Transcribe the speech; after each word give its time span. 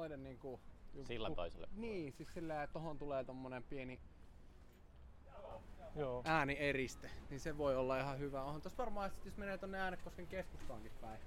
noiden 0.00 0.24
niinku... 0.24 0.60
Sillan 1.04 1.34
toiselle 1.34 1.68
Niin, 1.76 2.12
siis 2.12 2.34
sillä 2.34 2.62
että 2.62 2.72
tohon 2.72 2.98
tulee 2.98 3.24
tommonen 3.24 3.62
pieni 3.62 4.00
Joo. 5.96 6.22
äänieriste, 6.24 7.10
niin 7.30 7.40
se 7.40 7.58
voi 7.58 7.76
olla 7.76 8.00
ihan 8.00 8.18
hyvä. 8.18 8.42
Onhan 8.42 8.62
tossa 8.62 8.78
varmaan, 8.78 9.06
että 9.06 9.28
jos 9.28 9.36
menee 9.36 9.58
tonne 9.58 9.78
Äänekosken 9.80 10.26
keskustaankin 10.26 10.92
päin, 11.00 11.20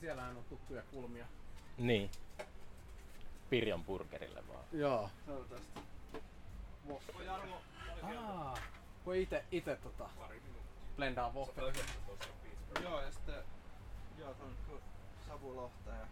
siellähän 0.00 0.36
on 0.36 0.44
tuttuja 0.44 0.82
kulmia. 0.82 1.26
Niin. 1.78 2.10
Pirjon 3.50 3.84
burgerille 3.84 4.48
vaan. 4.48 4.64
Joo. 4.72 5.10
Se 5.26 5.32
on 5.32 5.48
tästä. 5.48 5.80
Aa, 8.02 8.56
voi 9.06 9.22
ite, 9.22 9.44
ite 9.50 9.76
tota, 9.76 10.10
blendaa 10.96 11.34
vohvella. 11.34 11.72
Joo, 12.82 13.00
ja 13.00 13.12
sitten 13.12 13.44
joo, 14.18 14.34
ku- 14.68 14.80
savulohta 15.28 15.90
ja 15.90 16.06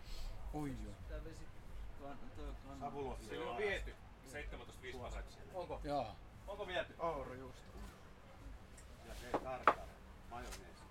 Oi 0.54 0.70
joo. 0.84 0.94
tää 1.08 1.24
vesi 1.24 1.55
Se 3.28 3.38
on 3.38 3.56
viety. 3.56 3.94
17.5 4.32 4.98
pasaksia. 4.98 5.42
Onko? 5.54 5.80
Joo. 5.84 6.06
Onko 6.46 6.66
viety? 6.66 6.94
Ouro 6.98 7.34
just. 7.34 7.58
Ja 9.08 9.14
se 9.14 9.38
tarkkaan. 9.38 9.88
Majoneesi. 10.30 10.82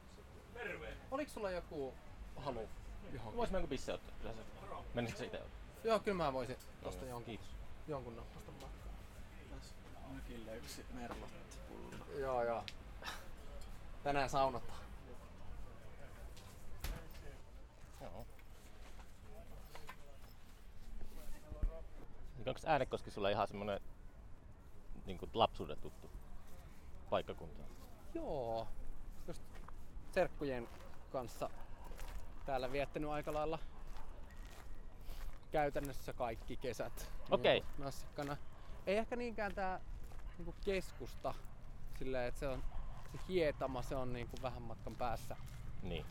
Terve. 0.53 0.93
Oliko 1.11 1.31
sulla 1.31 1.51
joku 1.51 1.93
halu 2.37 2.69
johonkin? 3.13 3.37
Vois 3.37 3.51
mä 3.51 3.57
joku 3.57 3.67
pisse 3.67 3.93
ottaa? 3.93 4.15
Kyllä 4.21 4.33
se. 4.33 4.41
Menisikö 4.93 5.19
se 5.19 5.25
itse 5.25 5.37
ottaa? 5.37 5.59
Joo, 5.83 5.99
kyllä 5.99 6.17
mä 6.17 6.33
voisin 6.33 6.57
tosta 6.83 7.05
jonkun, 7.05 7.23
kiitos. 7.25 7.47
jonkun 7.87 8.15
nappasta 8.15 8.51
matkaa. 8.51 8.93
Tässä 9.49 9.75
mökille 10.13 10.57
yksi 10.57 10.85
merlotti 10.93 11.57
pullo. 11.67 12.19
Joo, 12.19 12.43
joo. 12.43 12.63
Tänään 14.03 14.29
saunataan. 14.29 14.79
Joo. 18.01 18.25
Onko 22.47 22.59
Äänekoski 22.65 23.11
sulla 23.11 23.29
ihan 23.29 23.47
semmonen 23.47 23.79
niin 25.05 25.19
lapsuuden 25.33 25.77
tuttu 25.79 26.11
paikkakunta? 27.09 27.63
Joo. 28.13 28.67
Just 29.27 29.43
serkkujen 30.11 30.67
kanssa 31.09 31.49
täällä 32.45 32.71
viettänyt 32.71 33.09
aika 33.09 33.33
lailla 33.33 33.59
käytännössä 35.51 36.13
kaikki 36.13 36.57
kesät. 36.57 37.11
Okei. 37.31 37.59
Niinku 37.59 37.83
Nassikkana. 37.83 38.37
Ei 38.87 38.97
ehkä 38.97 39.15
niinkään 39.15 39.55
tää 39.55 39.79
niinku 40.37 40.55
keskusta. 40.65 41.33
Silleen, 41.99 42.27
että 42.27 42.39
se 42.39 42.47
on 42.47 42.63
se 43.11 43.19
hietama, 43.27 43.81
se 43.81 43.95
on 43.95 44.13
niinku 44.13 44.37
vähän 44.41 44.61
matkan 44.61 44.95
päässä, 44.95 45.37
Niin. 45.81 46.05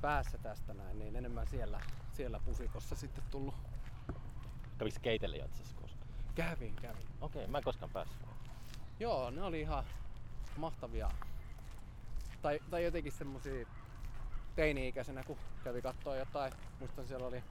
päässä 0.00 0.38
tästä 0.38 0.74
näin, 0.74 0.98
niin 0.98 1.16
enemmän 1.16 1.46
siellä, 1.46 1.80
siellä 2.12 2.40
pusikossa 2.40 2.96
sitten 2.96 3.24
tullut. 3.30 3.54
Kävikö 4.78 5.00
keitelle 5.02 5.36
jatsassa 5.36 5.76
koskaan? 5.76 6.10
Kävin, 6.34 6.74
kävin. 6.80 7.06
Okei, 7.20 7.46
mä 7.46 7.58
en 7.58 7.64
koskaan 7.64 7.90
päässyt. 7.92 8.18
Joo, 9.00 9.30
ne 9.30 9.42
oli 9.42 9.60
ihan 9.60 9.84
mahtavia. 10.56 11.10
Tai, 12.42 12.60
tai 12.70 12.84
jotenkin 12.84 13.12
semmosia 13.12 13.66
teini-ikäisenä, 14.56 15.24
kun 15.24 15.38
kävi 15.64 15.82
kattoo 15.82 16.14
jotain. 16.14 16.52
Muistan 16.80 17.06
siellä 17.06 17.26
oli 17.26 17.42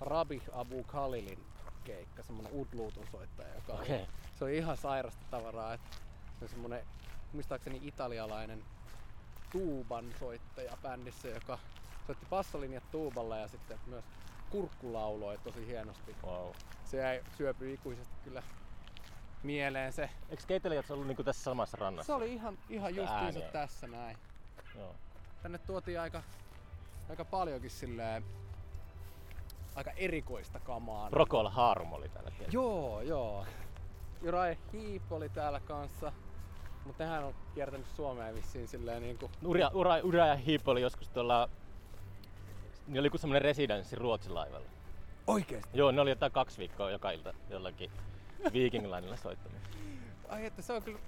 Rabi 0.00 0.42
Abu 0.52 0.84
Khalilin 0.84 1.46
keikka, 1.84 2.22
semmonen 2.22 2.52
udluutun 2.52 3.06
soittaja, 3.06 3.54
joka 3.54 3.72
oli, 3.72 3.82
Okei. 3.82 4.06
se 4.38 4.44
oli 4.44 4.56
ihan 4.56 4.76
sairasta 4.76 5.24
tavaraa. 5.30 5.74
Että 5.74 5.96
se 6.38 6.44
on 6.44 6.48
semmonen, 6.48 6.86
muistaakseni 7.32 7.80
italialainen 7.82 8.64
tuuban 9.52 10.04
soittaja 10.18 10.76
bändissä, 10.82 11.28
joka 11.28 11.58
soitti 12.06 12.26
bassolinjat 12.30 12.90
tuuballa 12.90 13.36
ja 13.36 13.48
sitten 13.48 13.78
myös 13.86 14.04
kurkku 14.50 14.92
lauloi 14.92 15.38
tosi 15.38 15.66
hienosti. 15.66 16.16
Wow. 16.26 16.48
Se 16.84 16.96
jäi 16.96 17.22
syöpy 17.36 17.72
ikuisesti 17.72 18.14
kyllä 18.24 18.42
mieleen 19.42 19.92
se. 19.92 20.10
Eikö 20.28 20.42
keitelle 20.46 20.76
jatsa 20.76 20.94
ollut 20.94 21.06
niinku 21.06 21.24
tässä 21.24 21.42
samassa 21.42 21.78
rannassa? 21.80 22.06
Se 22.06 22.12
oli 22.12 22.34
ihan, 22.34 22.58
ihan 22.68 22.94
justiinsa 22.96 23.40
tässä 23.40 23.86
näin. 23.86 24.16
Joo. 24.78 24.94
Tänne 25.42 25.58
tuotiin 25.58 26.00
aika, 26.00 26.22
aika 27.10 27.24
paljonkin 27.24 27.70
silleen, 27.70 28.24
aika 29.74 29.90
erikoista 29.90 30.60
kamaa. 30.60 31.08
Rokol 31.12 31.48
Harm 31.48 31.92
oli 31.92 32.08
täällä 32.08 32.30
keitellä. 32.30 32.52
Joo, 32.52 33.00
joo. 33.00 33.46
Jurai 34.22 34.56
Hiip 34.72 35.12
oli 35.12 35.28
täällä 35.28 35.60
kanssa. 35.60 36.12
Mutta 36.84 37.04
nehän 37.04 37.24
on 37.24 37.34
kiertänyt 37.54 37.86
Suomeen 37.86 38.34
vissiin 38.34 38.68
silleen 38.68 39.02
niinku... 39.02 39.30
Ura, 39.44 39.68
ura, 39.74 39.98
ura 40.02 40.26
ja 40.26 40.36
Hiip 40.36 40.68
oli 40.68 40.80
joskus 40.80 41.08
tuolla... 41.08 41.50
Niin 42.88 43.00
oli 43.00 43.06
joku 43.06 43.18
semmonen 43.18 43.42
residenssi 43.42 43.96
Ruotsin 43.96 44.34
laivalla. 44.34 44.68
Oikeesti? 45.26 45.78
Joo, 45.78 45.90
ne 45.90 46.00
oli 46.00 46.10
jotain 46.10 46.32
kaksi 46.32 46.58
viikkoa 46.58 46.90
joka 46.90 47.10
ilta 47.10 47.34
jollakin 47.50 47.90
Viking 48.52 48.84
Linella 48.86 49.16
soittamassa. 49.16 49.68
Ai 50.28 50.46
että 50.46 50.62
se 50.62 50.72
on 50.72 50.82
kyllä... 50.82 50.98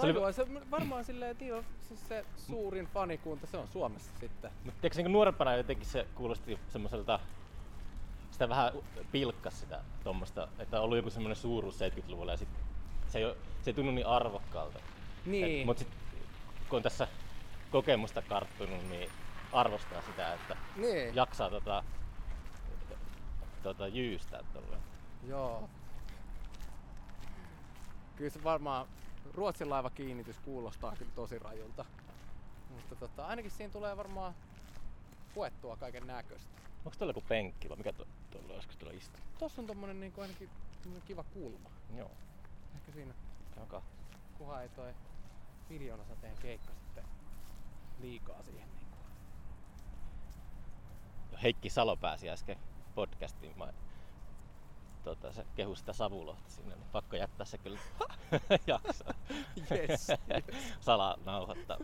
Se 0.00 0.06
oli- 0.06 0.32
se 0.32 0.46
varmaan 0.70 1.04
silleen, 1.04 1.36
on 1.56 1.64
siis 1.88 2.08
se 2.08 2.24
suurin 2.36 2.86
fanikunta, 2.86 3.46
se 3.46 3.56
on 3.56 3.68
Suomessa 3.68 4.10
sitten. 4.20 4.50
Mutta 4.64 4.80
tiedätkö, 4.80 5.02
niin 5.02 5.12
nuorempana 5.12 5.56
jotenkin 5.56 5.86
se 5.86 6.06
kuulosti 6.14 6.58
semmoiselta, 6.68 7.20
sitä 8.30 8.48
vähän 8.48 8.72
pilkkas 9.12 9.60
sitä 9.60 9.80
tuommoista, 10.04 10.48
että 10.58 10.78
on 10.78 10.84
ollut 10.84 10.96
joku 10.96 11.10
semmoinen 11.10 11.36
suuruus 11.36 11.78
70-luvulla 11.80 12.32
ja 12.32 12.36
sit 12.36 12.48
se 13.08 13.18
ei, 13.18 13.24
oo- 13.24 13.36
se 13.62 13.70
ei 13.70 13.74
tunnu 13.74 13.92
niin 13.92 14.06
arvokkaalta. 14.06 14.78
Niin. 15.26 15.66
Mutta 15.66 15.80
sitten 15.82 15.98
kun 16.68 16.76
on 16.76 16.82
tässä 16.82 17.08
kokemusta 17.70 18.22
karttunut, 18.22 18.88
niin 18.90 19.10
arvostaa 19.52 20.02
sitä, 20.02 20.34
että 20.34 20.56
Niin. 20.76 21.14
jaksaa 21.14 21.50
tota, 21.50 21.84
tota 23.62 23.88
jyystää 23.88 24.40
tolleen. 24.52 24.82
Joo. 25.22 25.68
Kyllä 28.16 28.30
se 28.30 28.44
varmaan 28.44 28.86
Ruotsin 29.34 29.70
laiva 29.70 29.90
kiinnitys 29.90 30.38
kuulostaa 30.38 30.96
kyllä 30.96 31.12
tosi 31.14 31.38
rajulta. 31.38 31.84
Mutta 32.70 32.96
tota, 32.96 33.26
ainakin 33.26 33.50
siinä 33.50 33.72
tulee 33.72 33.96
varmaan 33.96 34.34
puettua 35.34 35.76
kaiken 35.76 36.06
näköistä. 36.06 36.50
Onko 36.84 36.90
tuolla 36.98 37.10
joku 37.10 37.24
penkki 37.28 37.68
vai 37.68 37.76
mikä 37.76 37.92
tuo- 37.92 38.06
tuolla 38.30 38.54
olisiko 38.54 38.74
tuolla 38.78 38.96
istua? 38.96 39.20
Tossa 39.38 39.60
on 39.62 39.66
tommonen 39.66 40.00
niinku 40.00 40.20
ainakin 40.20 40.50
tommonen 40.82 41.06
kiva 41.06 41.24
kulma. 41.24 41.70
Joo, 41.96 42.10
Ehkä 42.74 42.92
siinä, 42.92 43.14
kahta. 43.54 43.82
kunhan 44.38 44.62
ei 44.62 44.68
toi 44.68 44.94
miljoonasateen 45.70 46.36
keikka 46.42 46.72
sitten 46.74 47.04
liikaa 48.00 48.42
siihen 48.42 48.68
niinku. 48.68 48.81
Heikki 51.42 51.70
Salo 51.70 51.96
pääsi 51.96 52.30
äsken 52.30 52.56
podcastiin. 52.94 53.58
Mä, 53.58 53.72
tota, 55.04 55.32
se 55.32 55.46
kehui 55.54 55.76
sitä 55.76 55.92
savulohta 55.92 56.50
sinne, 56.50 56.74
niin 56.74 56.88
pakko 56.92 57.16
jättää 57.16 57.46
se 57.46 57.58
kyllä 57.58 57.78
jaksaa. 58.66 59.14
Yes, 59.70 60.08
Sala 60.80 61.18
nauhoittaa. 61.24 61.78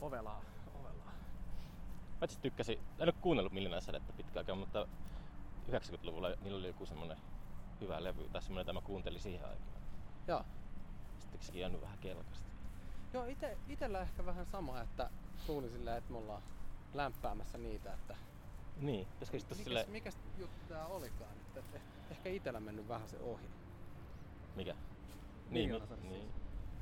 Ovelaa, 0.00 0.42
ovelaa. 0.74 1.12
Mä 2.20 2.24
itse 2.24 2.40
tykkäsin, 2.40 2.78
en 2.98 3.08
ole 3.08 3.12
kuunnellut 3.20 3.52
Miljoonaa 3.52 3.80
sädettä 3.80 4.12
pitkään 4.12 4.40
aikaa, 4.40 4.56
mutta 4.56 4.86
90-luvulla 5.70 6.28
niillä 6.40 6.58
oli 6.58 6.66
joku 6.66 6.86
semmonen 6.86 7.16
hyvä 7.80 8.04
levy 8.04 8.28
tai 8.28 8.42
semmonen, 8.42 8.60
jota 8.60 8.72
mä 8.72 8.80
kuuntelin 8.80 9.20
siihen 9.20 9.48
aikaan. 9.48 9.82
Joo. 10.28 10.44
Sitten 11.18 11.42
sekin 11.42 11.60
jäänyt 11.60 11.80
vähän 11.80 11.98
kelkasta. 11.98 12.48
Joo, 13.12 13.24
ite, 13.24 13.58
itellä 13.68 14.00
ehkä 14.00 14.26
vähän 14.26 14.46
sama, 14.46 14.80
että 14.80 15.10
suuli 15.46 15.68
silleen, 15.68 15.96
että 15.96 16.12
me 16.12 16.18
ollaan 16.18 16.42
lämpäämässä 16.94 17.58
niitä, 17.58 17.92
että 17.92 18.16
Niin, 18.80 19.06
pitäisikö 19.06 19.38
sitten 19.38 19.58
mikäs, 19.58 19.64
sille... 19.64 19.86
mikäs 19.88 20.16
juttu 20.38 20.56
tää 20.68 20.86
olikaan, 20.86 21.30
että 21.56 21.76
eh, 21.76 21.82
ehkä 22.10 22.28
itellä 22.28 22.60
mennyt 22.60 22.88
vähän 22.88 23.08
se 23.08 23.18
ohi. 23.18 23.46
Mikä? 24.56 24.74
Niin, 25.50 25.70
niin, 25.70 25.82
Säde 25.88 26.00
niin. 26.02 26.32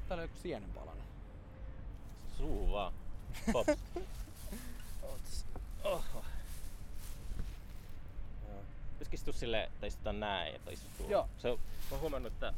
Täällä 0.09 0.23
on 0.23 0.29
joku 0.29 0.41
sienen 0.43 0.71
palannut. 0.71 1.07
Suu 2.39 2.73
vaan. 2.73 2.93
Pop. 3.53 3.67
Oho. 5.85 6.25
Pitäisikö 8.93 9.15
istua 9.15 9.33
silleen, 9.33 9.65
että 9.65 9.87
istutaan 9.87 10.21
näin, 10.21 10.55
että 10.55 10.71
istuu. 10.71 11.09
Joo. 11.11 11.29
Se 11.39 11.49
on, 11.49 11.59
mä 11.59 11.65
oon 11.91 12.01
huomannut, 12.01 12.33
että 12.33 12.55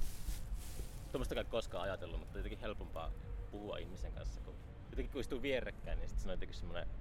tuommoista 1.13 1.35
ei 1.35 1.45
koskaan 1.45 1.83
ajatellut, 1.83 2.21
mutta 2.21 2.39
jotenkin 2.39 2.61
helpompaa 2.61 3.11
puhua 3.51 3.79
ihmisen 3.79 4.13
kanssa, 4.13 4.41
kun 4.41 4.55
jotenkin 4.97 5.13
kun 5.13 5.21
istuu 5.21 5.43
vierekkäin, 5.43 5.99
niin 5.99 6.09
sit 6.09 6.19
se 6.19 6.29
on 6.29 6.33
jotenkin 6.33 6.57
semmoinen, 6.57 6.89
se 6.89 6.95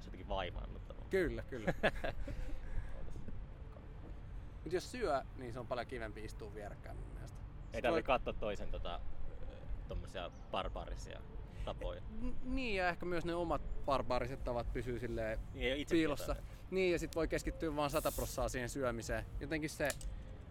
on 0.00 0.04
jotenkin 0.04 0.28
vaivaannuttava. 0.28 1.04
Kyllä, 1.10 1.42
kyllä. 1.42 1.74
Mutta 4.62 4.76
jos 4.76 4.90
syö, 4.90 5.22
niin 5.36 5.52
se 5.52 5.60
on 5.60 5.66
paljon 5.66 5.86
kivempi 5.86 6.24
istua 6.24 6.54
vierekkäin 6.54 6.96
mun 6.96 7.08
mielestä. 7.14 7.38
Ei 7.38 7.44
Sit 7.74 7.82
tarvitse 7.82 7.90
voi- 7.90 8.02
katsoa 8.02 8.32
toisen 8.32 8.70
tota, 8.70 9.00
tommosia 9.88 10.30
barbaarisia 10.50 11.20
tapoja. 11.64 12.00
N- 12.22 12.54
niin, 12.54 12.76
ja 12.76 12.88
ehkä 12.88 13.06
myös 13.06 13.24
ne 13.24 13.34
omat 13.34 13.62
barbaariset 13.84 14.44
tavat 14.44 14.72
pysyy 14.72 14.98
silleen 15.00 15.38
Niin 15.54 15.64
ei 15.66 15.72
ole 15.72 15.80
itse 15.80 15.94
piilossa. 15.94 16.36
Niin, 16.70 16.92
ja 16.92 16.98
sit 16.98 17.16
voi 17.16 17.28
keskittyä 17.28 17.76
vaan 17.76 17.90
100 17.90 18.12
prossaa 18.12 18.48
siihen 18.48 18.68
syömiseen. 18.68 19.24
Jotenkin 19.40 19.70
se 19.70 19.88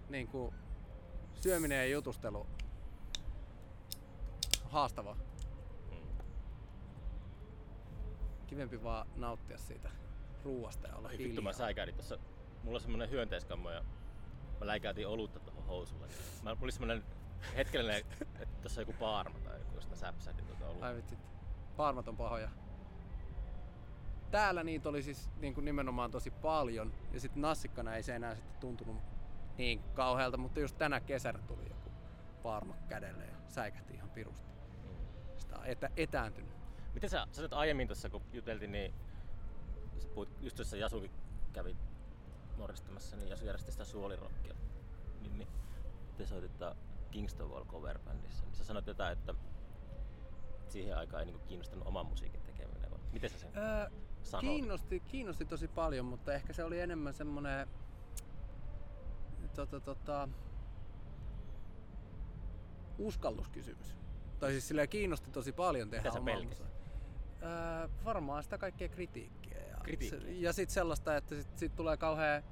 niin 0.10 0.28
kuin, 0.28 0.54
syöminen 1.34 1.78
ja 1.78 1.86
jutustelu 1.86 2.48
haastava. 4.64 5.14
Mm. 5.14 5.98
Kivempi 8.50 8.84
vaan 8.84 9.08
nauttia 9.16 9.58
siitä 9.58 9.90
ruuasta 10.44 10.88
ja 10.88 10.96
olla 10.96 11.08
Ai 11.08 11.18
vittu 11.18 11.42
mä 11.42 11.54
säikähdin 11.54 11.96
tossa. 11.96 12.18
Mulla 12.64 12.76
on 12.76 12.82
semmonen 12.82 13.10
hyönteiskammo 13.10 13.72
ja 13.72 13.84
mä 14.60 14.68
läikäytin 14.68 15.08
olutta 15.08 15.40
tuohon 15.40 15.66
housulle. 15.66 16.08
Mä, 16.08 16.50
mulla 16.50 16.58
oli 16.62 16.72
semmonen 16.72 17.04
hetkellinen, 17.56 18.04
että 18.22 18.62
tossa 18.64 18.82
on 18.82 18.88
joku 18.88 19.00
paarma 19.00 19.40
tai 19.40 19.60
joku, 19.60 19.76
josta 19.76 19.90
mä 19.90 19.96
säpsähdin 19.96 20.46
tuota 20.46 20.66
olutta. 20.66 20.86
Ai 20.86 20.96
vitsit. 20.96 21.20
Paarmat 21.78 22.08
on 22.08 22.18
pahoja. 22.18 22.50
Täällä 24.32 24.64
niitä 24.64 24.90
oli 24.90 25.04
siis 25.04 25.30
niin 25.40 25.54
kuin 25.54 25.66
nimenomaan 25.66 26.12
tosi 26.12 26.32
paljon. 26.32 26.94
Ja 27.12 27.20
sitten 27.20 27.42
nassikkana 27.42 27.96
ei 27.96 28.04
se 28.04 28.16
enää 28.16 28.36
sitten 28.36 28.60
tuntunut 28.60 28.98
niin 29.58 29.84
kauhealta, 29.94 30.38
mutta 30.38 30.60
just 30.60 30.78
tänä 30.78 31.00
kesänä 31.00 31.40
tuli 31.40 31.70
joku 31.70 31.92
paarma 32.44 32.76
kädelle 32.88 33.26
ja 33.26 33.38
säikähti 33.48 33.94
ihan 33.94 34.10
pirusti. 34.10 34.48
Mm. 34.84 34.96
Sitä 35.38 35.58
on 35.58 35.66
etä, 35.66 35.90
etääntynyt. 35.98 36.59
Miten 36.94 37.10
sä, 37.10 37.28
sä 37.32 37.48
aiemmin 37.52 37.88
tuossa 37.88 38.10
kun 38.10 38.22
juteltiin, 38.34 38.72
niin 38.72 38.94
puhuit, 40.14 40.30
just 40.42 40.56
tuossa 40.56 40.78
Jasu 40.78 41.06
kävi 41.54 41.78
moristamassa, 42.58 43.18
niin 43.18 43.30
Jasu 43.30 43.46
järjesti 43.46 43.72
sitä 43.72 43.86
suolirockia. 43.86 44.54
Niin, 45.22 45.38
niin 45.38 45.50
te 46.18 46.26
soititte 46.26 46.66
Kingston 47.12 47.50
Wall 47.52 47.66
cover 47.66 48.00
bändissä. 48.00 48.46
Niin 48.46 48.56
sä 48.56 48.64
sanoit 48.64 48.88
jotain, 48.88 49.18
että 49.18 49.34
siihen 50.68 50.98
aikaan 50.98 51.20
ei 51.20 51.26
niinku 51.26 51.46
kiinnostanut 51.48 51.88
oman 51.88 52.06
musiikin 52.06 52.42
tekeminen. 52.42 52.92
vai 52.92 53.00
Miten 53.14 53.30
sä 53.30 53.38
sen 53.40 53.58
Öö, 53.58 53.90
sanoit? 54.24 54.48
kiinnosti, 54.48 55.00
kiinnosti 55.00 55.46
tosi 55.46 55.68
paljon, 55.68 56.06
mutta 56.06 56.34
ehkä 56.34 56.54
se 56.54 56.64
oli 56.64 56.80
enemmän 56.80 57.14
semmonen 57.14 57.68
tota, 59.56 59.80
tota, 59.80 60.30
uskalluskysymys. 62.98 63.96
Tai 64.40 64.52
siis 64.52 64.68
silleen 64.68 64.90
kiinnosti 64.90 65.32
tosi 65.32 65.52
paljon 65.52 65.90
tehdä 65.90 66.10
Mitä 66.10 66.14
sä 66.14 66.20
omaa 66.20 66.44
musaa. 66.44 66.68
Öö, 67.44 67.90
varmaan 68.06 68.44
sitä 68.44 68.58
kaikkea 68.58 68.90
kritiikkiä. 68.90 69.58
Ja, 69.70 69.78
Kritiikkiä? 69.84 70.32
Ja 70.34 70.54
sitten 70.54 70.74
sellaista, 70.74 71.16
että 71.18 71.36
sit, 71.36 71.58
sit 71.58 71.76
tulee 71.76 71.98
kauhean, 71.98 72.44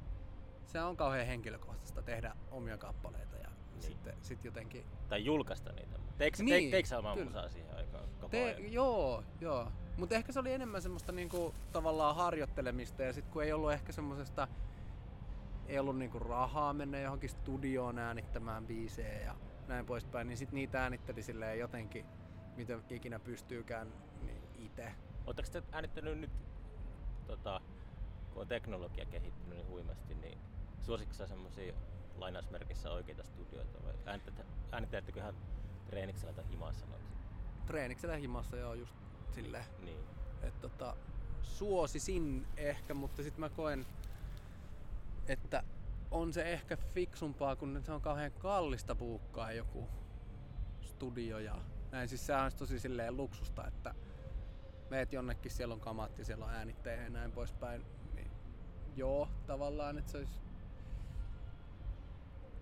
se 0.66 0.82
on 0.82 0.98
kauhean 0.98 1.28
henkilökohtaista 1.28 2.02
tehdä 2.02 2.36
omia 2.52 2.78
kappaleita 2.78 3.38
ja 3.38 3.48
Niin. 3.72 3.82
sitten 3.82 4.14
sit 4.22 4.46
jotenkin 4.46 4.86
Tai 5.10 5.26
julkaista 5.26 5.72
niitä. 5.74 6.00
Teikö, 6.18 6.44
Niin, 6.44 6.72
teikö 6.72 6.90
sä 6.90 6.98
omaa 7.00 7.16
musaa 7.16 7.50
siihen 7.50 7.76
aikaan 7.76 8.10
koko 8.10 8.28
Te, 8.28 8.52
joo, 8.52 9.24
joo. 9.42 9.72
Mutta 9.98 10.16
ehkä 10.16 10.32
se 10.32 10.40
oli 10.40 10.54
enemmän 10.54 10.82
semmoista 10.82 11.12
niinku, 11.12 11.54
tavallaan 11.72 12.16
harjoittelemista 12.16 13.04
ja 13.04 13.14
sitten 13.14 13.34
kun 13.34 13.44
ei 13.44 13.54
ollut 13.54 13.72
ehkä 13.72 13.92
semmoisesta, 13.92 14.48
ei 15.68 15.80
ollut 15.80 15.98
niinku 15.98 16.20
rahaa 16.20 16.74
mennä 16.74 17.00
johonkin 17.00 17.30
studioon 17.30 18.00
äänittämään 18.00 18.68
biisejä 18.68 19.22
ja 19.22 19.36
näin 19.68 19.86
poispäin, 19.86 20.28
niin 20.28 20.38
sitten 20.38 20.56
niitä 20.56 20.84
äänitteli 20.84 21.24
silleen 21.24 21.60
jotenkin, 21.60 22.06
miten 22.56 22.84
ikinä 22.90 23.20
pystyykään, 23.20 23.94
itse. 24.78 24.96
Oletteko 25.26 25.50
te 25.52 25.64
äänittänyt 25.72 26.20
nyt, 26.20 26.32
tota, 27.28 27.62
kun 28.34 28.42
on 28.42 28.48
teknologia 28.48 29.06
kehittynyt 29.06 29.58
niin 29.58 29.68
huimasti, 29.68 30.16
niin 30.16 30.38
suositko 30.82 31.14
sä 31.14 31.28
semmosia 31.28 31.74
lainausmerkissä 32.16 32.92
oikeita 32.92 33.24
studioita 33.24 33.84
vai 33.84 33.94
äänittäyttekö 34.72 35.20
ihan 35.20 35.36
treeniksellä 35.88 36.34
tai 36.34 36.50
himassa 36.50 36.86
noita? 36.86 37.06
Treeniksellä 37.66 38.16
himassa 38.16 38.58
joo 38.58 38.74
just 38.74 38.96
silleen. 39.32 39.66
Niin. 39.80 40.00
että 40.42 40.62
tota, 40.62 40.96
suosisin 41.42 42.48
ehkä, 42.58 42.94
mutta 42.94 43.24
sitten 43.24 43.40
mä 43.40 43.50
koen, 43.50 43.86
että 45.28 45.64
on 46.12 46.34
se 46.34 46.52
ehkä 46.52 46.78
fiksumpaa, 46.78 47.56
kun 47.56 47.82
se 47.84 47.92
on 47.92 48.02
kauhean 48.02 48.32
kallista 48.32 48.96
buukkaa 48.96 49.52
joku 49.52 49.88
studio 50.82 51.40
ja 51.40 51.56
näin. 51.92 52.10
Siis 52.10 52.26
sehän 52.26 52.44
olisi 52.44 52.58
tosi 52.58 52.80
silleen 52.80 53.18
luksusta, 53.18 53.68
että 53.68 53.96
meet 54.90 55.14
jonnekin, 55.14 55.52
siellä 55.52 55.74
on 55.74 55.80
kamat 55.80 56.18
ja 56.18 56.26
siellä 56.26 56.46
on 56.46 56.52
äänittäjä 56.52 57.04
ja 57.04 57.10
näin 57.10 57.32
poispäin. 57.32 57.86
Niin 58.16 58.32
joo, 58.96 59.30
tavallaan, 59.48 59.98
että 59.98 60.12
se 60.12 60.18
olisi 60.18 60.42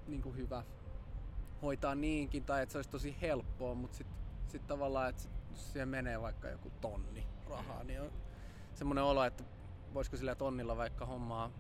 niin 0.08 0.22
kuin 0.22 0.38
hyvä 0.38 0.64
hoitaa 1.62 1.96
niinkin, 1.96 2.46
tai 2.46 2.64
että 2.64 2.74
se 2.74 2.78
olisi 2.78 2.90
tosi 2.90 3.18
helppoa, 3.22 3.76
mutta 3.76 3.98
sitten 3.98 4.18
sit 4.48 4.68
tavallaan, 4.68 5.10
että 5.10 5.22
sit, 5.22 5.32
jos 5.50 5.72
siihen 5.72 5.90
menee 5.90 6.22
vaikka 6.22 6.50
joku 6.50 6.72
tonni 6.82 7.28
rahaa, 7.50 7.84
niin 7.84 8.02
on 8.02 8.12
semmoinen 8.74 9.04
olo, 9.04 9.24
että 9.24 9.44
voisiko 9.94 10.18
sillä 10.18 10.36
tonnilla 10.36 10.78
vaikka 10.78 11.06
hommaa, 11.06 11.52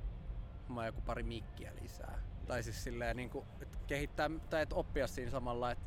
hommaa 0.67 0.85
joku 0.85 1.01
pari 1.01 1.23
mikkiä 1.23 1.71
lisää. 1.81 2.19
Tai 2.47 2.63
siis 2.63 2.83
silleen, 2.83 3.17
niin 3.17 3.29
kuin, 3.29 3.45
että 3.61 3.77
kehittää 3.87 4.29
tai 4.49 4.61
että 4.61 4.75
oppia 4.75 5.07
siinä 5.07 5.31
samalla. 5.31 5.71
Että... 5.71 5.85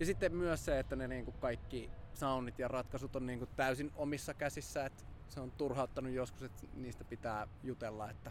Ja 0.00 0.06
sitten 0.06 0.34
myös 0.36 0.64
se, 0.64 0.78
että 0.78 0.96
ne 0.96 1.08
niin 1.08 1.24
kuin 1.24 1.36
kaikki 1.40 1.90
soundit 2.16 2.58
ja 2.58 2.68
ratkaisut 2.68 3.16
on 3.16 3.26
niin 3.26 3.38
kuin 3.38 3.48
täysin 3.56 3.92
omissa 3.96 4.34
käsissä, 4.34 4.86
että 4.86 5.04
se 5.28 5.40
on 5.40 5.50
turhauttanut 5.50 6.12
joskus, 6.12 6.42
että 6.42 6.66
niistä 6.74 7.04
pitää 7.04 7.48
jutella, 7.62 8.10
että 8.10 8.30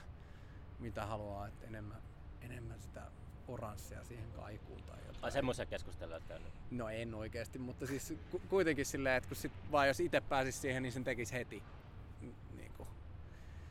mitä 0.80 1.06
haluaa, 1.06 1.48
että 1.48 1.68
enemmän, 1.68 2.02
enemmän 2.42 2.80
sitä 2.82 3.02
oranssia 3.48 4.04
siihen 4.04 4.32
kaikuun 4.32 4.84
tai 4.84 4.98
jotain. 5.08 5.24
Ai 5.24 5.32
semmoisia 5.32 5.66
keskusteluja 5.66 6.20
käynyt. 6.28 6.54
No 6.72 6.90
en 6.90 7.16
oikeasti, 7.16 7.60
mutta 7.60 7.88
siis 7.88 8.14
ku- 8.32 8.42
kuitenkin 8.50 8.86
silleen, 8.86 9.16
että 9.18 9.28
kun 9.28 9.38
sit 9.38 9.52
vaan 9.72 9.88
jos 9.88 10.00
itse 10.00 10.22
pääsisi 10.22 10.60
siihen, 10.60 10.84
niin 10.84 10.94
sen 10.94 11.04
tekisi 11.04 11.34
heti. 11.34 11.64
Niin, 12.56 12.72
kuin, 12.78 12.90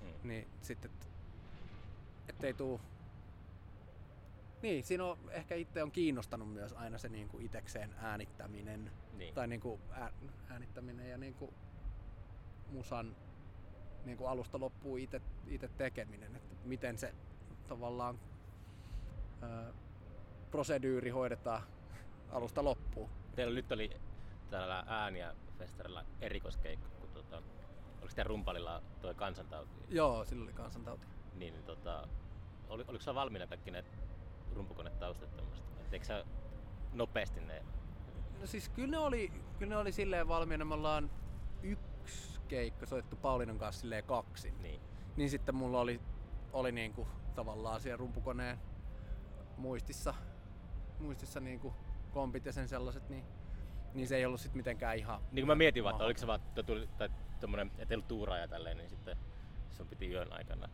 Mm. 0.03 0.29
niin 0.29 0.49
sitten, 0.63 0.91
et, 0.91 1.09
ettei 2.29 2.55
tuu... 2.55 2.81
Niin, 4.65 4.85
siinä 4.85 5.05
on 5.05 5.19
ehkä 5.31 5.55
itse 5.55 5.83
on 5.83 5.93
kiinnostanut 5.93 6.53
myös 6.53 6.73
aina 6.73 6.99
se 6.99 7.09
niin 7.09 7.29
kuin 7.29 7.47
itekseen 7.47 7.95
äänittäminen. 7.99 8.91
Niin. 9.17 9.35
Tai 9.35 9.49
niin 9.49 9.61
kuin 9.61 9.81
ää, 9.91 10.13
äänittäminen 10.49 11.11
ja 11.11 11.19
niin 11.19 11.35
kuin 11.35 11.55
musan 12.69 13.17
niin 14.05 14.19
kuin 14.19 14.31
alusta 14.31 14.61
loppuun 14.61 14.99
itse, 14.99 15.21
itse 15.47 15.69
tekeminen. 15.69 16.37
Että 16.37 16.55
miten 16.65 16.99
se 16.99 17.15
tavallaan 17.69 18.19
ää, 19.43 19.73
prosedyyri 20.51 21.11
hoidetaan 21.11 21.63
alusta 22.33 22.65
loppuun. 22.65 23.11
Teillä 23.35 23.55
nyt 23.55 23.73
oli 23.73 23.91
täällä 24.51 24.85
ääniä 24.87 25.35
festarilla 25.59 26.05
erikoiskeikka, 26.21 26.89
kun 27.01 27.09
tota, 27.09 27.37
oliko 28.01 28.15
teidän 28.15 28.27
rumpalilla 28.27 28.83
toi 29.01 29.15
kansantauti? 29.15 29.71
Joo, 29.89 30.25
sillä 30.25 30.45
oli 30.45 30.53
kansantauti. 30.53 31.07
Niin, 31.35 31.55
niin 31.55 31.65
tota, 31.65 32.09
oli, 32.69 32.85
oliko 32.89 33.05
sulla 33.05 33.21
valmiina 33.21 33.47
kaikki 33.47 33.71
ne 33.71 33.85
rumpukonetaustat 34.55 35.37
tämmöistä? 35.37 35.67
Eikö 35.93 36.07
sä 36.07 36.25
nopeasti 36.93 37.41
ne? 37.41 37.63
No 38.41 38.47
siis 38.47 38.69
kyllä 38.69 38.91
ne 38.91 38.99
oli, 38.99 39.33
kyllä 39.59 39.75
ne 39.75 39.77
oli 39.77 39.93
silleen 39.93 40.29
valmiina. 40.29 40.65
Me 40.65 40.75
ollaan 40.75 41.11
yksi 41.63 42.41
keikka 42.49 42.87
soittu 42.87 43.17
Paulinan 43.17 43.59
kanssa 43.59 43.81
silleen 43.81 44.05
kaksi. 44.05 44.51
Niin. 44.51 44.81
Niin 45.17 45.31
sitten 45.31 45.55
mulla 45.55 45.81
oli, 45.81 46.01
oli 46.53 46.73
niinku 46.73 47.09
tavallaan 47.35 47.81
siellä 47.81 47.97
rumpukoneen 47.97 48.59
muistissa, 49.57 50.15
muistissa 50.99 51.41
niinku 51.41 51.75
kompit 52.13 52.47
ja 52.47 52.53
sen 52.53 52.69
sellaiset, 52.69 53.09
niin, 53.09 53.25
niin 53.95 54.09
se 54.09 54.17
ei 54.17 54.27
ollut 54.27 54.41
sit 54.41 54.55
mitenkään 54.55 54.97
ihan... 54.97 55.21
Niin 55.21 55.43
kuin 55.43 55.47
mä 55.47 55.55
mietin 55.55 55.85
vaan, 55.85 55.95
että 55.95 56.05
oliko 56.05 56.21
se 56.21 56.27
vaan 56.27 56.41
että 56.41 56.63
tuli, 56.63 56.89
tai 56.99 57.09
tommonen, 57.41 57.67
että 57.79 57.95
ei 57.95 57.97
ollut 57.97 58.09
tuuraa 58.09 58.39
ja 58.39 58.49
tälleen, 58.49 58.77
niin 58.77 58.91
sitten 58.91 59.17
sun 59.71 59.87
piti 59.87 60.11
yön 60.11 60.33
aikana 60.33 60.69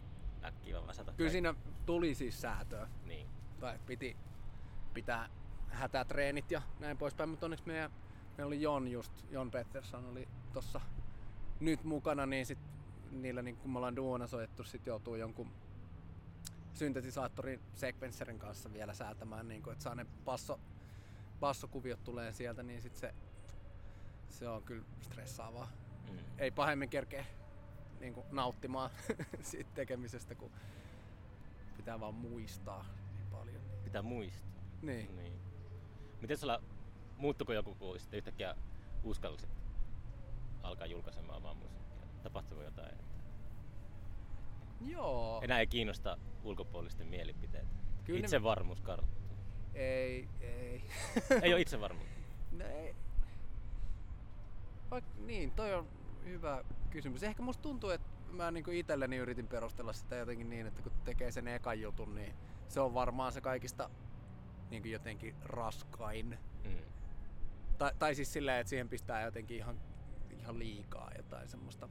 äkkiä 0.45 0.77
vaan 0.77 0.87
vasata. 0.87 1.13
Kyllä 1.13 1.31
siinä 1.31 1.55
tuli 1.87 2.15
siis 2.15 2.41
säätöä. 2.41 2.89
Niin. 3.05 3.27
Tai 3.61 3.79
piti 3.87 4.17
pitää 4.95 5.29
hätätreenit 5.69 6.51
ja 6.51 6.63
näin 6.81 6.99
poispäin, 6.99 7.29
mutta 7.29 7.47
onneksi 7.47 7.67
meidän, 7.67 7.91
meillä 8.37 8.49
oli 8.49 8.63
Jon 8.63 8.89
just, 8.89 9.13
Jon 9.31 9.51
Pettersson 9.51 10.07
oli 10.07 10.29
tossa 10.53 10.81
nyt 11.61 11.85
mukana, 11.85 12.27
niin 12.27 12.47
sit 12.47 12.59
niillä 13.11 13.43
niin 13.43 13.57
kun 13.57 13.71
me 13.71 13.79
ollaan 13.79 13.97
duona 13.97 14.27
soittu, 14.27 14.65
sit 14.65 14.87
joutuu 14.87 15.15
jonkun 15.15 15.53
syntetisaattorin 16.73 17.61
sekvensserin 17.75 18.39
kanssa 18.39 18.73
vielä 18.73 18.95
säätämään, 18.95 19.49
niin 19.49 19.63
kun, 19.63 19.73
että 19.73 19.83
saa 19.83 19.95
ne 19.95 20.07
basso, 20.25 20.61
bassokuviot 21.41 22.05
tulee 22.05 22.33
sieltä, 22.33 22.63
niin 22.63 22.83
sit 22.83 22.97
se, 22.97 23.15
se 24.29 24.49
on 24.49 24.63
kyllä 24.63 24.85
stressaavaa. 25.01 25.69
Mm. 26.11 26.19
Ei 26.39 26.51
pahemmin 26.51 26.89
kerkeä 26.89 27.25
niin 28.01 28.15
kuin, 28.15 28.27
nauttimaan 28.33 28.91
siitä 29.43 29.71
tekemisestä, 29.75 30.35
kun 30.35 30.51
pitää 31.77 32.01
vaan 32.01 32.15
muistaa. 32.15 33.00
Pitää 33.91 34.03
muistaa. 34.03 34.51
Niin. 34.83 35.17
niin. 35.17 35.33
Miten 36.21 36.39
sulla, 36.39 36.63
muuttuko 37.17 37.53
joku, 37.53 37.75
kun 37.75 38.01
sitten 38.01 38.19
yhtäkkiä 38.19 38.55
uskallisit 39.03 39.51
alkaa 40.63 40.87
julkaisemaan 40.87 41.37
omaa 41.37 41.55
musiikkia? 41.55 42.07
Tapahtuiko 42.23 42.63
jotain? 42.65 42.99
Joo. 44.81 45.41
Enää 45.43 45.61
ei 45.61 45.67
kiinnosta 45.67 46.19
ulkopuolisten 46.43 47.07
mielipiteet. 47.07 47.67
Kyllä 48.05 48.21
ne- 48.21 48.25
Itsevarmuus 48.25 48.81
karttuu. 48.81 49.21
Ei, 49.75 50.29
ei. 50.41 50.85
ei 51.43 51.53
ole 51.53 51.61
itsevarmuutta. 51.61 52.15
No 52.53 52.65
ei. 52.65 52.95
Vaik, 54.91 55.05
niin, 55.19 55.51
toi 55.51 55.75
on 55.75 55.89
hyvä 56.25 56.65
kysymys. 56.91 57.23
Ehkä 57.23 57.43
musta 57.43 57.63
tuntuu, 57.63 57.91
että 57.91 58.09
mä 58.31 58.51
niin 58.51 58.73
itselleni 58.73 59.17
yritin 59.17 59.49
perustella 59.49 59.93
sitä 59.93 60.17
jotenkin 60.17 60.51
niin, 60.51 60.67
että 60.67 60.83
kun 60.83 60.93
tekee 61.05 61.31
sen 61.31 61.49
ekan 61.49 61.81
jutun, 61.81 62.15
niin 62.15 62.35
se 62.69 62.81
on 62.81 62.95
varmaan 62.95 63.33
se 63.33 63.41
kaikista 63.41 63.91
niin 64.71 64.83
kuin 64.83 64.93
jotenkin 64.93 65.35
raskain. 65.45 66.39
Mm. 66.65 66.79
Tai, 67.79 67.93
tai 67.99 68.15
siis 68.15 68.33
silleen, 68.33 68.61
että 68.61 68.69
siihen 68.69 68.89
pistää 68.89 69.23
jotenkin 69.23 69.57
ihan, 69.57 69.81
ihan 70.31 70.59
liikaa 70.59 71.11
jotain 71.17 71.49
semmoista. 71.49 71.89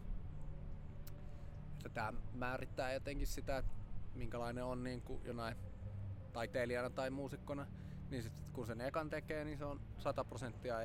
Että 1.77 1.89
tämä 1.89 2.13
määrittää 2.33 2.93
jotenkin 2.93 3.27
sitä, 3.27 3.57
että 3.57 3.71
minkälainen 4.15 4.63
on 4.63 4.83
niin 4.83 5.01
kuin 5.01 5.21
jonain 5.25 5.55
taiteilijana 6.33 6.89
tai 6.89 7.09
muusikkona. 7.09 7.67
Niin 8.09 8.23
sit, 8.23 8.43
kun 8.53 8.67
sen 8.67 8.81
ekan 8.81 9.09
tekee, 9.09 9.45
niin 9.45 9.57
se 9.57 9.65
on 9.65 9.81
100 9.97 10.23
prosenttia 10.23 10.75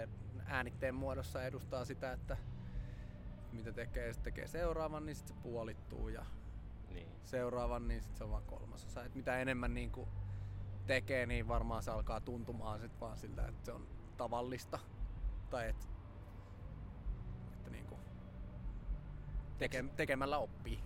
äänitteen 0.44 0.94
muodossa 0.94 1.44
edustaa 1.44 1.84
sitä, 1.84 2.12
että 2.12 2.36
mitä 3.54 3.72
tekee, 3.72 4.12
sitten 4.12 4.32
tekee 4.32 4.46
seuraavan, 4.46 5.06
niin 5.06 5.16
sitten 5.16 5.36
se 5.36 5.42
puolittuu 5.42 6.08
ja 6.08 6.26
Niin. 6.88 7.08
seuraavan, 7.22 7.88
niin 7.88 8.02
sitten 8.02 8.18
se 8.18 8.24
on 8.24 8.30
vaan 8.30 8.42
kolmasosa. 8.46 9.04
Et 9.04 9.14
mitä 9.14 9.38
enemmän 9.38 9.74
niin 9.74 9.92
kuin 9.92 10.08
tekee, 10.86 11.26
niin 11.26 11.48
varmaan 11.48 11.82
se 11.82 11.90
alkaa 11.90 12.20
tuntumaan 12.20 12.80
sit 12.80 13.00
vaan 13.00 13.18
siltä, 13.18 13.46
että 13.46 13.64
se 13.64 13.72
on 13.72 13.88
tavallista. 14.16 14.78
Tai 15.50 15.68
et, 15.68 15.88
että 17.52 17.70
niin 17.70 17.86
kuin 17.86 18.00
teke, 19.58 19.84
tekemällä 19.96 20.38
oppii. 20.38 20.84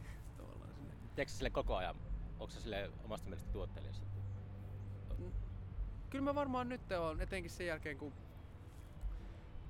Teekö 1.15 1.33
sille 1.33 1.51
koko 1.51 1.77
ajan? 1.77 1.97
Onko 2.39 2.51
se 2.51 2.61
sille 2.61 2.91
omasta 3.05 3.29
mielestä 3.29 3.53
tuottelijassa? 3.53 4.07
Kyllä 6.11 6.25
mä 6.25 6.35
varmaan 6.35 6.69
nyt 6.69 6.93
on, 6.93 7.21
etenkin 7.21 7.51
sen 7.51 7.67
jälkeen 7.67 7.99
kun 7.99 8.13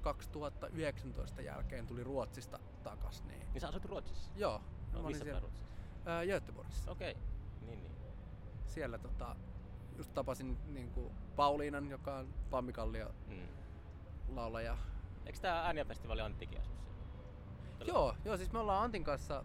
2019 0.00 1.42
jälkeen 1.42 1.86
tuli 1.86 2.04
Ruotsista 2.04 2.58
takas, 2.90 3.24
niin 3.24 3.46
Niin 3.52 3.60
sä 3.60 3.68
asut 3.68 3.84
Ruotsissa? 3.84 4.30
joo, 4.36 4.60
No, 4.92 5.02
missä 5.02 5.24
siellä 5.24 5.40
Ruotsissa? 5.40 5.68
ää, 6.06 6.24
Göteborgissa. 6.26 6.90
Okei. 6.90 7.16
Niin, 7.66 7.82
niin. 7.82 7.96
Siellä 8.66 8.98
tota, 8.98 9.36
just 9.96 10.14
tapasin 10.14 10.58
niin 10.66 10.90
kuin 10.90 11.12
Pauliinan, 11.36 11.90
joka 11.90 12.16
on 12.18 12.34
Pammikallio 12.50 13.14
Mm. 13.26 13.48
laulaja. 14.28 14.76
Eikö 15.26 15.38
tää 15.38 15.62
ääniäfestivaali 15.66 16.20
Anttikin 16.20 16.60
asu 16.60 16.70
siellä? 17.76 17.92
Joo, 17.92 18.16
joo, 18.24 18.36
siis 18.36 18.52
me 18.52 18.58
ollaan 18.58 18.84
Antin 18.84 19.04
kanssa 19.04 19.44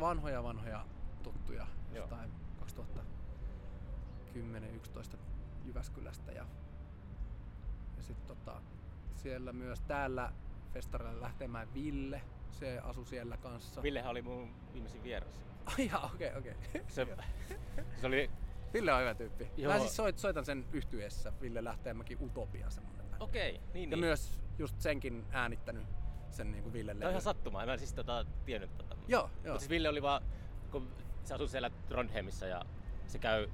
vanhoja 0.00 0.42
vanhoja 0.42 0.86
tuttuja 1.22 1.66
Joo. 1.92 1.96
jostain 2.02 2.30
2010-11 5.14 5.16
Jyväskylästä 5.64 6.32
ja, 6.32 6.46
ja 7.96 8.02
sitten 8.02 8.26
tota, 8.36 8.62
siellä 9.14 9.52
myös 9.52 9.80
täällä 9.80 10.32
festarilla 10.72 11.20
lähtemään 11.20 11.74
Ville, 11.74 12.22
se 12.50 12.78
asui 12.78 13.06
siellä 13.06 13.36
kanssa. 13.36 13.82
Villehän 13.82 14.10
oli 14.10 14.22
mun 14.22 14.54
viimeisin 14.72 15.02
vieras. 15.02 15.40
Ai 15.78 15.86
jaa, 15.92 16.10
okei, 16.14 16.36
okei. 16.36 16.54
Se, 16.88 17.06
se 18.00 18.06
oli... 18.06 18.30
Ville 18.74 18.92
on 18.92 19.00
hyvä 19.00 19.14
tyyppi. 19.14 19.50
Joo. 19.56 19.72
Mä 19.72 19.78
siis 19.78 19.96
soit, 19.96 20.18
soitan 20.18 20.44
sen 20.44 20.66
yhtyessä 20.72 21.32
Ville 21.40 21.64
Lähteenmäki 21.64 22.16
Utopia 22.20 22.70
semmonen. 22.70 23.06
Okei, 23.20 23.60
niin 23.74 23.90
Ja 23.90 23.96
niin. 23.96 24.00
myös 24.00 24.40
just 24.58 24.80
senkin 24.80 25.26
äänittänyt 25.30 25.86
sen 26.30 26.52
niinku 26.52 26.72
Ville 26.72 26.94
Tämä 26.94 27.06
on 27.06 27.10
ihan 27.10 27.22
sattumaa, 27.22 27.66
mä 27.66 27.72
en 27.72 27.78
siis 27.78 27.94
tota, 27.94 28.26
tiennyt 28.44 28.76
tota. 28.76 28.96
Joo, 29.08 29.20
joo. 29.22 29.30
Mutta 29.36 29.58
siis 29.58 29.70
Ville 29.70 29.88
oli 29.88 30.02
vaan, 30.02 30.22
kun 30.70 30.94
se 31.24 31.34
asuu 31.34 31.48
siellä 31.48 31.70
Trondheimissa 31.70 32.46
ja 32.46 32.62
se 33.06 33.18
käy 33.18 33.48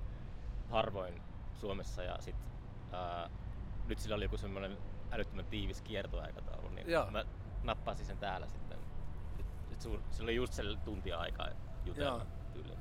harvoin 0.70 1.22
Suomessa 1.54 2.02
ja 2.02 2.16
sit 2.20 2.36
ää, 2.92 3.30
nyt 3.86 3.98
sillä 3.98 4.16
oli 4.16 4.24
joku 4.24 4.36
semmoinen 4.36 4.78
älyttömän 5.10 5.44
tiivis 5.44 5.82
kiertoaikataulu, 5.82 6.68
niin 6.68 6.90
Joo. 6.90 7.10
mä 7.10 7.24
nappasin 7.62 8.06
sen 8.06 8.18
täällä 8.18 8.46
sitten. 8.46 8.75
Sit 9.78 9.82
su, 9.92 10.00
se 10.10 10.22
oli 10.22 10.34
just 10.36 10.52
se 10.52 10.62
tuntia 10.84 11.18
aikaa 11.18 11.48
jutella 11.84 12.08
Joo. 12.18 12.26
tyyliin. 12.52 12.78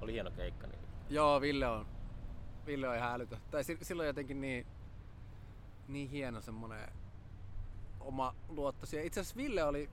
Oli 0.00 0.12
hieno 0.12 0.30
keikka. 0.30 0.66
Niin. 0.66 0.80
Joo, 1.08 1.40
Ville 1.40 1.66
on, 1.68 1.86
Ville 2.66 2.88
on 2.88 2.96
ihan 2.96 3.12
älytön. 3.14 3.38
Tai 3.50 3.64
si- 3.64 3.78
silloin 3.82 4.06
jotenkin 4.06 4.40
niin, 4.40 4.66
niin 5.88 6.08
hieno 6.10 6.40
semmonen 6.40 6.88
oma 8.00 8.34
luottosi. 8.48 8.96
Ja 8.96 9.02
itse 9.02 9.20
asiassa 9.20 9.36
Ville 9.36 9.64
oli 9.64 9.90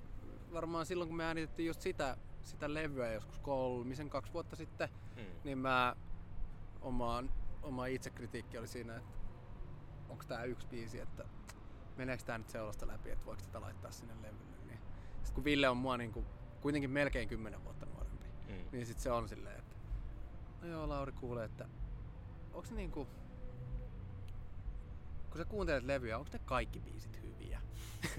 varmaan 0.53 0.86
silloin, 0.86 1.08
kun 1.08 1.17
me 1.17 1.25
äänitettiin 1.25 1.67
just 1.67 1.82
sitä, 1.82 2.17
sitä 2.41 2.74
levyä 2.74 3.12
joskus 3.13 3.39
kolmisen, 3.39 4.10
kaksi 4.10 4.34
vuotta 4.34 4.56
sitten, 4.56 4.89
Hmm. 5.15 5.25
niin 5.44 5.58
mä 5.58 5.96
omaan, 6.82 7.29
oma 7.63 7.86
itsekritiikki 7.86 8.58
oli 8.58 8.67
siinä, 8.67 8.96
että 8.98 9.10
onko 10.10 10.24
tää 10.27 10.44
yksi 10.44 10.67
biisi, 10.67 11.00
että 11.00 11.25
meneekö 11.98 12.24
tää 12.24 12.38
nyt 12.38 12.50
seurasta 12.50 12.88
läpi, 12.88 13.10
että 13.12 13.25
voiko 13.25 13.41
tätä 13.41 13.62
laittaa 13.62 13.91
sinne 13.91 14.13
levylle. 14.22 14.57
Niin. 15.28 15.34
Sitten 15.34 15.36
kun 15.36 15.44
Ville 15.44 15.70
on 15.70 15.78
mua 15.78 15.98
niin 15.98 16.12
kuin, 16.12 16.26
kuitenkin 16.62 16.90
melkein 16.90 17.28
kymmenen 17.28 17.64
vuotta 17.64 17.86
nuorempi, 17.86 18.26
Hmm. 18.48 18.72
niin 18.72 18.86
sit 18.86 19.00
se 19.00 19.12
on 19.12 19.30
silleen, 19.30 19.60
että 19.60 19.76
no 20.62 20.68
joo, 20.68 20.90
Lauri 20.90 21.12
kuulee, 21.12 21.46
että 21.46 21.68
onko 22.54 22.66
se 22.66 22.76
niinku, 22.76 23.08
kun 25.30 25.38
sä 25.38 25.46
kuuntelet 25.46 25.84
levyä, 25.84 26.18
onko 26.18 26.30
ne 26.34 26.40
kaikki 26.46 26.80
biisit 26.80 27.22
hyviä? 27.22 27.62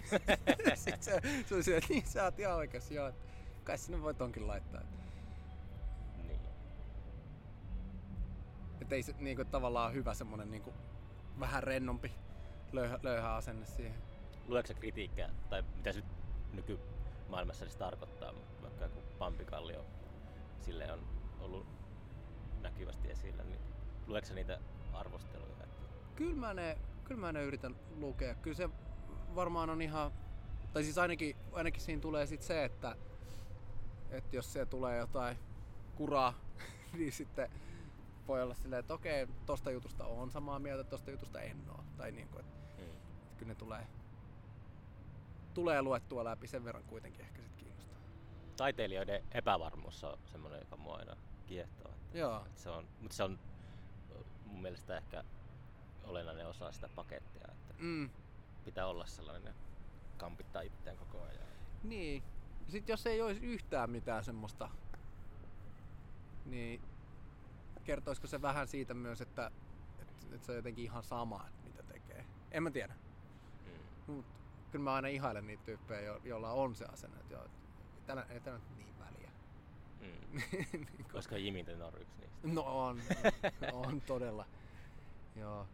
Sitten 0.75 1.03
se, 1.03 1.21
se 1.47 1.55
on 1.55 1.62
silleen, 1.62 1.83
että 1.83 1.93
niin 1.95 2.07
sä 2.07 2.25
oot 2.25 2.38
ihan 2.38 2.57
oikeassa, 2.57 2.95
joo, 2.95 3.09
että 3.09 3.25
kai 3.65 3.79
sinne 3.79 4.03
voi 4.03 4.15
tonkin 4.15 4.47
laittaa. 4.47 4.83
Niin. 6.27 6.41
Että 8.81 8.95
ei 8.95 9.03
se 9.03 9.15
niinku 9.19 9.45
tavallaan 9.45 9.93
hyvä 9.95 10.15
semmonen 10.15 10.50
niinku 10.50 10.75
vähän 11.41 11.62
rennompi 11.62 12.12
löyhä, 12.73 12.99
löyhä 13.03 13.35
asenne 13.35 13.67
siihen. 13.67 14.03
Lueeko 14.47 14.75
kritiikkiä, 14.75 15.31
tai 15.50 15.62
mitä 15.77 15.93
nyt 15.93 16.05
nykymaailmassa 17.28 17.64
edes 17.64 17.76
tarkoittaa, 17.76 18.35
vaikka 18.62 18.85
joku 18.85 19.02
Pampikallio 19.18 19.85
sille 20.61 20.92
on 20.92 21.00
ollut 21.40 21.66
näkyvästi 22.61 23.11
esillä, 23.11 23.44
niin 23.44 23.61
lueeko 24.06 24.35
niitä 24.35 24.61
arvosteluja? 24.92 25.64
Että... 25.64 25.87
Kyllä 26.16 26.37
mä 26.37 26.54
ne, 26.54 26.78
kyllä 27.04 27.20
mä 27.20 27.32
ne 27.32 27.42
yritän 27.42 27.76
lukea. 27.97 28.35
Kyllä 28.35 28.56
se 28.56 28.68
varmaan 29.35 29.70
on 29.70 29.82
ihan, 29.82 30.12
tai 30.73 30.82
siis 30.85 30.99
ainakin, 30.99 31.37
ainakin 31.52 31.80
siinä 31.80 32.02
tulee 32.02 32.26
sit 32.26 32.42
se, 32.42 32.64
että, 32.64 32.97
että 34.11 34.37
jos 34.37 34.52
se 34.52 34.66
tulee 34.66 34.99
jotain 34.99 35.38
kuraa, 35.94 36.35
niin 36.99 37.12
sitten 37.12 37.50
voi 38.28 38.42
olla 38.42 38.54
silleen, 38.54 38.80
että 38.80 38.94
okei, 38.94 39.26
tosta 39.47 39.70
jutusta 39.70 40.04
on 40.04 40.30
samaa 40.30 40.58
mieltä, 40.58 40.85
tosta 40.85 41.11
jutusta 41.11 41.40
en 41.40 41.70
oo. 41.70 41.85
Tai 41.97 42.12
niin 42.12 42.28
kuin, 42.28 42.40
että, 42.40 42.58
Hmm. 42.76 42.85
että 43.23 43.37
kyllä 43.37 43.50
ne 43.50 43.54
tulee, 43.54 43.87
tulee 45.59 45.83
luettua 45.83 46.25
läpi 46.25 46.47
sen 46.47 46.65
verran 46.65 46.85
kuitenkin 46.85 47.21
ehkä 47.21 47.43
sit 47.43 47.57
kiinnostaa. 47.57 47.99
Taiteilijoiden 48.57 49.25
epävarmuus 49.33 50.05
on 50.05 50.19
semmoinen, 50.25 50.61
joka 50.61 50.77
mua 50.77 50.97
aina 50.97 51.17
kiehtoo. 51.47 51.93
Joo. 52.15 52.47
että 52.47 52.61
se 52.61 52.71
on, 52.71 52.88
mutta 53.00 53.17
se 53.17 53.23
on 53.23 53.38
mun 54.47 54.62
mielestä 54.62 54.97
ehkä 54.97 55.25
olennainen 56.05 56.47
osa 56.47 56.73
sitä 56.73 56.88
pakettia, 56.95 57.49
että 57.53 57.75
Mm, 57.79 58.11
pitää 58.65 58.87
olla 58.87 59.07
sellainen 59.07 59.55
kampittaa 60.17 60.62
itseään 60.62 60.99
koko 60.99 61.23
ajan. 61.23 61.47
Niin. 61.83 62.23
Sitten 62.69 62.93
jos 62.93 63.07
ei 63.07 63.23
olisi 63.23 63.41
yhtään 63.41 63.91
mitään 63.91 64.25
semmoista, 64.25 64.71
niin 66.45 66.83
kertoisiko 67.85 68.27
se 68.27 68.43
vähän 68.43 68.69
siitä 68.69 68.95
myös, 68.95 69.21
että, 69.21 69.50
että, 69.99 70.27
että 70.35 70.47
se 70.47 70.53
on 70.53 70.57
jotenkin 70.57 70.85
ihan 70.85 71.03
sama, 71.03 71.45
että 71.49 71.65
mitä 71.65 71.83
tekee. 71.83 72.25
En 72.50 72.62
mä 72.62 72.71
tiedä. 72.71 72.95
Hmm. 74.07 74.15
Mut 74.15 74.38
kyllä 74.70 74.82
mä 74.84 74.94
aina 74.94 75.08
ihailen 75.08 75.46
niitä 75.46 75.64
tyyppejä, 75.64 76.00
jo, 76.00 76.20
joilla 76.25 76.52
on 76.52 76.75
se 76.75 76.84
asenne, 76.84 77.20
että 77.20 77.34
joo, 77.34 77.46
tällä, 78.06 78.26
ei 78.30 78.40
tällä 78.40 78.58
nyt 78.58 78.76
niin 78.76 78.98
väliä. 78.98 79.30
Hmm. 80.00 80.40
Niin 80.72 80.87
kun- 80.96 81.04
Koska 81.12 81.37
Jimi 81.37 81.64
on 81.87 81.92
yksi 82.00 82.16
niistä. 82.20 82.38
no 82.42 82.62
on, 82.87 83.00
on 83.87 84.00
todella. 84.00 84.46
Joo. 85.37 85.66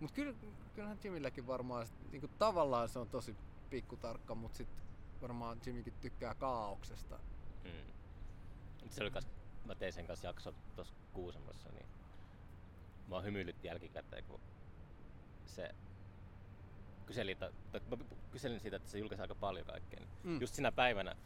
Mut 0.00 0.12
kyllä, 0.12 0.34
kyllähän 0.74 0.98
Jimmilläkin 1.04 1.46
varmaan, 1.46 1.86
sit, 1.86 2.12
niinku 2.12 2.28
tavallaan 2.28 2.88
se 2.88 2.98
on 2.98 3.08
tosi 3.08 3.36
pikkutarkka, 3.70 4.34
mutta 4.34 4.56
sitten 4.56 4.82
varmaan 5.22 5.60
Jimmykin 5.66 5.92
tykkää 6.00 6.34
kaauksesta. 6.34 7.18
Mut 8.82 8.92
se 8.92 9.02
oli 9.02 9.10
kas, 9.10 9.26
mä 9.64 9.74
tein 9.74 9.92
sen 9.92 10.06
kanssa 10.06 10.26
jakso 10.26 10.54
tuossa 10.76 10.94
Kuusamossa, 11.12 11.68
niin 11.72 11.86
mä 13.08 13.20
hymyilytti 13.20 13.68
jälkikäteen, 13.68 14.24
kun 14.24 14.40
se 15.46 15.74
kyseli, 17.12 17.34
tai, 17.34 17.50
tai 17.72 17.80
mä 17.90 18.04
kyselin 18.30 18.60
siitä, 18.60 18.76
että 18.76 18.90
se 18.90 18.98
julkaisi 18.98 19.22
aika 19.22 19.34
paljon 19.34 19.66
kaikkea. 19.66 20.00
Niin 20.00 20.08
Mm. 20.24 20.40
Just 20.40 20.54
sinä 20.54 20.72
päivänä 20.72 21.16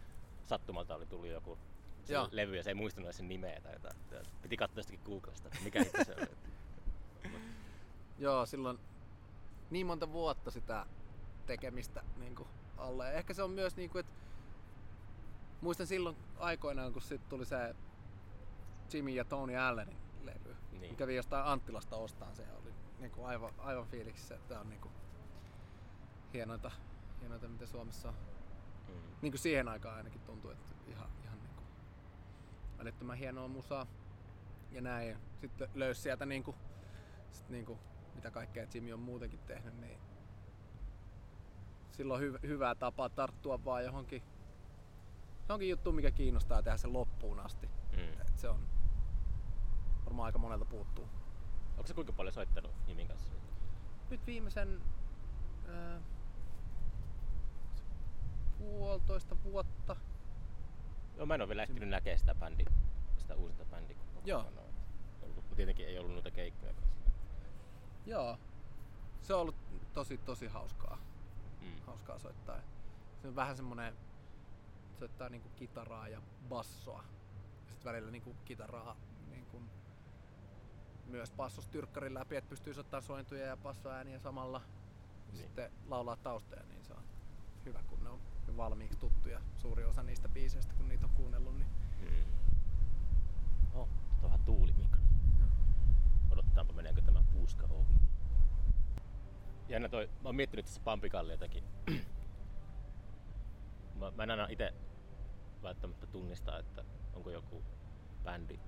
sattumalta 0.44 0.94
oli 0.94 1.06
tullut 1.06 1.28
joku 1.28 1.58
se 2.04 2.12
Joo. 2.12 2.28
levy 2.30 2.56
ja 2.56 2.62
se 2.62 2.70
ei 2.70 2.74
muistanut 2.74 3.14
sen 3.14 3.28
nimeä 3.28 3.60
tai 3.60 3.72
jotain. 3.72 3.96
Piti 4.42 4.56
katsoa 4.56 4.78
jostakin 4.78 5.00
Googlesta, 5.04 5.48
että 5.48 5.60
mikä 5.64 5.78
hitto 5.78 6.04
se 6.04 6.14
oli. 6.18 6.36
Joo, 8.18 8.46
silloin 8.46 8.78
niin 9.70 9.86
monta 9.86 10.12
vuotta 10.12 10.50
sitä 10.50 10.86
tekemistä 11.46 12.02
niin 12.16 12.34
kuin 12.34 12.48
alle. 12.76 13.12
Ehkä 13.12 13.34
se 13.34 13.42
on 13.42 13.50
myös 13.50 13.76
niin 13.76 13.90
kuin, 13.90 14.00
että 14.00 14.12
muistan 15.60 15.86
silloin 15.86 16.16
aikoinaan, 16.38 16.92
kun 16.92 17.02
sit 17.02 17.28
tuli 17.28 17.44
se 17.44 17.74
Jimmy 18.92 19.10
ja 19.10 19.24
Tony 19.24 19.56
Allenin 19.56 19.98
levy. 20.22 20.56
Niin. 20.80 20.96
Kävin 20.96 21.16
jostain 21.16 21.46
Anttilasta 21.46 21.96
ostaan 21.96 22.34
se 22.34 22.42
oli 22.62 22.72
niin 22.98 23.10
kuin 23.10 23.26
aivan, 23.26 23.52
aivan 23.58 23.86
fiiliksissä, 23.86 24.34
että 24.34 24.60
on 24.60 24.68
niin 24.68 24.80
kuin 24.80 24.92
hienointa, 26.32 26.70
hienoita, 27.20 27.48
mitä 27.48 27.66
Suomessa 27.66 28.08
on. 28.08 28.14
Mm. 28.88 28.94
Niin 29.22 29.32
kuin 29.32 29.40
siihen 29.40 29.68
aikaan 29.68 29.96
ainakin 29.96 30.20
tuntui, 30.20 30.52
että 30.52 30.74
ihan, 30.86 31.08
ihan 31.24 31.38
niin 31.42 31.54
kuin 31.54 31.66
älyttömän 32.78 33.18
hienoa 33.18 33.48
musaa 33.48 33.86
ja 34.70 34.80
näin. 34.80 35.16
Sitten 35.40 35.68
löysi 35.74 36.00
sieltä 36.00 36.26
niin 36.26 36.42
kuin, 36.42 36.56
sit 37.30 37.48
niin 37.48 37.66
kuin, 37.66 37.78
mitä 38.14 38.30
kaikkea 38.30 38.66
Jimmy 38.74 38.92
on 38.92 39.00
muutenkin 39.00 39.40
tehnyt, 39.46 39.80
niin 39.80 39.98
silloin 41.90 42.22
hy- 42.22 42.40
hyvää 42.42 42.74
tapaa 42.74 43.08
tarttua 43.08 43.64
vaan 43.64 43.84
johonkin, 43.84 44.22
johonkin 45.48 45.68
juttuun, 45.68 45.96
mikä 45.96 46.10
kiinnostaa 46.10 46.62
tehdä 46.62 46.76
sen 46.76 46.92
loppuun 46.92 47.40
asti. 47.40 47.66
Mm. 47.92 48.20
Et 48.20 48.38
se 48.38 48.48
on 48.48 48.68
varmaan 50.04 50.26
aika 50.26 50.38
monelta 50.38 50.64
puuttuu. 50.64 51.08
Onko 51.70 51.86
se 51.86 51.94
kuinka 51.94 52.12
paljon 52.12 52.32
soittanut 52.32 52.72
Jimin 52.86 53.08
kanssa? 53.08 53.32
Nyt 54.10 54.26
viimeisen 54.26 54.82
ää, 55.68 56.00
puolitoista 58.58 59.36
vuotta. 59.44 59.96
Joo, 61.16 61.26
mä 61.26 61.34
en 61.34 61.40
ole 61.40 61.48
vielä 61.48 61.62
ehtinyt 61.62 61.88
näkemään 61.88 62.18
sitä 62.18 62.34
bändiä, 62.34 62.70
sitä 63.16 63.34
uusinta 63.34 63.64
bändiä. 63.64 63.96
Joo. 64.24 64.44
Mutta 65.34 65.56
tietenkin 65.56 65.86
ei 65.86 65.98
ollut 65.98 66.12
noita 66.12 66.30
keikkoja 66.30 66.72
kanssa. 66.72 66.96
Joo. 68.06 68.38
Se 69.22 69.34
on 69.34 69.40
ollut 69.40 69.56
tosi 69.92 70.18
tosi 70.18 70.46
hauskaa. 70.46 70.98
Mm. 71.60 71.80
Hauskaa 71.86 72.18
soittaa. 72.18 72.60
Se 73.22 73.28
on 73.28 73.36
vähän 73.36 73.56
semmonen, 73.56 73.94
soittaa 74.98 75.28
niinku 75.28 75.48
kitaraa 75.48 76.08
ja 76.08 76.22
bassoa. 76.48 77.04
Ja 77.66 77.70
sitten 77.72 77.92
välillä 77.92 78.10
niinku 78.10 78.36
kitaraa 78.44 78.96
niinku 79.30 79.62
myös 81.06 81.32
bassostyrkkarin 81.32 82.14
läpi, 82.14 82.36
että 82.36 82.50
pystyy 82.50 82.74
soittamaan 82.74 83.02
sointuja 83.02 83.46
ja 83.46 83.56
bassoääniä 83.56 84.18
samalla. 84.18 84.60
Ja 84.60 85.32
Niin. 85.32 85.42
Sitten 85.42 85.72
laulaa 85.86 86.16
taustoja, 86.16 86.62
niin 86.62 86.84
se 86.84 86.92
on 86.92 87.02
hyvä, 87.64 87.82
kun 87.82 88.04
ne 88.04 88.10
on 88.10 88.20
valmiiksi 88.56 88.98
tuttuja. 88.98 89.40
Suuri 89.56 89.84
osa 89.84 90.02
niistä 90.02 90.28
biiseistä, 90.28 90.74
kun 90.74 90.88
niitä 90.88 91.06
on 91.06 91.12
kuunnellut, 91.14 91.54
niin 91.58 91.66
Mm. 92.00 92.32
Oh, 93.74 93.88
tuo 93.88 94.16
on 94.16 94.22
vähän 94.22 94.44
tuulimikro. 94.44 95.00
Odotetaanpa 96.30 96.72
meneekö 96.72 97.00
tämä 97.02 97.24
puuska 97.32 97.66
ohi. 97.70 97.94
Jännä 99.68 99.88
toi, 99.88 100.06
mä 100.22 100.28
oon 100.28 100.36
miettinyt 100.36 100.64
tässä 100.66 100.80
Pampikalliotakin. 100.84 101.64
mä, 104.00 104.10
mä 104.16 104.22
en 104.22 104.30
aina 104.30 104.46
itse 104.50 104.74
välttämättä 105.62 106.06
tunnista, 106.06 106.58
että 106.58 106.84
onko 107.14 107.30
joku 107.30 107.62
bändi, 108.24 108.60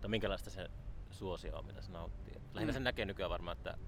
tai 0.00 0.10
minkälaista 0.10 0.50
se 0.50 0.70
suosio 1.10 1.58
on, 1.58 1.66
mitä 1.66 1.82
se 1.82 1.92
nauttii. 1.92 2.34
Lähinnä 2.54 2.72
Mm. 2.72 2.74
sen 2.74 2.84
näkee 2.84 3.04
nykyään 3.04 3.30
varmaan, 3.30 3.56
että 3.56 3.78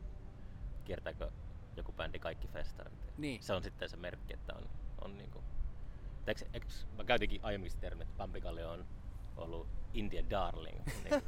kiertääkö 0.85 1.31
joku 1.77 1.93
bändi 1.93 2.19
kaikki 2.19 2.49
festarit. 2.49 3.13
Niin. 3.19 3.43
Se 3.43 3.53
on 3.53 3.63
sitten 3.63 3.89
se 3.89 3.97
merkki, 3.97 4.35
että 4.35 4.55
on, 4.55 4.69
on 5.05 5.19
niinku... 5.19 5.45
Eikö, 6.27 6.45
eikö, 6.53 6.67
mä 6.97 7.05
käytinkin 7.05 7.41
aiemmin 7.45 7.71
termiä, 7.81 8.03
että 8.03 8.17
Pampikallio 8.17 8.71
on 8.71 8.87
ollut 9.37 9.69
Indian 9.95 10.31
darling. 10.31 10.81
niin, 11.05 11.23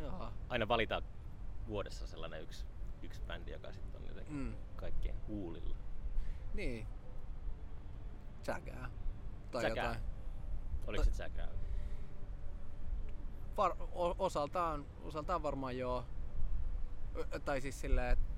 Joo. 0.00 0.32
aina 0.48 0.68
valitaan 0.68 1.02
vuodessa 1.68 2.06
sellainen 2.06 2.42
yksi, 2.42 2.66
yksi 3.02 3.22
bändi, 3.22 3.50
joka 3.52 3.72
sitten 3.72 4.00
on 4.02 4.08
jotenkin 4.08 4.36
Mm. 4.36 4.54
kaikkien 4.76 5.16
huulilla. 5.28 5.76
Niin. 6.54 6.86
Säkää. 8.42 8.90
Tai 9.50 9.62
Säkää. 9.62 9.84
jotain. 9.84 10.04
Oliko 10.86 11.04
se 11.04 11.12
säkää? 11.12 11.48
Var, 13.56 13.72
o, 13.92 14.14
osaltaan, 14.18 14.86
osaltaan 15.02 15.42
varmaan 15.42 15.78
joo. 15.78 16.04
Ö, 17.16 17.38
Tai 17.38 17.60
siis 17.60 17.80
silleen, 17.80 18.10
että, 18.12 18.32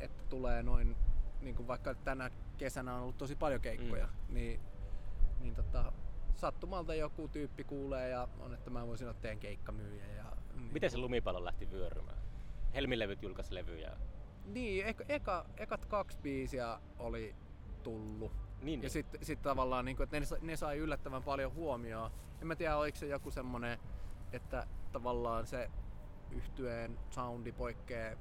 että 0.00 0.22
tulee 0.28 0.62
noin, 0.62 0.96
niin 1.42 1.54
kuin 1.54 1.68
vaikka 1.68 1.94
tänä 1.94 2.30
kesänä 2.58 2.94
on 2.94 3.02
ollut 3.02 3.18
tosi 3.18 3.36
paljon 3.36 3.60
keikkoja, 3.60 4.06
mm. 4.06 4.34
niin, 4.34 4.60
niin 5.40 5.54
tota, 5.54 5.92
sattumalta 6.34 6.94
joku 6.94 7.28
tyyppi 7.28 7.64
kuulee 7.64 8.08
ja 8.08 8.28
on, 8.40 8.54
että 8.54 8.70
mä 8.70 8.86
voisin 8.86 9.08
olla 9.08 9.18
teidän 9.20 9.38
keikkamyyjä. 9.38 10.06
Ja, 10.06 10.24
niin, 10.54 10.72
Miten 10.72 10.90
se 10.90 10.98
lumipallo 10.98 11.44
lähti 11.44 11.70
vyörymään? 11.70 12.18
Helmilevyt 12.74 13.22
julkaisi 13.22 13.54
levyjä. 13.54 13.96
Niin, 14.44 14.86
eka, 14.86 15.04
eka, 15.08 15.46
ekat 15.56 15.86
kaksi 15.86 16.18
biisiä 16.22 16.78
oli 16.98 17.34
tullut. 17.82 18.32
Niin, 18.62 18.78
Ja 18.78 18.82
niin. 18.82 18.90
sitten 18.90 19.24
sit 19.24 19.42
tavallaan, 19.42 19.84
niin 19.84 19.96
kuin, 19.96 20.04
että 20.04 20.20
ne, 20.20 20.26
ne 20.40 20.56
sai 20.56 20.78
yllättävän 20.78 21.22
paljon 21.22 21.54
huomioon. 21.54 22.10
En 22.40 22.46
mä 22.46 22.56
tiedä, 22.56 22.76
oliko 22.76 22.98
se 22.98 23.06
joku 23.06 23.30
semmonen, 23.30 23.78
että 24.32 24.66
tavallaan 24.92 25.46
se 25.46 25.70
yhtyeen 26.30 26.98
soundi 27.10 27.52
poikkeaa 27.52 28.16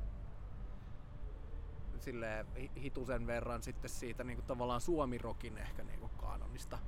silleen 2.01 2.45
hi- 2.55 2.71
hitusen 2.81 3.27
verran 3.27 3.63
sitten 3.63 3.89
siitä 3.89 4.23
niin 4.23 4.37
kuin 4.37 4.45
tavallaan 4.45 4.81
suomirokin 4.81 5.57
ehkä 5.57 5.83
niin 5.83 5.99
kuin 5.99 6.11
kanonista. 6.17 6.79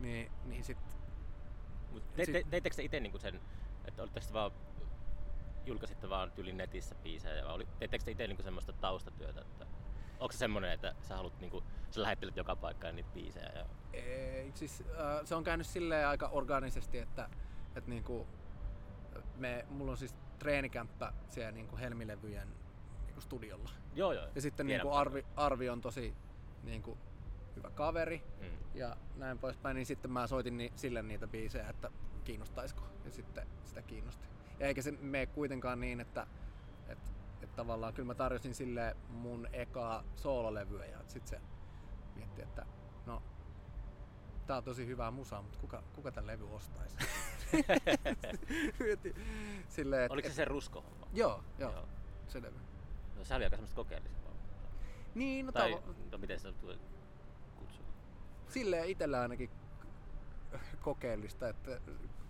Niin, 0.00 0.32
niin 0.44 0.64
sit, 0.64 0.78
Mut 1.92 2.14
te, 2.14 2.24
sit- 2.24 2.32
te, 2.32 2.44
teittekö 2.50 2.76
te 2.76 2.82
itse 2.82 3.00
niinku 3.00 3.18
sen, 3.18 3.40
että 3.84 4.02
olitteko 4.02 4.26
te 4.26 4.32
vaan 4.32 4.50
julkaisitte 5.66 6.08
vaan 6.08 6.32
tyyli 6.32 6.52
netissä 6.52 6.94
biisejä, 6.94 7.44
vai 7.44 7.54
oli, 7.54 7.68
teittekö 7.78 8.04
te 8.04 8.10
itse 8.10 8.26
niinku 8.26 8.42
semmoista 8.42 8.72
taustatyötä, 8.72 9.40
että 9.40 9.66
onko 10.20 10.32
se 10.32 10.38
semmoinen, 10.38 10.70
että 10.72 10.94
sä 11.02 11.16
haluat 11.16 11.40
niinku, 11.40 11.62
sä 11.90 12.02
lähettelet 12.02 12.36
joka 12.36 12.56
paikkaan 12.56 12.96
niitä 12.96 13.10
biisejä 13.14 13.52
ja 13.54 13.66
ei, 13.92 14.52
siis, 14.54 14.80
äh, 14.80 15.20
se 15.24 15.34
on 15.34 15.44
käynyt 15.44 15.66
silleen 15.66 16.08
aika 16.08 16.28
organisesti, 16.28 16.98
että, 16.98 17.30
että 17.76 17.90
niin 17.90 18.04
kuin, 18.04 18.28
me, 19.36 19.66
mulla 19.70 19.90
on 19.90 19.96
siis 19.96 20.14
treenikämppä 20.38 21.12
siellä 21.28 21.52
niin 21.52 21.68
kuin 21.68 21.80
Helmilevyjen 21.80 22.48
niin 22.48 22.59
kuin 23.20 23.26
studiolla. 23.26 23.70
Joo, 23.94 24.12
joo. 24.12 24.26
Ja 24.34 24.40
sitten 24.40 24.66
niin 24.66 24.80
kuin. 24.80 24.94
Arvi, 24.94 25.24
Arvi 25.36 25.68
on 25.70 25.80
tosi 25.80 26.14
niin 26.62 26.82
kuin, 26.82 26.98
hyvä 27.56 27.70
kaveri 27.70 28.22
Mm. 28.40 28.46
ja 28.74 28.96
näin 29.16 29.38
poispäin, 29.38 29.74
niin 29.74 29.86
sitten 29.86 30.10
mä 30.10 30.26
soitin 30.26 30.56
ni, 30.56 30.72
sille 30.76 31.02
niitä 31.02 31.26
biisejä, 31.26 31.68
että 31.68 31.90
kiinnostaisiko. 32.24 32.82
Ja 33.04 33.10
sitten 33.10 33.46
sitä 33.64 33.82
kiinnosti. 33.82 34.26
Ja 34.60 34.66
eikä 34.66 34.82
se 34.82 34.90
mene 34.92 35.26
kuitenkaan 35.26 35.80
niin, 35.80 36.00
että, 36.00 36.26
että, 36.88 37.10
että 37.42 37.56
tavallaan 37.56 37.94
kyllä 37.94 38.06
mä 38.06 38.14
tarjosin 38.14 38.54
sille 38.54 38.96
mun 39.08 39.48
ekaa 39.52 40.04
soololevyä 40.16 40.84
ja 40.84 40.98
sitten 41.06 41.28
se 41.28 41.40
mietti, 42.16 42.42
että 42.42 42.66
no 43.06 43.22
tää 44.46 44.56
on 44.56 44.64
tosi 44.64 44.86
hyvää 44.86 45.10
musaa, 45.10 45.42
mutta 45.42 45.58
kuka, 45.58 45.82
kuka 45.94 46.12
tämän 46.12 46.26
levy 46.26 46.54
ostaisi? 46.54 46.96
Silleen, 49.68 50.02
että, 50.02 50.12
Oliko 50.12 50.28
se 50.28 50.34
se 50.34 50.44
ruskohomma? 50.44 51.06
Joo, 51.12 51.44
joo, 51.58 51.72
Joo. 51.72 51.88
se 52.28 52.42
levy. 52.42 52.58
Se 53.22 53.34
oli 53.34 53.44
aika 53.44 53.56
semmoista 53.56 53.76
kokeellisempaa. 53.76 54.32
Niin, 55.14 55.46
no 55.46 55.52
tai, 55.52 55.72
tavo- 55.72 55.94
no 56.12 56.18
miten 56.18 56.38
sitä 56.38 56.52
tulee 56.52 56.78
kutsua? 57.56 57.84
silleen 58.48 58.88
itsellä 58.88 59.20
ainakin 59.20 59.50
kokeellista, 60.80 61.48
että 61.48 61.80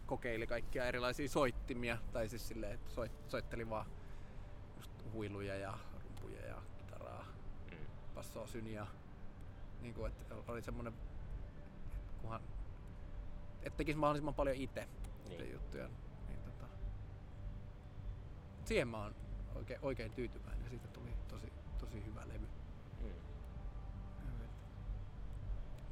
kokeili 0.06 0.46
kaikkia 0.46 0.84
erilaisia 0.84 1.28
soittimia, 1.28 1.98
tai 2.12 2.28
siis 2.28 2.48
silleen, 2.48 2.72
että 2.72 2.90
soit, 2.90 3.12
soitteli 3.28 3.70
vaan 3.70 3.86
just 4.76 4.90
huiluja 5.12 5.56
ja 5.56 5.78
rumpuja 6.04 6.46
ja 6.46 6.62
kitaraa, 6.78 7.24
Mm. 7.70 7.76
bassoa, 8.14 8.46
syniä. 8.46 8.86
Niin 9.80 9.94
kuin, 9.94 10.12
että 10.12 10.34
oli 10.48 10.62
semmoinen, 10.62 10.92
kunhan, 12.22 12.40
että 13.62 13.76
tekisi 13.76 13.98
mahdollisimman 13.98 14.34
paljon 14.34 14.56
itse 14.56 14.88
niin. 15.28 15.52
juttuja. 15.52 15.88
Niin, 16.28 16.38
tota, 16.44 16.64
siihen 18.64 18.88
mä 18.88 19.02
oon 19.02 19.14
oikein, 19.54 19.78
oikein 19.82 20.12
tyytyväinen 20.12 20.64
ja 20.64 20.70
siitä 20.70 20.88
tuli 20.88 21.16
tosi, 21.28 21.52
tosi 21.78 22.04
hyvä 22.04 22.28
levy. 22.28 22.48
Mm. 23.00 23.10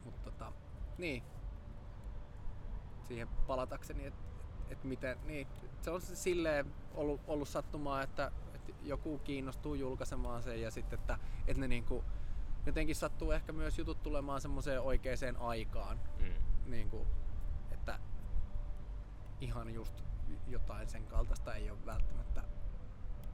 Mutta 0.04 0.30
tota, 0.30 0.52
niin. 0.98 1.22
Siihen 3.08 3.28
palatakseni, 3.28 4.06
että 4.06 4.28
et 4.70 4.84
miten, 4.84 5.18
niin, 5.24 5.46
se 5.80 5.90
on 5.90 6.00
silleen 6.00 6.74
ollut, 6.94 7.20
ollut 7.26 7.48
sattumaa, 7.48 8.02
että, 8.02 8.32
että 8.54 8.72
joku 8.82 9.18
kiinnostuu 9.18 9.74
julkaisemaan 9.74 10.42
sen 10.42 10.62
ja 10.62 10.70
sitten, 10.70 10.98
että, 10.98 11.18
että 11.46 11.60
ne 11.60 11.68
niinku, 11.68 12.04
jotenkin 12.66 12.96
sattuu 12.96 13.30
ehkä 13.32 13.52
myös 13.52 13.78
jutut 13.78 14.02
tulemaan 14.02 14.40
semmoiseen 14.40 14.80
oikeaan 14.80 15.36
aikaan. 15.38 16.00
Mm. 16.18 16.70
Niinku, 16.70 17.06
että 17.70 17.98
ihan 19.40 19.74
just 19.74 20.04
jotain 20.48 20.88
sen 20.88 21.06
kaltaista 21.06 21.54
ei 21.54 21.70
ole 21.70 21.86
välttämättä 21.86 22.44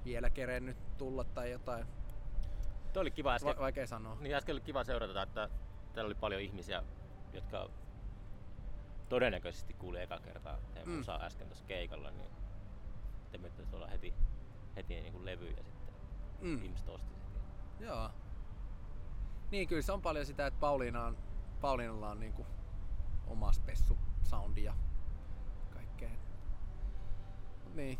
vielä 0.04 0.30
kerennyt 0.30 0.96
tulla 0.98 1.24
tai 1.24 1.50
jotain. 1.50 1.86
Tuo 2.92 3.00
oli 3.02 3.10
kiva 3.10 3.34
äsken. 3.34 3.56
Va- 3.56 3.60
vaikea 3.62 3.86
sanoa. 3.86 4.16
Niin 4.20 4.34
äsken 4.34 4.52
oli 4.54 4.60
kiva 4.60 4.84
seurata, 4.84 5.22
että 5.22 5.48
täällä 5.92 6.06
oli 6.06 6.14
paljon 6.14 6.40
ihmisiä, 6.42 6.82
jotka 7.32 7.68
todennäköisesti 9.08 9.74
kuuli 9.74 10.00
eka 10.00 10.18
kertaa 10.20 10.58
teidän 10.74 10.88
Mm. 10.94 11.04
äsken 11.20 11.46
tuossa 11.46 11.64
keikalla, 11.64 12.10
niin 12.10 12.30
te 13.32 13.38
tuolla 13.70 13.86
heti, 13.86 14.14
heti 14.76 15.00
niin 15.00 15.12
kuin 15.12 15.24
levyjä 15.24 15.62
sitten. 15.62 15.94
Mm. 16.40 16.62
Ihmiset 16.64 16.88
osti 16.88 17.14
sitten. 17.14 17.42
Joo. 17.80 18.10
Niin, 19.50 19.68
kyllä 19.68 19.82
se 19.82 19.92
on 19.92 20.02
paljon 20.02 20.26
sitä, 20.26 20.46
että 20.46 20.60
Pauliina 20.60 21.04
on, 21.04 21.16
Pauliinalla 21.60 22.10
on 22.10 22.20
niinku 22.20 22.46
oma 23.26 23.52
spessu 23.52 23.98
soundi 24.22 24.64
ja 24.64 24.74
kaikkea. 25.70 26.10
Niin. 27.74 27.98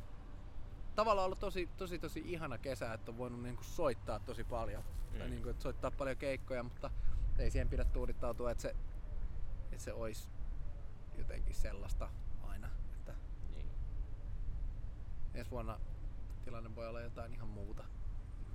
Tavallaan 0.94 1.24
ollut 1.24 1.38
tosi, 1.40 1.68
tosi, 1.76 1.98
tosi 1.98 2.22
ihana 2.26 2.58
kesä, 2.58 2.92
että 2.94 3.10
on 3.10 3.18
voinut 3.18 3.42
niinku 3.42 3.62
soittaa 3.64 4.20
tosi 4.20 4.44
paljon. 4.44 4.82
Mm. 5.12 5.18
Tai 5.18 5.26
Mm. 5.26 5.30
niinku, 5.30 5.48
että 5.48 5.62
soittaa 5.62 5.90
paljon 5.90 6.16
keikkoja, 6.16 6.62
mutta 6.62 6.90
ei 7.38 7.50
siihen 7.50 7.68
pidä 7.68 7.84
tuudittautua, 7.84 8.50
että 8.50 8.62
se, 8.62 8.76
että 9.72 9.84
se 9.84 9.92
olisi 9.92 10.28
jotenkin 11.18 11.54
sellaista 11.54 12.10
aina. 12.42 12.70
Että 12.94 13.14
Niin. 13.54 13.70
ensi 15.34 15.50
vuonna 15.50 15.80
tilanne 16.44 16.74
voi 16.74 16.88
olla 16.88 17.00
jotain 17.00 17.32
ihan 17.34 17.48
muuta. 17.48 17.84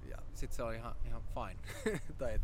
Ja 0.06 0.17
sit 0.34 0.52
se 0.52 0.63
on 0.63 0.73
ihan, 0.75 0.95
ihan 1.06 1.21
fine. 1.23 1.60
tai 2.17 2.34
et, 2.34 2.41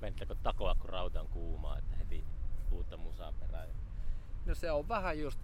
Menettekö 0.00 0.34
takoa, 0.42 0.74
kun 0.74 0.90
rauta 0.90 1.20
on 1.20 1.28
kuumaa, 1.28 1.78
että 1.78 1.96
heti 1.96 2.24
uutta 2.70 2.96
musaa 2.96 3.32
perään? 3.32 3.68
no 4.46 4.54
se 4.54 4.70
on 4.70 4.88
vähän 4.88 5.18
just 5.20 5.40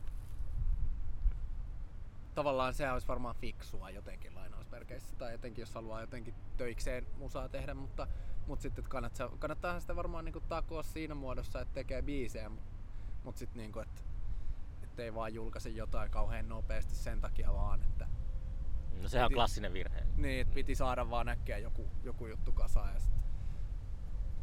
tavallaan 2.35 2.75
se 2.75 2.90
olisi 2.93 3.09
varmaan 3.09 3.35
fiksua 3.37 3.90
jotenkin 3.90 4.35
lainausmerkeissä 4.35 5.16
tai 5.16 5.33
jotenkin 5.33 5.62
jos 5.62 5.75
haluaa 5.75 6.01
jotenkin 6.01 6.35
töikseen 6.57 7.07
musaa 7.19 7.49
tehdä, 7.49 7.75
mutta, 7.75 8.07
mutta 8.47 8.62
sitten 8.62 8.85
kannattaa, 8.85 9.29
kannattaa 9.38 9.81
sitä 9.81 9.97
varmaan 9.97 10.25
niinku 10.25 10.40
takoa 10.40 10.83
siinä 10.83 11.14
muodossa, 11.14 11.61
että 11.61 11.75
tekee 11.75 12.03
biisejä, 12.03 12.49
mutta 12.49 12.71
mut 13.25 13.37
sitten 13.37 13.57
niinku, 13.59 13.79
että 13.79 14.03
et 14.83 14.99
ei 15.01 15.14
vaan 15.14 15.35
julkaise 15.35 15.69
jotain 15.71 16.11
kauhean 16.11 16.49
nopeasti 16.49 16.95
sen 16.95 17.21
takia 17.21 17.53
vaan, 17.55 17.83
että 17.83 18.09
No 19.03 19.09
sehän 19.09 19.25
on 19.25 19.29
Piti- 19.31 19.35
klassinen 19.35 19.73
virhe. 19.73 20.07
niin, 20.16 20.40
että 20.40 20.55
piti 20.55 20.75
saada 20.75 21.11
vaan 21.11 21.29
äkkiä 21.29 21.59
joku, 21.59 21.88
joku 22.03 22.27
juttu 22.27 22.53
kasaan. 22.53 22.95
Ja 22.95 23.01
sit, 23.01 23.12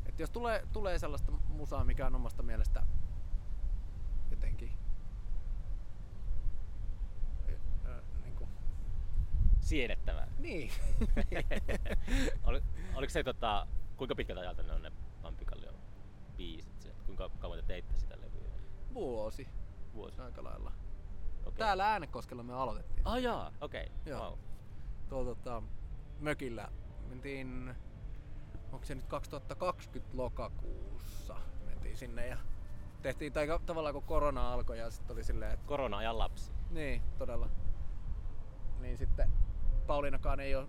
et 0.06 0.19
jos 0.19 0.30
tulee, 0.30 0.67
tulee 0.73 1.00
sellaista 1.00 1.32
musaa, 1.32 1.84
mikä 1.84 2.06
on 2.08 2.15
omasta 2.15 2.43
mielestä 2.43 2.84
jotenkin 4.32 4.71
ö, 7.50 7.58
ö, 7.86 8.02
niinku, 8.23 8.47
Siedettävää. 9.67 10.27
niin. 10.39 10.71
Oli, 12.47 12.63
oliko 12.95 13.10
se 13.10 13.23
tota, 13.23 13.67
kuinka 13.97 14.15
pitkältä 14.15 14.41
ajalta 14.41 14.63
ne 14.63 14.73
on 14.73 14.82
ne 14.82 14.91
Pampikallion 15.21 15.75
biisit? 16.38 16.82
Se, 16.82 16.95
kuinka 17.06 17.30
kauan 17.39 17.60
te 17.60 17.65
teitte 17.65 17.97
sitä 17.97 18.15
levyä? 18.21 18.51
Vuosi 18.93 19.47
Vuosi. 19.93 20.21
aika 20.21 20.43
lailla. 20.43 20.71
Okay. 21.41 21.58
Täällä 21.58 21.91
Äänekoskella 21.91 22.43
me 22.43 22.53
aloitettiin. 22.53 23.08
Ah 23.08 23.21
jaa, 23.21 23.51
okei. 23.62 23.84
Okay. 23.86 23.95
Joo. 24.06 24.30
Wow. 24.30 24.39
Tuolla 25.10 25.36
tota, 25.36 25.63
mökillä 26.19 26.69
mentiin, 27.10 27.75
onko 28.71 28.86
se 28.86 28.95
nyt 28.95 29.06
2020 29.06 30.17
lokakuussa 30.17 31.36
mentiin 31.65 31.97
sinne 31.97 32.27
ja 32.27 32.38
tehtiin, 33.01 33.34
tai 33.34 33.47
tavallaan 33.65 33.93
kun 33.93 34.03
korona 34.03 34.53
alkoi 34.53 34.80
ja 34.80 34.91
sitten 34.91 35.13
oli 35.13 35.23
silleen, 35.23 35.51
että 35.51 35.67
Korona-ajan 35.67 36.17
lapsi. 36.17 36.51
Niin, 36.69 37.01
todella. 37.17 37.49
Niin 38.80 38.97
sitten 38.97 39.32
Pauliinakaan 39.88 40.39
ei 40.39 40.56
ole, 40.56 40.67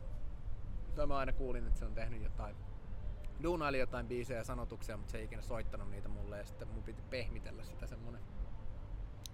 tai 0.97 1.07
mä 1.07 1.17
aina 1.17 1.33
kuulin, 1.33 1.67
että 1.67 1.79
se 1.79 1.85
on 1.85 1.95
tehnyt 1.95 2.23
jotain, 2.23 2.57
duunaili 3.43 3.79
jotain 3.79 4.07
biisejä 4.07 4.39
ja 4.39 4.45
sanotuksia, 4.45 4.97
mutta 4.97 5.11
se 5.13 5.19
ei 5.19 5.25
ikinä 5.25 5.43
soittanut 5.43 5.91
niitä 5.91 6.09
mulle 6.09 6.39
ja 6.39 6.45
sitten 6.45 6.69
mun 6.69 6.83
piti 6.83 7.03
pehmitellä 7.11 7.65
sitä 7.65 7.87
semmonen. 7.87 8.21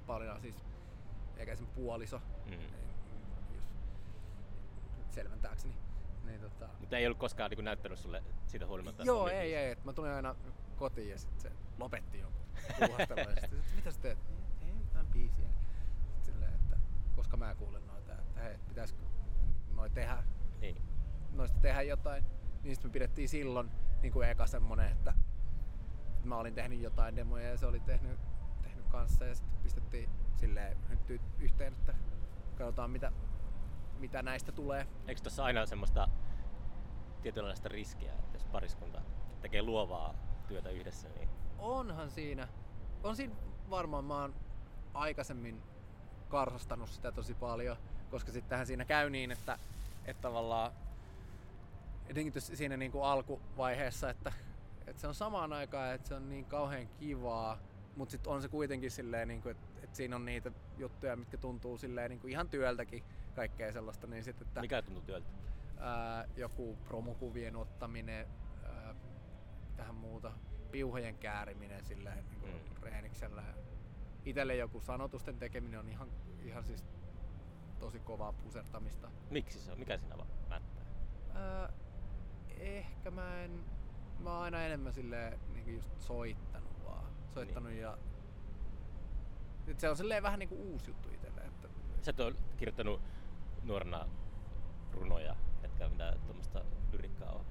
Pauliina 0.06 0.34
on 0.34 0.40
siis 0.40 0.64
eikä 1.36 1.56
puoliso, 1.74 2.20
Mm. 2.46 2.52
jos 3.56 3.64
selventääkseni. 5.10 5.74
Niin 6.24 6.40
tota, 6.40 6.68
Mutta 6.80 6.96
ei 6.98 7.06
ollut 7.06 7.18
koskaan 7.18 7.50
niin 7.50 7.64
näyttänyt 7.64 7.98
sulle 7.98 8.22
siitä 8.46 8.66
huolimatta. 8.66 9.02
Joo, 9.02 9.28
ei, 9.28 9.54
ei. 9.54 9.70
et 9.70 9.84
Mä 9.84 9.92
tulin 9.92 10.10
aina 10.10 10.34
kotiin 10.76 11.10
ja 11.10 11.18
sitten 11.18 11.40
se 11.40 11.52
lopetti 11.78 12.18
jonkun 12.18 12.42
puuhastelun. 12.78 13.24
ja 13.34 13.40
sitten, 13.40 13.60
mitä 13.76 13.90
sä 13.90 14.00
teet? 14.00 14.18
Ei 14.66 14.72
mitään 14.72 15.06
biisiä. 15.06 15.48
Sitten 16.04 16.24
silleen, 16.24 16.54
että 16.54 16.76
koska 17.16 17.36
mä 17.36 17.54
kuulen 17.54 17.86
noita, 17.86 18.12
että 18.12 18.40
hei, 18.40 18.58
pitäisikö 18.68 19.00
noi 19.76 19.90
tehdä, 19.90 20.22
Niin. 20.60 20.82
noista 21.32 21.58
tehdä 21.60 21.82
jotain. 21.82 22.24
Niin 22.62 22.74
sitten 22.74 22.90
me 22.90 22.92
pidettiin 22.92 23.28
silloin 23.28 23.70
niin 24.02 24.12
kuin 24.12 24.28
eka 24.28 24.46
semmonen, 24.46 24.92
että 24.92 25.14
mä 26.24 26.38
olin 26.38 26.54
tehnyt 26.54 26.80
jotain 26.80 27.16
demoja 27.16 27.48
ja 27.48 27.56
se 27.58 27.66
oli 27.66 27.80
tehnyt, 27.80 28.18
tehnyt 28.62 28.86
kanssa 28.88 29.24
ja 29.24 29.34
sitten 29.34 29.62
pistettiin 29.62 30.10
silleen 30.36 30.76
yhteen, 31.38 31.72
että 31.72 31.94
katsotaan 32.58 32.90
mitä, 32.90 33.12
mitä 33.98 34.22
näistä 34.22 34.52
tulee. 34.52 34.86
Eikö 35.08 35.20
tuossa 35.22 35.44
aina 35.44 35.66
semmoista 35.66 36.08
tietynlaista 37.22 37.68
riskiä, 37.68 38.12
että 38.12 38.36
jos 38.36 38.44
pariskunta 38.46 39.02
tekee 39.40 39.62
luovaa 39.62 40.14
työtä 40.48 40.70
yhdessä, 40.70 41.08
niin 41.08 41.28
Onhan 41.58 42.10
siinä. 42.10 42.48
On 43.02 43.16
siinä 43.16 43.34
varmaan 43.70 44.04
mä 44.04 44.20
oon 44.20 44.34
aikaisemmin 44.94 45.62
karsastanut 46.34 46.88
sitä 46.88 47.12
tosi 47.12 47.34
paljon, 47.34 47.76
koska 48.10 48.32
sittenhän 48.32 48.66
siinä 48.66 48.84
käy 48.84 49.10
niin, 49.10 49.30
että, 49.30 49.58
että 50.04 50.22
tavallaan 50.22 50.72
etenkin 52.06 52.40
siinä 52.40 52.76
niin 52.76 52.92
kuin 52.92 53.04
alkuvaiheessa, 53.04 54.10
että, 54.10 54.32
että 54.86 55.00
se 55.00 55.06
on 55.06 55.14
samaan 55.14 55.52
aikaan, 55.52 55.94
että 55.94 56.08
se 56.08 56.14
on 56.14 56.28
niin 56.28 56.44
kauhean 56.44 56.88
kivaa, 56.88 57.58
mutta 57.96 58.12
sitten 58.12 58.32
on 58.32 58.42
se 58.42 58.48
kuitenkin 58.48 58.90
silleen, 58.90 59.28
niin 59.28 59.42
kuin, 59.42 59.50
että, 59.50 59.66
että 59.82 59.96
siinä 59.96 60.16
on 60.16 60.24
niitä 60.24 60.52
juttuja, 60.78 61.16
mitkä 61.16 61.36
tuntuu 61.36 61.78
silleen 61.78 62.10
niin 62.10 62.20
kuin 62.20 62.30
ihan 62.30 62.48
työltäkin, 62.48 63.04
kaikkea 63.34 63.72
sellaista, 63.72 64.06
niin 64.06 64.24
sitten, 64.24 64.46
että 64.46 64.60
mikä 64.60 64.82
tuntuu 64.82 65.02
työltä? 65.02 65.28
ää, 65.78 66.24
joku 66.36 66.78
promokuvien 66.84 67.56
ottaminen, 67.56 68.26
ää, 68.64 68.94
tähän 69.76 69.94
muuta, 69.94 70.32
piuhojen 70.70 71.18
kääriminen 71.18 71.84
silleen 71.84 72.24
niin 72.30 72.40
kuin 72.40 72.52
mm. 72.52 72.82
reeniksellä. 72.82 73.42
Itelle 74.24 74.56
joku 74.56 74.80
sanotusten 74.80 75.38
tekeminen 75.38 75.80
on 75.80 75.88
ihan, 75.88 76.08
ihan 76.44 76.64
siis 76.64 76.84
tosi 77.78 78.00
kovaa 78.00 78.32
pusertamista. 78.32 79.10
Miksi 79.30 79.60
se 79.60 79.72
on? 79.72 79.78
Mikä 79.78 79.98
siinä 79.98 80.16
vaan 80.16 80.28
mättää? 80.48 80.84
Ää, 81.34 81.72
ehkä 82.58 83.10
mä 83.10 83.42
en, 83.42 83.64
mä 84.18 84.32
oon 84.34 84.42
aina 84.42 84.62
enemmän 84.62 84.92
silleen 84.92 85.40
niin 85.52 85.74
just 85.74 86.00
soittanut 86.00 86.84
vaan. 86.84 87.04
Soittanut 87.34 87.70
niin. 87.70 87.82
ja 87.82 87.98
nyt 89.66 89.80
se 89.80 89.90
on 89.90 89.96
silleen 89.96 90.22
vähän 90.22 90.38
niinku 90.38 90.54
uusi 90.54 90.90
juttu 90.90 91.08
itselle. 91.08 91.40
Että 91.40 91.68
Sä 92.02 92.10
et 92.10 92.20
ole 92.20 92.34
kirjoittanut 92.56 93.00
nuorena 93.62 94.08
runoja, 94.92 95.36
etkä 95.62 95.88
mitään 95.88 96.20
tuommoista 96.20 96.64
lyrikkaa 96.92 97.32
ole. 97.32 97.44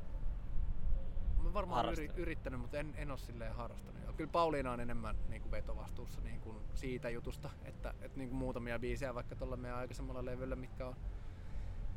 Mä 1.43 1.53
varmaan 1.53 1.89
yri, 1.91 2.11
yrittänyt, 2.15 2.59
mutta 2.59 2.77
en, 2.77 2.93
en 2.97 3.11
ole 3.11 3.17
silleen 3.17 3.55
harrastanut. 3.55 4.01
Ja 4.07 4.13
kyllä 4.13 4.31
Pauliina 4.31 4.71
on 4.71 4.79
enemmän 4.79 5.15
niin 5.27 5.41
kuin 5.41 5.51
vetovastuussa 5.51 6.21
niin 6.21 6.41
kuin 6.41 6.57
siitä 6.73 7.09
jutusta, 7.09 7.49
että, 7.65 7.93
että 8.01 8.17
niin 8.17 8.29
kuin 8.29 8.37
muutamia 8.37 8.79
biisejä 8.79 9.15
vaikka 9.15 9.35
tuolla 9.35 9.57
meidän 9.57 9.77
aikaisemmalla 9.77 10.25
levyllä, 10.25 10.55
mitkä 10.55 10.87
on, 10.87 10.95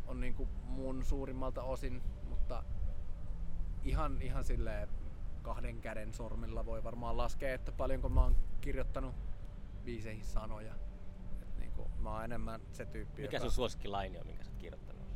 on 0.06 0.20
niin 0.20 0.34
kuin 0.34 0.48
mun 0.64 1.04
suurimmalta 1.04 1.62
osin, 1.62 2.02
mutta 2.28 2.64
ihan, 3.84 4.22
ihan 4.22 4.44
silleen 4.44 4.88
kahden 5.42 5.80
käden 5.80 6.12
sormilla 6.12 6.66
voi 6.66 6.84
varmaan 6.84 7.16
laskea, 7.16 7.54
että 7.54 7.72
paljonko 7.72 8.08
mä 8.08 8.22
oon 8.22 8.36
kirjoittanut 8.60 9.14
biiseihin 9.84 10.24
sanoja. 10.24 10.74
Et 11.42 11.58
niin 11.58 11.72
kuin, 11.72 11.88
mä 11.98 12.12
oon 12.12 12.24
enemmän 12.24 12.60
se 12.72 12.86
tyyppi, 12.86 13.22
Mikä 13.22 13.36
joka... 13.36 13.44
sun 13.44 13.54
suosikkilaini 13.54 14.18
on, 14.18 14.26
minkä 14.26 14.44
sä 14.44 14.50
oot 14.50 14.58
kirjoittanut? 14.58 15.06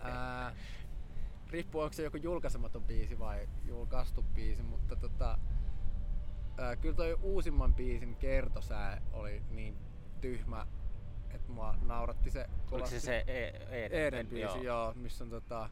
Ää, 0.00 0.54
riippuu 1.50 1.80
onko 1.80 1.92
se 1.92 2.02
joku 2.02 2.16
julkaisematon 2.16 2.84
biisi 2.84 3.18
vai 3.18 3.48
julkaistu 3.64 4.22
biisi, 4.22 4.62
mutta 4.62 4.96
tota, 4.96 5.38
ää, 6.58 6.76
kyllä 6.76 6.94
toi 6.94 7.18
uusimman 7.22 7.74
biisin 7.74 8.16
kertosää 8.16 9.02
oli 9.12 9.42
niin 9.50 9.78
tyhmä, 10.20 10.66
että 11.30 11.52
mua 11.52 11.76
nauratti 11.82 12.30
se 12.30 12.46
Oliko 12.70 12.86
se 12.86 13.00
se 13.00 13.24
e- 13.26 13.84
Eden? 13.84 14.06
Eden 14.06 14.26
biisi, 14.26 14.42
joo. 14.44 14.62
joo, 14.62 14.94
missä 14.94 15.24
on 15.24 15.30
tota, 15.30 15.70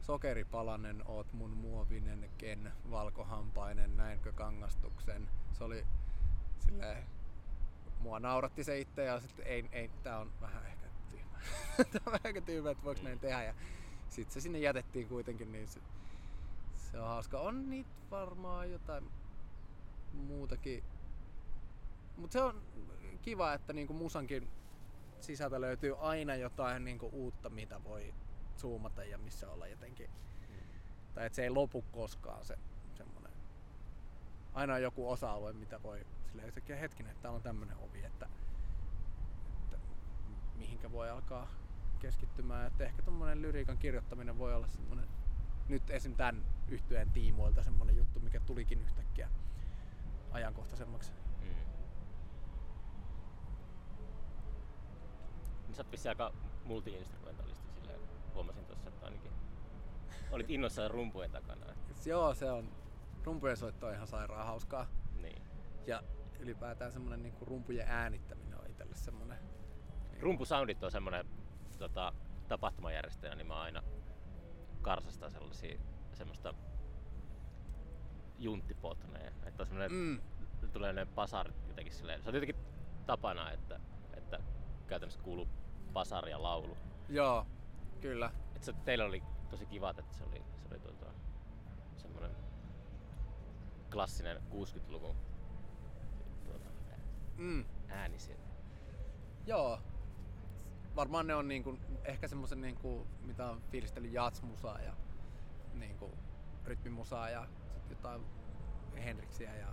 sokeripalanen, 0.00 1.02
oot 1.06 1.32
mun 1.32 1.50
muovinen, 1.50 2.30
ken, 2.38 2.72
valkohampainen, 2.90 3.96
näinkö 3.96 4.32
kangastuksen. 4.32 5.28
Se 5.52 5.64
oli 5.64 5.86
silleen, 6.58 7.04
mua 8.00 8.20
nauratti 8.20 8.64
se 8.64 8.78
itse 8.78 9.04
ja 9.04 9.20
sitten 9.20 9.46
ei, 9.46 9.68
ei 9.72 9.90
tää 10.02 10.18
on 10.18 10.32
vähän 10.40 10.66
ehkä 10.66 10.86
tyhmä. 11.10 11.38
tää 11.92 12.00
on 12.06 12.12
vähän 12.12 12.20
ehkä 12.24 12.40
tyhmä, 12.40 12.70
että 12.70 12.84
voiko 12.84 13.02
näin 13.02 13.20
tehdä. 13.20 13.42
Ja 13.42 13.54
sitten 14.14 14.34
se 14.34 14.40
sinne 14.40 14.58
jätettiin 14.58 15.08
kuitenkin, 15.08 15.52
niin 15.52 15.68
se, 15.68 15.80
se 16.76 17.00
on 17.00 17.08
hauska. 17.08 17.40
On 17.40 17.70
niitä 17.70 17.90
varmaan 18.10 18.70
jotain 18.70 19.10
muutakin. 20.12 20.84
Mutta 22.16 22.32
se 22.32 22.42
on 22.42 22.62
kiva, 23.22 23.52
että 23.52 23.72
niinku 23.72 23.92
musankin 23.92 24.48
sisältä 25.20 25.60
löytyy 25.60 25.96
aina 26.00 26.34
jotain 26.34 26.84
niinku 26.84 27.10
uutta, 27.12 27.50
mitä 27.50 27.84
voi 27.84 28.14
zoomata 28.56 29.04
ja 29.04 29.18
missä 29.18 29.50
olla 29.50 29.66
jotenkin. 29.66 30.10
Tai 31.14 31.26
että 31.26 31.36
se 31.36 31.42
ei 31.42 31.50
lopu 31.50 31.84
koskaan 31.92 32.44
se 32.44 32.58
semmonen. 32.94 33.32
Aina 34.54 34.74
on 34.74 34.82
joku 34.82 35.10
osa-alue, 35.10 35.52
mitä 35.52 35.82
voi 35.82 36.06
silleen 36.26 36.48
yhtäkkiä 36.48 36.76
hetkinen, 36.76 37.12
että 37.12 37.22
täällä 37.22 37.36
on 37.36 37.42
tämmönen 37.42 37.76
ovi, 37.76 38.04
että, 38.04 38.28
että 39.64 39.78
mihinkä 40.56 40.92
voi 40.92 41.10
alkaa 41.10 41.63
keskittymään. 42.04 42.66
Että 42.66 42.84
ehkä 42.84 43.02
tommonen 43.02 43.42
lyriikan 43.42 43.78
kirjoittaminen 43.78 44.38
voi 44.38 44.54
olla 44.54 44.66
semmonen 44.66 45.08
nyt 45.68 45.90
esim. 45.90 46.14
tämän 46.14 46.44
yhtyeen 46.68 47.10
tiimoilta 47.10 47.62
semmonen 47.62 47.96
juttu, 47.96 48.20
mikä 48.20 48.40
tulikin 48.40 48.82
yhtäkkiä 48.82 49.28
ajankohtaisemmaksi. 50.30 51.12
Mm. 51.42 51.54
Sä 55.72 55.82
oot 55.82 55.92
vissiin 55.92 56.10
aika 56.10 56.32
multi-instrumentalisti 56.64 57.68
silleen, 57.74 58.00
huomasin 58.34 58.64
tuossa, 58.64 58.88
että 58.88 59.06
ainakin 59.06 59.32
olit 60.30 60.50
innoissaan 60.50 60.90
rumpujen 60.90 61.30
takana. 61.30 61.66
Joo, 62.06 62.34
se 62.34 62.50
on, 62.50 62.68
rumpujen 63.24 63.56
soitto 63.56 63.86
on 63.86 63.94
ihan 63.94 64.06
sairaan 64.06 64.46
hauskaa. 64.46 64.86
Niin. 65.22 65.42
Ja 65.86 66.02
ylipäätään 66.38 66.92
semmonen 66.92 67.22
niinku 67.22 67.44
rumpujen 67.44 67.88
äänittäminen 67.88 68.60
on 68.60 68.70
itselle 68.70 68.94
semmonen. 68.94 69.38
Rumpusoundit 70.20 70.84
on 70.84 70.90
semmonen 70.90 71.26
tota, 71.78 72.12
tapahtumajärjestäjä, 72.48 73.34
niin 73.34 73.46
mä 73.46 73.60
aina 73.60 73.82
karsastan 74.82 75.30
sellaisia 75.30 75.78
semmoista 76.12 76.54
junttipotneja. 78.38 79.30
Että 79.46 79.62
on 79.62 79.66
semmonen, 79.66 79.92
Mm. 79.92 80.20
tulee 80.72 80.92
ne 80.92 81.06
pasarit 81.06 81.56
jotenkin 81.68 81.92
silleen. 81.94 82.22
Se 82.22 82.28
on 82.28 82.34
jotenkin 82.34 82.56
tapana, 83.06 83.50
että, 83.50 83.80
että 84.16 84.38
käytännössä 84.86 85.20
kuuluu 85.22 85.48
pasari 85.92 86.30
ja 86.30 86.42
laulu. 86.42 86.76
Joo, 87.08 87.46
kyllä. 88.00 88.30
Et 88.56 88.62
se, 88.62 88.72
teillä 88.72 89.04
oli 89.04 89.22
tosi 89.50 89.66
kiva, 89.66 89.90
että 89.90 90.02
se 90.10 90.24
oli, 90.24 90.42
se 90.62 90.68
oli 90.70 90.80
tuota, 90.80 91.06
semmoinen 91.96 92.30
klassinen 93.92 94.36
60-luvun 94.50 95.16
tuota, 96.44 96.64
Mm. 97.36 97.64
ääni 97.88 98.18
siellä. 98.18 98.44
Joo. 99.46 99.80
Varmaan 100.96 101.26
ne 101.26 101.34
on 101.34 101.48
niinku, 101.48 101.78
ehkä 102.04 102.28
semmosen 102.28 102.60
niinku, 102.60 103.06
mitä 103.22 103.46
on 103.50 103.62
fiilistellyt 103.70 104.12
jatsmusaa 104.12 104.80
ja 104.80 104.96
niinku, 105.74 106.10
rytmimusaa 106.64 107.30
ja 107.30 107.46
sit 107.76 107.90
jotain 107.90 108.22
Henriksiä 109.04 109.56
ja 109.56 109.66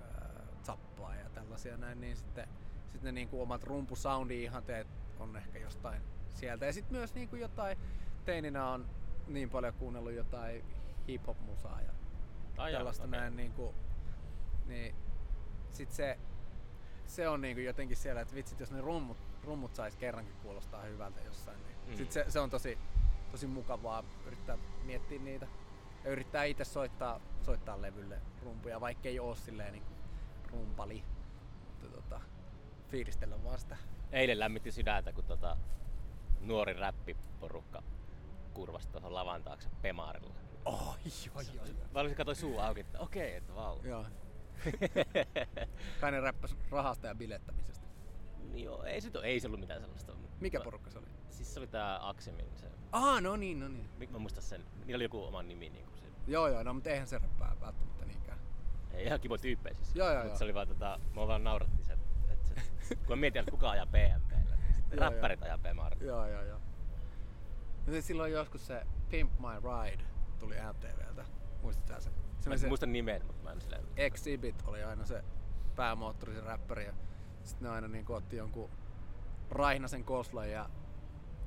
ää, 0.00 0.46
Zappaa 0.64 1.14
ja 1.14 1.30
tällaisia 1.30 1.76
näin, 1.76 2.00
niin 2.00 2.16
sitten 2.16 2.48
sit 2.92 3.02
ne 3.02 3.12
niinku 3.12 3.42
omat 3.42 3.64
rumpusoundi 3.64 4.42
ihanteet 4.42 4.88
on 5.18 5.36
ehkä 5.36 5.58
jostain 5.58 6.02
sieltä. 6.30 6.66
Ja 6.66 6.72
sitten 6.72 6.98
myös 6.98 7.14
niinku 7.14 7.36
jotain, 7.36 7.78
teininä 8.24 8.66
on 8.68 8.88
niin 9.26 9.50
paljon 9.50 9.74
kuunnellut 9.74 10.12
jotain 10.12 10.64
hip-hop-musaa 11.08 11.80
ja 11.80 11.92
Ai 12.56 12.72
tällaista 12.72 13.04
okei. 13.04 13.20
näin 13.20 13.36
niinku, 13.36 13.74
niin 14.66 14.94
sit 15.70 15.92
se, 15.92 16.18
se 17.06 17.28
on 17.28 17.40
niinku 17.40 17.60
jotenkin 17.60 17.96
siellä, 17.96 18.20
että 18.20 18.34
vitsit 18.34 18.60
jos 18.60 18.70
ne 18.72 18.80
rummut, 18.80 19.18
rummut 19.46 19.74
sais 19.74 19.96
kerrankin 19.96 20.34
kuulostaa 20.42 20.82
hyvältä 20.82 21.20
jossain, 21.20 21.58
niin 21.62 21.76
Mm. 21.86 21.92
mm. 21.92 21.96
sit 21.96 22.12
se, 22.12 22.24
se, 22.28 22.40
on 22.40 22.50
tosi, 22.50 22.78
tosi 23.30 23.46
mukavaa 23.46 24.04
yrittää 24.26 24.58
miettiä 24.84 25.18
niitä. 25.18 25.46
Ja 26.04 26.10
yrittää 26.10 26.44
itse 26.44 26.64
soittaa, 26.64 27.20
soittaa 27.42 27.82
levylle 27.82 28.20
rumpuja, 28.42 28.80
vaikka 28.80 29.08
ei 29.08 29.18
oo 29.20 29.34
silleen 29.34 29.72
niin 29.72 29.84
rumpali. 30.50 31.04
Mutta 31.66 31.88
tota, 31.88 32.20
fiilistellä 32.88 33.44
vaan 33.44 33.58
sitä. 33.58 33.76
Eilen 34.12 34.38
lämmitti 34.38 34.72
sydäntä, 34.72 35.12
kun 35.12 35.24
tota, 35.24 35.56
nuori 36.40 36.72
räppiporukka 36.72 37.82
kurvasi 38.54 38.88
tuohon 38.88 39.14
lavan 39.14 39.42
taakse 39.42 39.68
Pemaarilla. 39.82 40.34
Oh, 40.64 40.96
joo, 41.26 41.40
joo, 41.54 41.64
joo. 41.66 41.86
Mä 41.94 42.00
olisin 42.00 42.16
katsoin 42.16 42.36
suu 42.36 42.58
auki, 42.58 42.80
että 42.80 42.98
okei, 43.00 43.34
että 43.36 43.54
vau. 43.54 43.78
joo. 43.84 44.06
Kai 46.00 46.10
ne 46.10 46.20
räppäs 46.20 46.56
rahasta 46.70 47.06
ja 47.06 47.14
bilettämisestä. 47.14 47.75
Niin 48.52 48.64
Joo, 48.64 48.82
ei 48.84 49.00
se, 49.00 49.10
ei 49.22 49.40
se 49.40 49.46
ollut 49.46 49.60
mitään 49.60 49.80
sellaista. 49.80 50.12
Mikä 50.40 50.58
Mä- 50.58 50.64
porukka 50.64 50.90
se 50.90 50.98
oli? 50.98 51.06
Siis 51.30 51.54
se 51.54 51.60
oli 51.60 51.66
tää 51.66 52.08
Aksemin, 52.08 52.46
se, 52.56 52.66
Ah, 52.92 53.22
no 53.22 53.36
niin, 53.36 53.60
no 53.60 53.68
niin. 53.68 53.88
mä 54.10 54.18
muistan 54.18 54.42
sen, 54.42 54.64
niillä 54.84 54.96
oli 54.96 55.04
joku 55.04 55.24
oma 55.24 55.42
nimi 55.42 55.68
niin 55.70 55.84
kuin 55.86 55.98
se. 55.98 56.06
Joo, 56.26 56.48
joo, 56.48 56.62
no 56.62 56.74
mutta 56.74 56.90
eihän 56.90 57.06
se 57.06 57.18
räppää 57.18 57.56
välttämättä 57.60 58.04
niinkään. 58.06 58.38
Ei 58.90 59.06
ihan 59.06 59.20
kivo 59.20 59.38
tyyppejä 59.38 59.74
siis. 59.74 59.96
Joo, 59.96 60.12
joo, 60.12 60.24
joo. 60.24 60.36
se 60.36 60.44
oli 60.44 60.54
vaan 60.54 60.68
tota, 60.68 61.00
mua 61.14 61.28
vaan 61.28 61.44
nauratti 61.44 61.84
se, 61.84 61.92
että 62.28 62.48
se, 62.48 62.54
kun 62.94 63.08
mä 63.08 63.16
mietin, 63.16 63.40
että 63.40 63.50
kuka 63.50 63.70
ajaa 63.70 63.86
BMWllä, 63.86 64.56
niin 64.56 64.74
sitten 64.74 64.96
Joo, 64.98 65.10
räppärit 65.10 65.42
ajaa 65.42 65.58
Pemaarilla. 65.58 66.04
Joo, 66.04 66.26
joo, 66.28 66.42
joo. 66.42 66.60
Ja 67.86 67.92
se 67.92 68.00
silloin 68.02 68.32
joskus 68.32 68.66
se 68.66 68.86
Pimp 69.08 69.32
My 69.38 69.46
Ride 69.88 70.04
tuli 70.38 70.54
MTVltä. 70.74 71.24
Muistatko 71.62 72.00
se? 72.00 72.10
Se 72.40 72.48
Mä 72.48 72.52
oli 72.52 72.58
se 72.58 72.66
en 72.66 72.70
muista 72.70 72.86
nimen, 72.86 73.26
mutta 73.26 73.42
mä 73.42 73.52
en 73.52 73.60
silleen... 73.60 73.84
Exhibit 73.96 74.62
oli 74.66 74.82
aina 74.84 75.04
se 75.06 75.24
päämoottori, 75.76 76.34
se 76.34 76.40
räppäri. 76.40 76.84
Ja 76.84 76.92
sitten 77.46 77.68
ne 77.68 77.74
aina 77.74 77.88
niin 77.88 78.04
otti 78.08 78.36
jonkun 78.36 78.70
Raihnasen 79.50 80.04
koslan 80.04 80.50
ja 80.50 80.68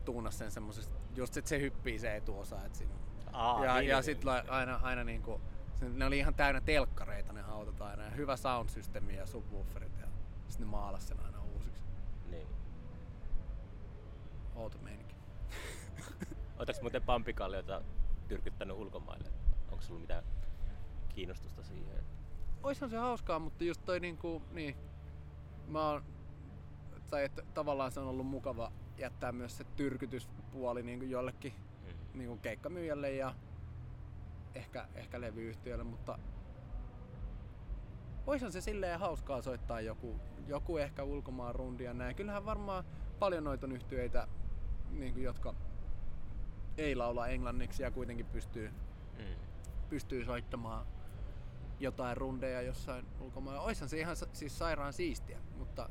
tuunas 0.05 0.37
sen 0.37 0.51
semmosesta, 0.51 0.95
just 1.15 1.37
että 1.37 1.49
se 1.49 1.59
hyppii 1.59 1.99
se 1.99 2.15
etuosa. 2.15 2.65
Et 2.65 2.75
siinä. 2.75 2.93
Aa, 3.33 3.65
ja 3.65 3.73
niin, 3.75 3.87
ja 3.89 3.95
niin, 3.95 4.03
sitten 4.03 4.33
niin. 4.33 4.49
aina, 4.49 4.79
aina 4.83 5.03
niinku, 5.03 5.41
se- 5.75 5.89
ne 5.89 6.05
oli 6.05 6.17
ihan 6.17 6.33
täynnä 6.33 6.61
telkkareita 6.61 7.33
ne 7.33 7.41
autot 7.41 7.81
aina. 7.81 8.03
Ja 8.03 8.09
hyvä 8.09 8.37
sound 8.37 8.69
systemi 8.69 9.15
ja 9.15 9.25
subwooferit. 9.25 9.97
Ja 9.99 10.07
sitten 10.47 10.67
ne 10.67 10.71
maalas 10.71 11.07
sen 11.07 11.19
aina 11.25 11.41
uusiksi. 11.41 11.83
niin. 12.29 12.47
Outo 14.55 14.77
meininki. 14.77 15.15
Oletko 16.59 16.81
muuten 16.81 17.01
pampikallioita 17.01 17.81
tyrkyttänyt 18.27 18.77
ulkomaille? 18.77 19.29
Onko 19.71 19.81
sulla 19.83 19.99
mitään 19.99 20.23
kiinnostusta 21.09 21.63
siihen? 21.63 22.03
Oishan 22.63 22.89
se 22.89 22.97
hauskaa, 22.97 23.39
mutta 23.39 23.63
just 23.63 23.85
toi 23.85 23.99
niinku, 23.99 24.41
niin, 24.51 24.75
mä 25.69 25.89
oon, 25.89 26.03
tai 27.09 27.23
että 27.23 27.41
tavallaan 27.53 27.91
se 27.91 27.99
on 27.99 28.07
ollut 28.07 28.27
mukava 28.27 28.71
jättää 28.97 29.31
myös 29.31 29.57
se 29.57 29.63
tyrkytyspuoli 29.63 30.83
niinku 30.83 31.05
jollekin 31.05 31.53
Mm. 31.53 32.17
niinku 32.19 32.37
keikkamyyjälle 32.37 33.11
ja 33.11 33.35
ehkä, 34.55 34.87
ehkä 34.95 35.21
levyyhtiölle, 35.21 35.83
mutta 35.83 36.19
oishan 38.27 38.51
se 38.51 38.61
silleen 38.61 38.99
hauskaa 38.99 39.41
soittaa 39.41 39.81
joku, 39.81 40.19
joku 40.47 40.77
ehkä 40.77 41.03
ulkomaan 41.03 41.55
rundi 41.55 41.83
ja 41.83 41.93
näin. 41.93 42.15
Kyllähän 42.15 42.45
varmaan 42.45 42.83
paljon 43.19 43.43
noita 43.43 43.65
on 43.67 43.71
yhtyeitä, 43.71 44.27
niinku, 44.91 45.19
jotka 45.19 45.53
ei 46.77 46.95
laula 46.95 47.27
englanniksi 47.27 47.83
ja 47.83 47.91
kuitenkin 47.91 48.25
pystyy 48.25 48.71
Mm. 49.17 49.35
pystyy 49.89 50.25
soittamaan 50.25 50.85
jotain 51.79 52.17
rundeja 52.17 52.61
jossain 52.61 53.05
ulkomailla. 53.19 53.61
Oishan 53.61 53.89
se 53.89 53.99
ihan 53.99 54.15
siis 54.33 54.57
sairaan 54.57 54.93
siistiä, 54.93 55.39
mutta 55.57 55.89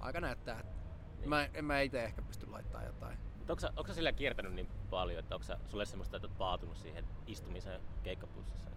aika 0.00 0.20
näyttää, 0.20 0.60
että 0.60 0.72
Niin. 1.18 1.28
mä, 1.28 1.48
en 1.54 1.64
mä 1.64 1.80
itse 1.80 2.04
ehkä 2.04 2.22
pysty 2.22 2.46
laittamaan 2.46 2.86
jotain. 2.86 3.18
Onko 3.48 3.60
sä, 3.60 3.72
sä 3.86 3.94
sillä 3.94 4.12
kiertänyt 4.12 4.54
niin 4.54 4.68
paljon, 4.90 5.18
että 5.18 5.34
onko 5.34 5.44
sä, 5.44 5.58
sulle 5.66 5.86
semmoista, 5.86 6.16
että 6.16 6.28
oot 6.28 6.38
paatunut 6.38 6.76
siihen 6.76 7.04
istumiseen 7.26 7.80
keikkapussissa? 8.02 8.70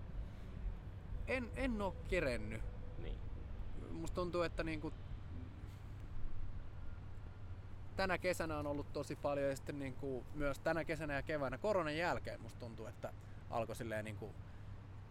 En, 1.28 1.50
en 1.56 1.82
oo 1.82 1.96
kerennyt. 2.08 2.62
Niin. 2.98 3.18
Musta 3.92 4.16
tuntuu, 4.16 4.42
että 4.42 4.64
niinku 4.64 4.94
tänä 7.96 8.18
kesänä 8.18 8.58
on 8.58 8.68
ollut 8.68 8.94
tosi 8.94 9.16
paljon 9.16 9.50
ja 9.50 9.56
sitten 9.56 9.80
niinku 9.80 10.26
myös 10.36 10.60
tänä 10.60 10.86
kesänä 10.86 11.14
ja 11.14 11.22
keväänä 11.22 11.58
koronan 11.58 11.98
jälkeen 11.98 12.42
musta 12.42 12.60
tuntuu, 12.60 12.86
että 12.86 13.14
alkoi 13.50 13.76
silleen 13.76 14.06
niinku 14.06 14.36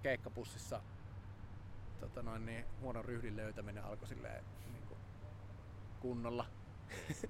keikkapussissa 0.03 0.83
tota 2.14 2.31
noin, 2.31 2.46
niin 2.46 2.64
huonon 2.81 3.05
ryhdin 3.05 3.37
löytäminen 3.37 3.85
alkoi 3.85 4.09
silleen 4.09 4.44
niinku 4.72 4.96
kunnolla. 6.01 6.46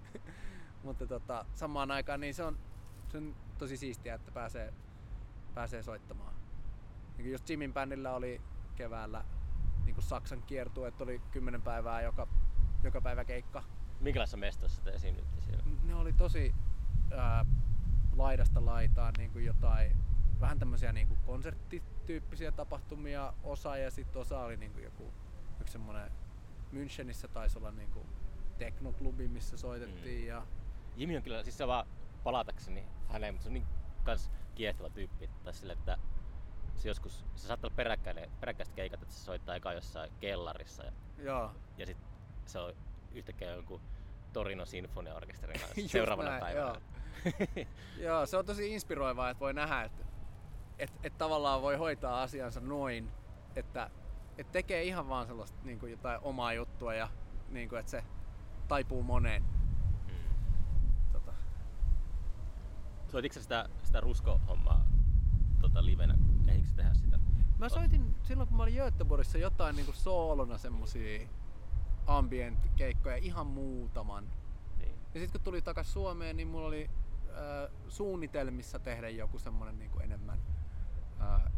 Mutta 0.84 1.06
tota, 1.06 1.44
samaan 1.54 1.90
aikaan 1.90 2.20
niin 2.20 2.34
se 2.34 2.44
on, 2.44 2.58
se 3.08 3.18
on 3.18 3.36
tosi 3.58 3.76
siistiä, 3.76 4.14
että 4.14 4.30
pääsee, 4.30 4.74
pääsee 5.54 5.82
soittamaan. 5.82 6.34
Niin 7.18 7.32
just 7.32 7.50
Jimin 7.50 7.72
bändillä 7.72 8.14
oli 8.14 8.40
keväällä 8.74 9.24
niin 9.84 9.94
kuin 9.94 10.04
Saksan 10.04 10.42
kiertue, 10.42 10.88
että 10.88 11.04
oli 11.04 11.22
10 11.30 11.62
päivää 11.62 12.02
joka, 12.02 12.28
joka 12.82 13.00
päivä 13.00 13.24
keikka. 13.24 13.62
Minkälaisessa 14.00 14.36
mestossa 14.36 14.82
te 14.82 14.90
esiinnyitte 14.90 15.40
siellä? 15.40 15.62
Ne 15.84 15.94
oli 15.94 16.12
tosi 16.12 16.54
ää, 17.16 17.44
laidasta 18.16 18.64
laitaan 18.64 19.14
niin 19.18 19.30
kuin 19.30 19.44
jotain, 19.44 19.96
vähän 20.42 20.58
tämmöisiä 20.58 20.92
niin 20.92 21.08
kuin 21.08 21.18
konserttityyppisiä 21.26 22.52
tapahtumia 22.52 23.32
osa 23.42 23.76
ja 23.76 23.90
sitten 23.90 24.22
osa 24.22 24.40
oli 24.40 24.56
niin 24.56 24.72
kuin 24.72 24.84
joku 24.84 25.12
yksi 25.60 25.72
semmoinen 25.72 26.12
Münchenissä 26.72 27.28
taisi 27.28 27.58
olla 27.58 27.70
niin 27.70 27.90
kuin 27.90 28.06
teknoklubi, 28.58 29.28
missä 29.28 29.56
soitettiin 29.56 30.20
Mm. 30.22 30.28
ja 30.28 30.46
Jimi 30.96 31.16
on 31.16 31.22
kyllä, 31.22 31.42
siis 31.42 31.58
se 31.58 31.66
vaan 31.66 31.86
palatakseni 32.24 32.86
häneen, 33.08 33.34
mutta 33.34 33.42
se 33.42 33.48
on 33.48 33.54
niin 33.54 33.66
kans 34.04 34.30
kiehtova 34.54 34.90
tyyppi. 34.90 35.30
Tai 35.44 35.54
sille, 35.54 35.72
että 35.72 35.98
se 36.76 36.88
joskus, 36.88 37.24
se 37.34 37.46
saattaa 37.46 37.68
olla 37.68 37.76
peräkkäinen, 37.76 38.30
peräkkäiset 38.40 38.74
keikat, 38.74 39.02
että 39.02 39.14
se 39.14 39.20
soittaa 39.20 39.54
eka 39.56 39.72
jossain 39.72 40.12
kellarissa 40.20 40.84
ja, 40.84 40.92
joo, 41.18 41.50
ja 41.78 41.86
sit 41.86 41.98
se 42.46 42.58
on 42.58 42.74
yhtäkkiä 43.14 43.50
jonkun 43.50 43.80
Torino 44.32 44.64
Sinfoniaorkesterin 44.66 45.60
kanssa 45.60 45.88
seuraavana 45.88 46.30
näin, 46.30 46.40
päivänä. 46.40 46.80
Joo, 47.96 48.26
se 48.26 48.36
on 48.36 48.44
tosi 48.46 48.74
inspiroivaa, 48.74 49.30
että 49.30 49.40
voi 49.40 49.54
nähdä, 49.54 49.82
että 49.82 50.04
et, 50.82 50.92
et 51.02 51.18
tavallaan 51.18 51.62
voi 51.62 51.76
hoitaa 51.76 52.22
asiansa 52.22 52.60
noin, 52.60 53.10
että 53.56 53.90
et 54.38 54.52
tekee 54.52 54.82
ihan 54.82 55.08
vaan 55.08 55.26
sellaista 55.26 55.58
niin 55.64 55.78
kuin 55.78 55.92
jotain 55.92 56.20
omaa 56.22 56.52
juttua 56.52 56.94
ja 56.94 57.08
niin 57.48 57.68
kuin, 57.68 57.78
että 57.78 57.90
se 57.90 58.04
taipuu 58.68 59.02
moneen. 59.02 59.42
Mm. 59.42 60.14
Tota. 61.12 61.32
Soititko 63.08 63.40
sitä, 63.40 63.68
sitä 63.82 64.00
rusko-hommaa 64.00 64.84
tota, 65.60 65.84
livenä? 65.84 66.18
Eikö 66.48 66.68
tehdä 66.76 66.94
sitä? 66.94 67.18
Mä 67.58 67.68
soitin 67.68 68.14
silloin, 68.22 68.48
kun 68.48 68.56
mä 68.56 68.62
olin 68.62 68.74
Göteborgissa 68.74 69.38
jotain 69.38 69.76
niin 69.76 69.94
soolona 69.94 70.58
semmosia 70.58 71.28
ambient-keikkoja, 72.06 73.16
ihan 73.16 73.46
muutaman. 73.46 74.30
Niin. 74.78 74.94
Ja 75.14 75.20
sitten 75.20 75.32
kun 75.32 75.40
tuli 75.44 75.62
takas 75.62 75.92
Suomeen, 75.92 76.36
niin 76.36 76.48
mulla 76.48 76.66
oli 76.66 76.90
äh, 77.28 77.70
suunnitelmissa 77.88 78.78
tehdä 78.78 79.08
joku 79.08 79.38
semmonen 79.38 79.78
niin 79.78 79.90
enemmän 80.02 80.38
äh, 81.22 81.52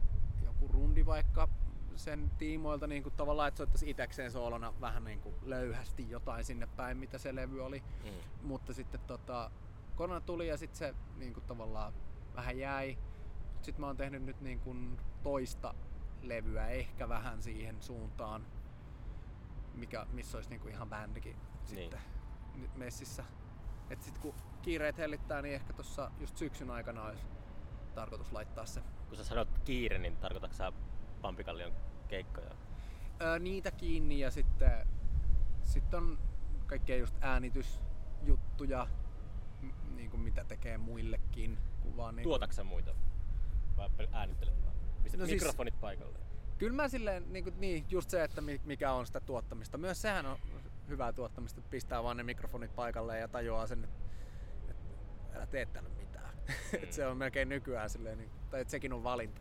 joku 0.44 0.68
rundi 0.68 1.06
vaikka 1.06 1.48
sen 1.96 2.30
tiimoilta 2.38 2.86
niin 2.86 3.02
kuin 3.02 3.14
tavallaan, 3.14 3.48
että 3.48 3.58
soittaisi 3.58 3.90
itekseen 3.90 4.30
soolona 4.30 4.74
vähän 4.80 5.04
niin 5.04 5.20
kuin 5.20 5.34
löyhästi 5.42 6.10
jotain 6.10 6.44
sinne 6.44 6.66
päin, 6.66 6.96
mitä 6.96 7.18
se 7.18 7.34
levy 7.34 7.64
oli. 7.64 7.82
Mm. 8.04 8.46
Mutta 8.48 8.72
sitten 8.72 9.00
tota, 9.00 9.50
korona 9.96 10.20
tuli 10.20 10.48
ja 10.48 10.56
sitten 10.56 10.78
se 10.78 10.94
niin 11.16 11.34
kuin 11.34 11.44
tavallaan 11.44 11.92
vähän 12.34 12.58
jäi. 12.58 12.98
Sitten 13.62 13.80
mä 13.80 13.86
oon 13.86 13.96
tehnyt 13.96 14.22
nyt 14.22 14.40
niin 14.40 14.60
kuin 14.60 14.98
toista 15.22 15.74
levyä 16.22 16.68
ehkä 16.68 17.08
vähän 17.08 17.42
siihen 17.42 17.82
suuntaan, 17.82 18.46
mikä, 19.74 20.06
missä 20.12 20.38
olisi 20.38 20.50
niin 20.50 20.60
kuin 20.60 20.72
ihan 20.72 20.88
bändikin 20.88 21.36
sitten 21.64 22.00
nyt 22.54 22.76
messissä. 22.76 23.24
Et 23.90 24.02
sit 24.02 24.18
kun 24.18 24.34
kiireet 24.62 24.98
hellittää, 24.98 25.42
niin 25.42 25.54
ehkä 25.54 25.72
tuossa 25.72 26.10
just 26.20 26.36
syksyn 26.36 26.70
aikana 26.70 27.02
olisi 27.02 27.26
tarkoitus 27.94 28.32
laittaa 28.32 28.66
se. 28.66 28.82
Kun 29.14 29.24
sä 29.24 29.28
sanot 29.28 29.48
kiire, 29.64 29.98
niin 29.98 30.16
tarkoitatko 30.16 30.56
sä 30.56 30.72
Pampikallion 31.22 31.72
keikkoja? 32.08 32.50
Öö, 33.22 33.38
niitä 33.38 33.70
kiinni 33.70 34.18
ja 34.20 34.30
sitten 34.30 34.88
sit 35.62 35.94
on 35.94 36.18
kaikkea 36.66 36.96
just 36.96 37.14
äänitysjuttuja, 37.20 38.86
niin 39.94 40.10
kuin 40.10 40.20
mitä 40.20 40.44
tekee 40.44 40.78
muillekin. 40.78 41.58
Kun 41.82 41.96
vaan 41.96 42.16
niin 42.16 42.22
Tuotatko 42.22 42.52
sä 42.54 42.64
muita? 42.64 42.94
Vai 43.76 43.88
äänittelet 44.12 44.62
vaan? 44.64 44.74
Pistät 45.02 45.20
No 45.20 45.26
siis- 45.26 45.42
mikrofonit 45.42 45.80
paikalle? 45.80 46.18
Kyllä 46.58 46.76
mä 46.76 46.88
silleen, 46.88 47.32
niin, 47.32 47.44
kuin, 47.44 47.60
niin 47.60 47.84
just 47.90 48.10
se, 48.10 48.24
että 48.24 48.40
mi- 48.40 48.60
mikä 48.64 48.92
on 48.92 49.06
sitä 49.06 49.20
tuottamista. 49.20 49.78
Myös 49.78 50.02
sehän 50.02 50.26
on 50.26 50.38
hyvää 50.88 51.12
tuottamista, 51.12 51.60
että 51.60 51.70
pistää 51.70 52.02
vaan 52.02 52.16
ne 52.16 52.22
mikrofonit 52.22 52.74
paikalle 52.74 53.18
ja 53.18 53.28
tajuaa 53.28 53.66
sen, 53.66 53.84
että, 53.84 53.96
että 54.70 55.36
älä 55.36 55.46
tee 55.46 55.66
täällä 55.66 55.88
mitään. 55.88 56.03
Mm. 56.72 56.78
se 56.90 57.06
on 57.06 57.16
melkein 57.16 57.48
nykyään 57.48 57.90
silleen, 57.90 58.18
niin, 58.18 58.30
tai 58.50 58.60
että 58.60 58.70
sekin 58.70 58.92
on 58.92 59.04
valinta. 59.04 59.40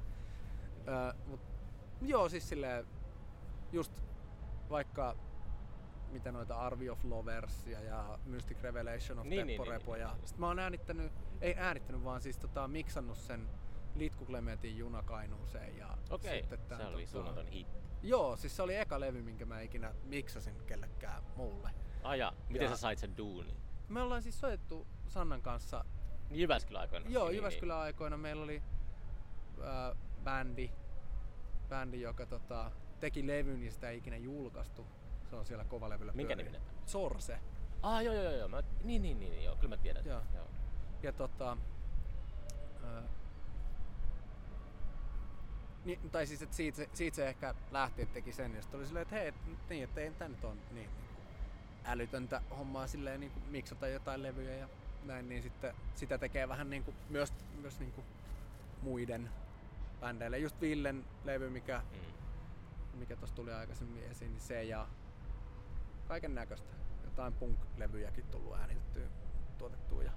Öö, 0.87 1.13
mut, 1.27 1.39
joo, 2.01 2.29
siis 2.29 2.49
silleen, 2.49 2.85
just 3.71 4.03
vaikka 4.69 5.15
mitä 6.11 6.31
noita 6.31 6.55
Army 6.59 6.89
of 6.89 7.03
Loversia 7.03 7.81
ja 7.81 8.19
Mystic 8.25 8.61
Revelation 8.61 9.19
of 9.19 9.25
Niin, 9.25 9.47
niin, 9.47 9.57
Teppo 9.57 9.63
niin, 9.63 9.71
Repoja. 9.81 10.07
niin, 10.07 10.17
niin. 10.17 10.27
Sitten 10.27 10.39
mä 10.39 10.47
oon 10.47 10.59
äänittänyt, 10.59 11.11
ei 11.41 11.55
äänittänyt, 11.57 12.03
vaan 12.03 12.21
siis 12.21 12.37
tota, 12.37 12.67
miksannut 12.67 13.17
sen 13.17 13.49
Litku 13.95 14.25
Clementin 14.25 14.77
junakainuuseen. 14.77 15.77
Ja 15.77 15.97
Okei, 16.09 16.39
sitten 16.41 16.59
tän, 16.59 16.77
se 16.77 16.85
oli 16.87 17.03
tota- 17.05 17.07
suunnaton 17.07 17.47
hitti. 17.47 17.83
Joo, 18.01 18.35
siis 18.35 18.55
se 18.55 18.61
oli 18.61 18.75
eka 18.75 18.99
levy, 18.99 19.21
minkä 19.21 19.45
mä 19.45 19.61
ikinä 19.61 19.93
miksasin 20.03 20.55
kellekään 20.65 21.23
muulle. 21.35 21.69
Aja, 22.03 22.33
miten 22.49 22.65
Ja- 22.65 22.69
sä 22.71 22.77
sait 22.77 22.99
sen 22.99 23.17
duuni? 23.17 23.53
Me 23.89 24.01
ollaan 24.01 24.21
siis 24.21 24.39
soitettu 24.39 24.87
Sannan 25.07 25.41
kanssa, 25.41 25.85
Jyväskylän 26.31 26.81
aikoina. 26.81 27.09
joo, 27.09 27.27
Niin, 27.27 27.35
Jyväskylän 27.35 27.77
aikoina 27.77 28.17
meillä 28.17 28.43
oli 28.43 28.61
äh, 29.63 29.97
bändi, 30.23 30.71
bändi, 31.69 32.01
joka 32.01 32.25
tota, 32.25 32.71
teki 32.99 33.27
levyn 33.27 33.63
ja 33.63 33.71
sitä 33.71 33.89
ei 33.89 33.97
ikinä 33.97 34.17
julkaistu. 34.17 34.85
Se 35.29 35.35
on 35.35 35.45
siellä 35.45 35.63
kovalevyllä 35.65 36.11
Minkä 36.13 36.35
pyörii. 36.35 36.51
niminen? 36.51 36.67
Sorse. 36.85 37.39
Ah, 37.81 38.03
joo, 38.03 38.13
joo, 38.13 38.31
joo. 38.31 38.47
Mä, 38.47 38.63
niin, 38.83 39.01
niin, 39.01 39.19
niin, 39.19 39.31
niin, 39.31 39.43
joo, 39.43 39.55
kyllä 39.55 39.75
mä 39.75 39.81
tiedän. 39.81 40.05
Joo. 40.05 40.21
joo. 40.35 40.47
Ja 41.03 41.11
tota... 41.13 41.57
Ää, 42.83 43.03
niin, 45.85 46.09
tai 46.09 46.25
siis, 46.27 46.41
että 46.41 46.55
siitä, 46.55 46.75
se- 46.75 46.89
siitä 46.93 47.15
se 47.15 47.27
ehkä 47.27 47.55
lähti, 47.71 48.01
että 48.01 48.13
teki 48.13 48.33
sen. 48.33 48.55
Ja 48.55 48.61
sitten 48.61 48.77
oli 48.79 48.87
silleen, 48.87 49.01
että 49.01 49.15
hei, 49.15 49.27
et, 49.27 49.35
niin, 49.69 49.83
että 49.83 50.01
ei 50.01 50.11
tämä 50.11 50.29
nyt 50.29 50.43
on 50.43 50.57
niin, 50.57 50.75
niin 50.75 50.89
älytöntä 51.85 52.41
hommaa 52.57 52.87
silleen 52.87 53.19
niin 53.19 53.31
miksata 53.49 53.87
jotain 53.87 54.23
levyjä 54.23 54.55
ja 54.55 54.69
näin, 55.05 55.29
niin 55.29 55.43
sitten 55.43 55.75
sitä 55.95 56.17
tekee 56.17 56.47
vähän 56.47 56.69
niin 56.69 56.83
kuin, 56.83 56.97
myös, 57.09 57.33
myös 57.61 57.79
niin 57.79 57.91
kuin 57.91 58.05
muiden 58.81 59.29
bändeille. 59.99 60.37
Just 60.39 60.61
Villen 60.61 61.05
levy, 61.23 61.49
mikä, 61.49 61.81
Mm. 61.91 62.99
mikä 62.99 63.15
tuossa 63.15 63.35
tuli 63.35 63.53
aikaisemmin 63.53 64.03
esiin, 64.03 64.31
niin 64.31 64.41
se 64.41 64.63
ja 64.63 64.87
kaiken 66.07 66.35
näköistä. 66.35 66.73
Jotain 67.03 67.33
punk-levyjäkin 67.33 68.25
tullut 68.31 68.55
äänitettyä, 68.55 69.07
tuotettua 69.57 70.03
ja 70.03 70.11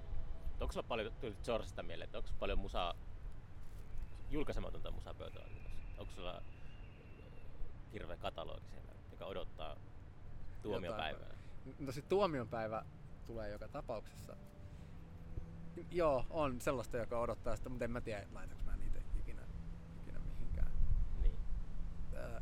Onko 0.59 0.71
sulla 0.73 0.87
paljon, 0.87 1.13
tuli 1.13 1.35
Georgesta 1.43 1.83
mieleen, 1.83 2.05
että 2.05 2.17
onko 2.17 2.29
paljon 2.39 2.59
musaa, 2.59 2.93
julkaisematonta 4.29 4.91
musaa 4.91 5.13
pöytällä? 5.13 5.47
Onko 5.97 6.11
sulla 6.13 6.37
äh, 6.37 6.43
hirveä 7.93 8.17
katalogi 8.17 8.69
siellä, 8.71 8.91
joka 9.11 9.25
odottaa 9.25 9.75
tuomiopäivää? 10.61 11.33
No 11.79 11.91
se 11.91 12.01
tuomionpäivä 12.01 12.85
tulee 13.27 13.49
joka 13.49 13.67
tapauksessa. 13.67 14.35
Joo, 15.91 16.25
on 16.29 16.61
sellaista, 16.61 16.97
joka 16.97 17.19
odottaa 17.19 17.55
sitä, 17.55 17.69
mutta 17.69 17.85
en 17.85 17.91
mä 17.91 18.01
tiedä, 18.01 18.27
laitanko 18.33 18.63
mä 18.63 18.77
niitä 18.77 18.99
ikinä, 19.19 19.41
ikinä 20.01 20.19
mihinkään. 20.19 20.71
Niin. 21.21 21.37
Ää, 22.15 22.41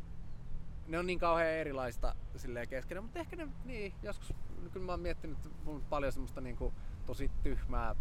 ne 0.87 0.99
on 0.99 1.05
niin 1.05 1.19
kauhean 1.19 1.49
erilaista 1.49 2.15
silleen 2.35 2.67
keskenään, 2.67 3.03
mutta 3.03 3.19
ehkä 3.19 3.35
ne, 3.35 3.47
niin, 3.65 3.93
joskus, 4.03 4.33
kyllä 4.73 4.85
mä 4.85 4.91
oon 4.91 4.99
miettinyt, 4.99 5.37
on 5.65 5.83
paljon 5.89 6.11
semmoista 6.11 6.41
niinku, 6.41 6.73
tosi 7.05 7.31
tyhmää 7.43 7.95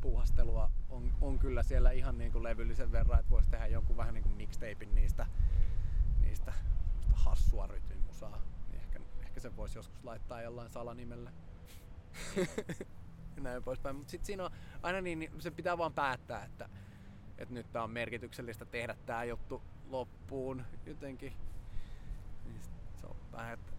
puuhastelua 0.00 0.70
on, 0.90 1.12
on 1.20 1.38
kyllä 1.38 1.62
siellä 1.62 1.90
ihan 1.90 2.18
niinku 2.18 2.42
levyllisen 2.42 2.92
verran, 2.92 3.20
että 3.20 3.30
voisi 3.30 3.50
tehdä 3.50 3.66
jonkun 3.66 3.96
vähän 3.96 4.14
niinku 4.14 4.28
mixtapein 4.28 4.94
niistä, 4.94 5.26
niistä 6.20 6.52
hassua 7.12 7.66
rytmimusaa. 7.66 8.42
Niin 8.70 8.80
ehkä, 8.80 9.00
ehkä 9.20 9.40
se 9.40 9.56
voisi 9.56 9.78
joskus 9.78 10.04
laittaa 10.04 10.42
jollain 10.42 10.70
salanimellä. 10.70 11.32
Näin 13.40 13.62
poispäin. 13.62 13.96
Mutta 13.96 14.10
sitten 14.10 14.26
siinä 14.26 14.44
on 14.44 14.50
aina 14.82 15.00
niin, 15.00 15.18
niin 15.18 15.40
se 15.40 15.50
pitää 15.50 15.78
vaan 15.78 15.92
päättää, 15.92 16.44
että, 16.44 16.68
että 17.38 17.54
nyt 17.54 17.72
tää 17.72 17.82
on 17.82 17.90
merkityksellistä 17.90 18.64
tehdä 18.64 18.96
tää 19.06 19.24
juttu 19.24 19.62
loppuun 19.88 20.64
jotenkin. 20.86 21.32
Niin 22.44 22.60
se 23.00 23.06
on 23.06 23.16
vähän, 23.32 23.54
että, 23.54 23.72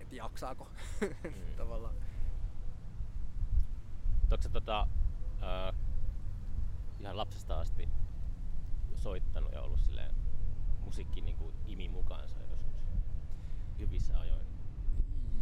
että 0.00 0.14
jaksaako 0.14 0.68
tavallaan. 1.56 1.94
Onko 4.22 4.42
sä 4.42 4.48
tota, 4.48 4.88
äh, 5.42 5.74
ihan 7.00 7.16
lapsesta 7.16 7.60
asti 7.60 7.88
soittanut 8.94 9.52
ja 9.52 9.62
ollut 9.62 9.80
silleen 9.80 10.14
musiikki 10.84 11.20
niin 11.20 11.36
kuin 11.36 11.54
imi 11.66 11.88
mukaansa 11.88 12.36
joskus 12.50 12.76
hyvissä 13.78 14.20
ajoin? 14.20 14.46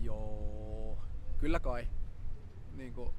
Joo, 0.00 0.98
kyllä 1.38 1.60
kai. 1.60 1.88
Niinku, 2.74 3.14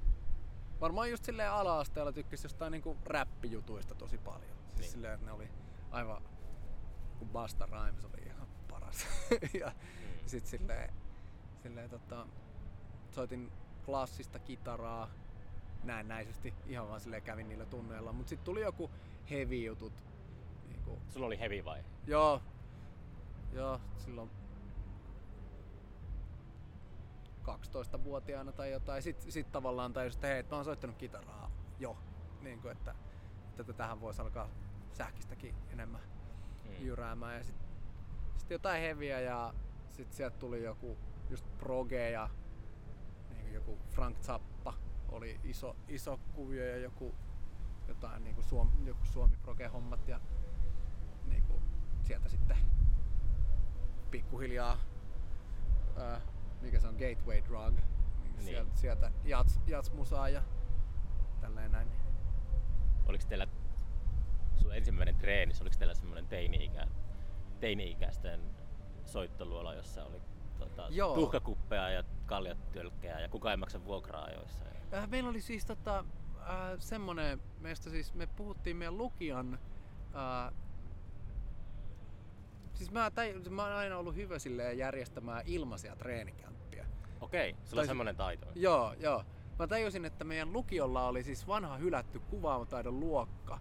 varmaan 0.82 1.10
just 1.12 1.24
silleen 1.26 1.52
ala-asteella 1.52 2.12
tykkäsi 2.12 2.46
jostain 2.46 2.72
niinku 2.72 2.98
räppijutuista 3.06 3.96
tosi 3.96 4.18
paljon. 4.18 4.56
Siis 4.68 4.80
Niin. 4.80 4.92
silleen, 4.92 5.14
että 5.14 5.26
ne 5.26 5.32
oli 5.32 5.50
aivan, 5.92 6.22
kun 7.20 7.30
Basta 7.30 7.66
Rhymes 7.66 8.06
oli 8.06 8.22
ihan 8.26 8.48
paras. 8.70 9.08
ja 9.60 9.68
Mm. 9.68 10.28
sit 10.28 10.46
silleen, 10.46 10.94
silleen 11.64 11.90
tota, 11.90 12.28
soitin 13.12 13.52
klassista 13.86 14.40
kitaraa 14.40 15.10
näennäisesti, 15.84 16.54
ihan 16.66 16.88
vaan 16.90 17.00
silleen 17.02 17.24
kävin 17.24 17.48
niillä 17.50 17.66
tunneilla. 17.66 18.14
Mut 18.14 18.28
sit 18.28 18.44
tuli 18.44 18.62
joku 18.62 18.92
heavy 19.30 19.56
jutut. 19.56 19.94
Niinku, 20.68 21.00
Sulla 21.10 21.26
oli 21.26 21.40
heavy 21.40 21.66
vai? 21.66 21.84
Joo. 22.08 22.42
Joo, 23.54 23.82
silloin 23.98 24.30
12-vuotiaana 27.48 28.52
tai 28.52 28.72
jotain. 28.72 29.02
Sitten 29.04 29.32
sit 29.32 29.52
tavallaan 29.52 29.94
tajusin, 29.94 30.18
että 30.18 30.28
hei, 30.28 30.44
mä 30.44 30.56
oon 30.56 30.66
soittanut 30.66 30.96
kitaraa 30.98 31.52
jo. 31.80 31.98
Niin 32.42 32.62
kuin, 32.62 32.72
että, 32.72 32.96
että 33.60 33.74
tähän 33.74 34.02
voisi 34.02 34.22
alkaa 34.22 34.50
sähkistäkin 34.94 35.56
enemmän 35.70 36.02
Mm. 36.66 36.86
jyräämään. 36.86 37.38
Ja 37.38 37.44
sitten 37.44 37.68
sit 38.38 38.50
jotain 38.50 38.82
heviä 38.82 39.20
ja 39.20 39.54
sitten 39.90 40.18
sieltä 40.18 40.38
tuli 40.38 40.64
joku 40.64 40.98
just 41.30 41.46
proge 41.58 42.10
ja 42.10 42.30
niin 43.30 43.54
joku 43.54 43.78
Frank 43.90 44.18
Zappa 44.20 44.74
oli 45.10 45.40
iso, 45.44 45.76
iso 45.88 46.20
kuvio 46.34 46.66
ja 46.66 46.78
joku 46.78 47.16
jotain 47.88 48.24
niin 48.24 48.36
kuin 48.36 48.46
Suomi, 48.46 48.72
joku 48.86 49.06
Suomi 49.06 49.38
proge 49.38 49.68
hommat 49.68 50.08
ja 50.08 50.20
niin 51.26 51.44
kuin 51.44 51.62
sieltä 52.04 52.30
sitten 52.30 52.58
pikkuhiljaa 54.12 54.78
ää, 55.98 56.22
mikä 56.62 56.80
se 56.80 56.88
on 56.88 56.96
gateway 56.96 57.44
drug 57.44 57.80
niin 58.24 58.44
sieltä, 58.44 58.76
sieltä 58.76 59.12
jats, 59.24 59.60
jats 59.68 59.92
musaa 59.92 60.30
ja 60.30 60.44
tälleen 61.42 61.72
näin. 61.72 61.88
Oliko 63.06 63.24
teillä 63.30 63.48
sun 64.56 64.76
ensimmäinen 64.76 65.16
treeni, 65.16 65.54
oliko 65.62 65.76
teillä 65.80 65.94
semmoinen 65.94 66.28
teini-ikä, 66.28 66.88
teini-ikäisten 67.60 68.42
soittoluola, 69.06 69.74
jossa 69.74 70.06
oli 70.06 70.22
tota, 70.58 70.88
Joo. 70.90 71.16
tuhkakuppeja 71.16 71.90
ja 71.90 72.04
kaljatölkkejä 72.26 73.20
ja 73.20 73.30
kukaan 73.30 73.52
ei 73.52 73.58
maksa 73.58 73.86
vuokraa 73.86 74.24
ajoissa? 74.24 74.66
Ja... 74.66 74.98
Äh, 74.98 75.10
meillä 75.10 75.30
oli 75.30 75.42
siis 75.42 75.66
tota, 75.66 76.06
äh, 76.40 76.80
semmonen, 76.80 77.42
meistä 77.60 77.90
siis, 77.90 78.14
me 78.14 78.28
puhuttiin 78.28 78.78
meidän 78.78 78.98
lukion, 78.98 79.60
äh, 80.16 80.54
siis 82.76 82.92
mä, 82.92 83.12
tai, 83.12 83.34
mä 83.50 83.64
oon 83.64 83.74
aina 83.74 83.98
ollut 83.98 84.16
hyvä 84.16 84.40
silleen 84.40 84.78
järjestämään 84.78 85.44
ilmaisia 85.46 85.96
treenikämppiä. 85.96 86.86
Okei, 87.22 87.56
sulla 87.64 87.82
Tai- 87.82 87.84
on 87.84 87.88
semmoinen 87.88 88.16
taito. 88.16 88.48
Joo, 88.56 88.94
joo. 89.00 89.24
mä 89.60 89.68
tajusin, 89.68 90.06
että 90.06 90.24
meidän 90.24 90.54
lukiolla 90.54 91.08
oli 91.08 91.24
siis 91.24 91.48
vanha 91.48 91.78
hylätty 91.78 92.20
kuvaamataidon 92.20 93.00
luokka. 93.00 93.60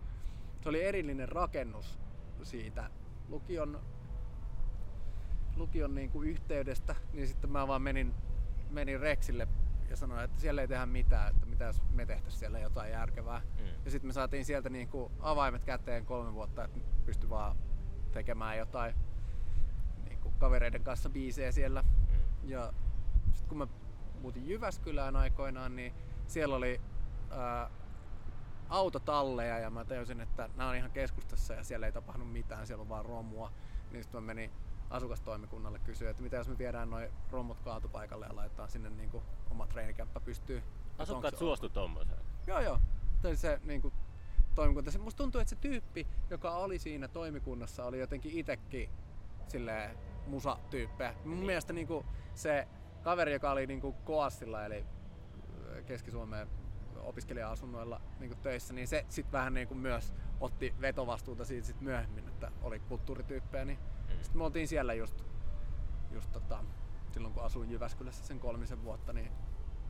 Se 0.62 0.68
oli 0.68 0.82
erillinen 0.82 1.28
rakennus 1.28 1.98
siitä 2.42 2.90
lukion, 3.28 3.80
lukion 5.56 5.94
niin 5.94 6.10
kuin 6.10 6.28
yhteydestä, 6.28 6.94
niin 7.12 7.28
sitten 7.28 7.50
mä 7.50 7.68
vaan 7.68 7.82
menin, 7.82 8.14
menin 8.70 9.00
Rexille 9.00 9.48
ja 9.90 9.96
sanoin, 9.96 10.24
että 10.24 10.40
siellä 10.40 10.60
ei 10.60 10.68
tehdä 10.68 10.86
mitään, 10.86 11.30
että 11.30 11.46
mitä 11.46 11.64
jos 11.64 11.82
me 11.92 12.06
tehtäisiin 12.06 12.38
siellä 12.38 12.58
jotain 12.58 12.92
järkevää. 12.92 13.42
Mm. 13.58 13.66
Ja 13.84 13.90
sitten 13.90 14.08
me 14.08 14.12
saatiin 14.12 14.44
sieltä 14.44 14.70
niin 14.70 14.88
kuin 14.88 15.12
avaimet 15.20 15.64
käteen 15.64 16.06
kolme 16.06 16.34
vuotta, 16.34 16.64
että 16.64 16.80
pystyi 17.06 17.30
vaan 17.30 17.56
tekemään 18.14 18.58
jotain 18.58 18.94
niin 20.04 20.18
kuin 20.18 20.34
kavereiden 20.38 20.84
kanssa 20.84 21.10
biisejä 21.10 21.52
siellä. 21.52 21.82
Mm. 21.82 22.48
Ja 22.50 22.72
sitten 23.32 23.48
kun 23.48 23.58
mä 23.58 23.66
muutin 24.20 24.48
Jyväskylään 24.48 25.16
aikoinaan, 25.16 25.76
niin 25.76 25.94
siellä 26.26 26.56
oli 26.56 26.80
ää, 27.30 27.70
autotalleja 28.68 29.58
ja 29.58 29.70
mä 29.70 29.84
tajusin, 29.84 30.20
että 30.20 30.48
nämä 30.56 30.70
on 30.70 30.76
ihan 30.76 30.90
keskustassa 30.90 31.54
ja 31.54 31.64
siellä 31.64 31.86
ei 31.86 31.92
tapahdu 31.92 32.24
mitään, 32.24 32.66
siellä 32.66 32.82
on 32.82 32.88
vaan 32.88 33.04
romua. 33.04 33.52
Niin 33.90 34.02
sitten 34.02 34.22
mä 34.22 34.26
menin 34.26 34.50
asukastoimikunnalle 34.90 35.78
kysyä, 35.78 36.10
että 36.10 36.22
mitä 36.22 36.36
jos 36.36 36.48
me 36.48 36.58
viedään 36.58 36.90
noin 36.90 37.08
romut 37.30 37.60
kaatopaikalle 37.60 38.26
ja 38.26 38.36
laitetaan 38.36 38.68
sinne 38.68 38.90
niin 38.90 39.10
kuin 39.10 39.24
oma 39.50 39.66
treenikämppä 39.66 40.20
pystyy. 40.20 40.62
Asukkaat 40.98 41.38
suostu 41.38 41.68
tommoseen. 41.68 42.22
Joo 42.46 42.60
joo. 42.60 42.80
Tai 43.22 43.36
se 43.36 43.60
niin 43.64 43.82
kuin, 43.82 43.94
toimikunta. 44.54 44.90
Se, 44.90 44.98
musta 44.98 45.18
tuntuu, 45.18 45.40
että 45.40 45.50
se 45.50 45.56
tyyppi, 45.56 46.06
joka 46.30 46.50
oli 46.50 46.78
siinä 46.78 47.08
toimikunnassa, 47.08 47.84
oli 47.84 47.98
jotenkin 47.98 48.38
itekin 48.38 48.90
silleen 49.48 49.98
musatyyppejä. 50.26 51.14
Mun 51.24 51.34
Niin. 51.36 51.46
mielestä 51.46 51.72
niin 51.72 51.86
kuin, 51.86 52.06
se 52.34 52.68
kaveri, 53.02 53.32
joka 53.32 53.50
oli 53.50 53.66
niin 53.66 53.80
kuin 53.80 53.94
Koassilla, 54.04 54.64
eli 54.64 54.86
äh, 55.78 55.84
Keski-Suomeen 55.84 56.48
opiskelija-asunnoilla 57.02 58.00
niin 58.20 58.30
kuin 58.30 58.40
töissä, 58.40 58.74
niin 58.74 58.88
se 58.88 59.06
sitten 59.08 59.32
vähän 59.32 59.54
niin 59.54 59.68
kuin 59.68 59.78
myös 59.78 60.14
otti 60.40 60.74
vetovastuuta 60.80 61.44
siitä 61.44 61.66
sit 61.66 61.80
myöhemmin, 61.80 62.28
että 62.28 62.52
oli 62.62 62.78
kulttuurityyppejä. 62.80 63.64
Niin 63.64 63.78
Mm. 63.78 64.22
sitten 64.22 64.38
me 64.38 64.44
oltiin 64.44 64.68
siellä 64.68 64.94
just, 64.94 65.24
just 66.10 66.32
tota, 66.32 66.64
silloin 67.10 67.34
kun 67.34 67.42
asuin 67.42 67.70
Jyväskylässä 67.70 68.24
sen 68.26 68.40
kolmisen 68.40 68.82
vuotta, 68.84 69.12
niin 69.12 69.32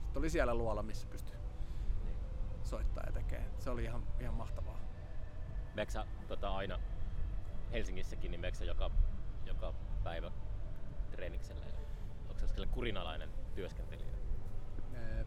sit 0.07 0.17
oli 0.17 0.31
siellä 0.31 0.55
luola, 0.55 0.83
missä 0.83 1.07
pystyi. 1.07 1.34
Soittaa 2.65 3.05
ja 3.07 3.13
tekee. 3.13 3.45
Se 3.59 3.71
oli 3.71 3.85
ihan, 3.85 4.03
ihan 4.21 4.35
mahtavaa. 4.35 4.79
Meneekö 5.69 5.93
sä, 5.93 6.07
tota, 6.29 6.57
aina 6.57 6.79
Helsingissäkin, 7.73 8.31
niin 8.31 8.41
meneekö 8.41 8.59
sä 8.59 8.65
joka, 8.65 8.91
joka 9.47 9.75
päivä 10.05 10.31
treenikselle? 11.11 11.67
Onko 12.29 12.41
se 12.41 12.49
sellainen 12.49 12.75
kurinalainen 12.75 13.29
työskentelijä? 13.55 14.15
Ee, 14.95 15.27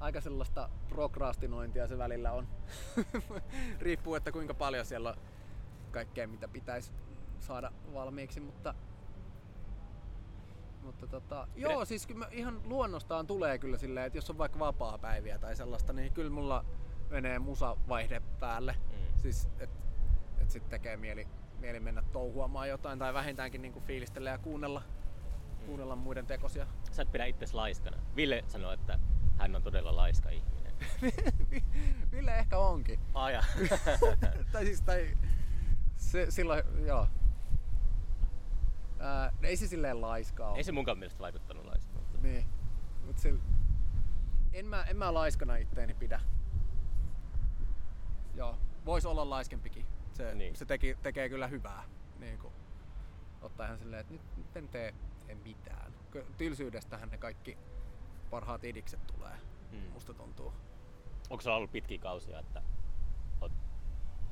Aika 0.00 0.20
sellaista 0.20 0.68
prokrastinointia 0.88 1.86
se 1.86 1.98
välillä 1.98 2.32
on. 2.32 2.48
Riippuu, 3.80 4.14
että 4.14 4.32
kuinka 4.32 4.54
paljon 4.54 4.86
siellä 4.86 5.10
on 5.10 5.16
kaikkea, 5.90 6.28
mitä 6.28 6.48
pitäisi 6.48 6.92
saada 7.40 7.72
valmiiksi, 7.94 8.40
mutta 8.40 8.74
mutta 10.82 11.06
tota, 11.06 11.48
joo, 11.56 11.84
siis 11.84 12.06
kyllä 12.06 12.28
ihan 12.30 12.60
luonnostaan 12.64 13.26
tulee 13.26 13.58
kyllä 13.58 13.78
silleen, 13.78 14.06
että 14.06 14.18
jos 14.18 14.30
on 14.30 14.38
vaikka 14.38 14.58
vapaa-päiviä 14.58 15.38
tai 15.38 15.56
sellaista, 15.56 15.92
niin 15.92 16.12
kyllä 16.12 16.30
mulla 16.30 16.64
menee 17.10 17.38
musavaihde 17.38 18.22
päälle. 18.40 18.72
Mm. 18.72 19.18
Siis, 19.18 19.48
että 19.58 19.82
et 20.40 20.50
sit 20.50 20.68
tekee 20.68 20.96
mieli, 20.96 21.28
mieli 21.58 21.80
mennä 21.80 22.02
touhuamaan 22.12 22.68
jotain 22.68 22.98
tai 22.98 23.14
vähintäänkin 23.14 23.62
niinku 23.62 23.80
fiilistellä 23.80 24.30
ja 24.30 24.38
kuunnella, 24.38 24.82
kuunnella 25.66 25.96
muiden 25.96 26.26
tekosia. 26.26 26.66
Sä 26.92 27.02
et 27.02 27.12
pidä 27.12 27.24
itse 27.24 27.46
laiskana. 27.52 27.96
Ville 28.16 28.44
sanoi, 28.46 28.74
että 28.74 28.98
hän 29.38 29.56
on 29.56 29.62
todella 29.62 29.96
laiska 29.96 30.30
ihminen. 30.30 30.72
Ville 32.12 32.38
ehkä 32.38 32.58
onkin. 32.58 33.00
Aja. 33.14 33.42
tai 34.52 34.64
siis, 34.64 34.82
tai 34.82 35.16
se, 35.96 36.26
silloin, 36.30 36.62
joo. 36.86 37.06
Ää, 39.02 39.32
ei 39.42 39.56
se 39.56 39.66
silleen 39.68 40.00
laiskaa 40.00 40.48
ole. 40.50 40.56
Ei 40.58 40.64
se 40.64 40.72
munkaan 40.72 40.98
mielestä 40.98 41.20
vaikuttanut 41.20 41.64
laiskalta. 41.64 42.18
Niin. 42.22 42.46
Mut 43.06 43.18
sil... 43.22 43.36
en, 44.52 44.66
mä, 44.66 44.82
en 44.82 44.96
mä 44.96 45.14
laiskana 45.14 45.56
itteeni 45.56 45.94
pidä. 45.94 46.20
Joo, 48.34 48.58
vois 48.86 49.06
olla 49.06 49.30
laiskempikin. 49.30 49.86
Se, 50.12 50.34
Niin. 50.34 50.56
se 50.56 50.64
teki, 50.64 50.96
tekee 51.02 51.28
kyllä 51.28 51.46
hyvää. 51.46 51.84
Niin 52.18 52.38
kuin, 52.38 52.52
ottaa 53.42 53.66
ihan 53.66 53.78
silleen, 53.78 54.00
että 54.00 54.12
nyt, 54.12 54.36
nyt 54.36 54.56
en 54.56 54.68
tee 54.68 54.94
en 55.28 55.38
mitään. 55.38 55.92
Tylsyydestähän 56.38 57.08
ne 57.08 57.18
kaikki 57.18 57.58
parhaat 58.30 58.64
idikset 58.64 59.06
tulee, 59.06 59.36
Mm. 59.72 59.78
musta 59.92 60.14
tuntuu. 60.14 60.52
Onko 61.30 61.42
sulla 61.42 61.56
ollut 61.56 61.72
pitkiä 61.72 61.98
kausia, 61.98 62.38
että 62.38 62.62
oot 63.40 63.52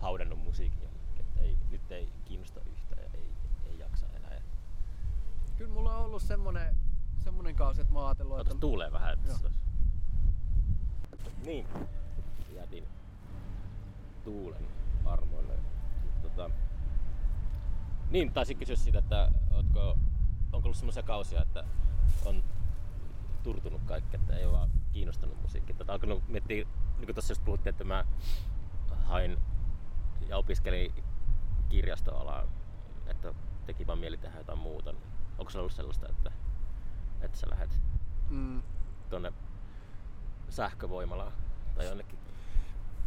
haudannut 0.00 0.38
musiikin 0.38 0.82
että 1.18 1.40
ei, 1.40 1.58
nyt 1.70 1.92
ei 1.92 2.12
kiinnosta 2.24 2.60
yhtään 2.60 3.02
ja 3.02 3.08
ei, 3.14 3.32
ei 3.66 3.78
jaksa 3.78 4.06
enää. 4.16 4.34
Ja 4.34 4.40
Kyllä 5.60 5.74
mulla 5.74 5.96
on 5.96 6.04
ollut 6.04 6.22
semmonen, 6.22 6.76
semmonen 7.24 7.54
kausi, 7.54 7.80
että 7.80 7.92
mä 7.92 7.98
oon 7.98 8.08
ajatellut, 8.08 8.38
Otas 8.38 8.52
että 8.52 8.60
tuulee 8.60 8.92
vähän. 8.92 9.12
Että 9.12 9.36
se 9.36 9.46
olisi. 9.46 9.60
Niin, 11.44 11.66
jätin 12.54 12.88
tuulen 14.24 14.66
armoille. 15.04 15.58
Tota, 16.22 16.50
niin, 18.10 18.32
taisin 18.32 18.56
kysyä 18.56 18.76
sitä, 18.76 18.98
että 18.98 19.32
ootko, 19.50 19.98
onko 20.52 20.66
ollut 20.66 20.76
semmoisia 20.76 21.02
kausia, 21.02 21.42
että 21.42 21.64
on 22.24 22.44
turtunut 23.42 23.82
kaikki, 23.86 24.16
että 24.16 24.36
ei 24.36 24.44
ole 24.44 24.52
vaan 24.52 24.70
kiinnostanut 24.92 25.42
musiikki. 25.42 25.74
Tota, 25.74 25.92
alkanut 25.92 26.28
miettiä, 26.28 26.64
niin 26.96 27.06
kuin 27.06 27.14
tuossa 27.14 27.30
just 27.30 27.44
puhuttiin, 27.44 27.70
että 27.70 27.84
mä 27.84 28.04
hain 29.04 29.38
ja 30.28 30.36
opiskelin 30.36 30.94
kirjastoalaa, 31.68 32.46
että 33.06 33.34
teki 33.66 33.86
vaan 33.86 33.98
mieli 33.98 34.16
tehdä 34.16 34.38
jotain 34.38 34.58
muuta. 34.58 34.92
Niin 34.92 35.09
onko 35.40 35.50
se 35.50 35.58
ollut 35.58 35.72
sellaista, 35.72 36.08
että, 36.08 36.32
että 37.20 37.38
sä 37.38 37.50
lähdet 37.50 37.80
mm, 38.30 38.62
tuonne 39.10 39.32
sähkövoimalaan 40.48 41.32
tai 41.74 41.86
jonnekin? 41.86 42.18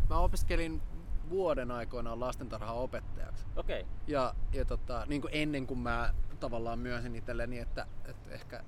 mä 0.10 0.18
opiskelin 0.18 0.82
vuoden 1.30 1.72
aikoinaan 1.72 2.20
lastentarhan 2.20 2.76
opettajaksi. 2.76 3.46
Okei. 3.56 3.82
Okay. 3.82 3.94
Ja, 4.08 4.36
ja 4.54 4.66
tota, 4.66 5.06
niin 5.06 5.22
kuin 5.22 5.32
ennen 5.34 5.68
kuin 5.68 5.80
mä 5.80 6.14
tavallaan 6.40 6.80
myönsin 6.80 7.16
itselleni, 7.16 7.60
että, 7.60 7.88
että 8.06 8.32
ehkä, 8.32 8.64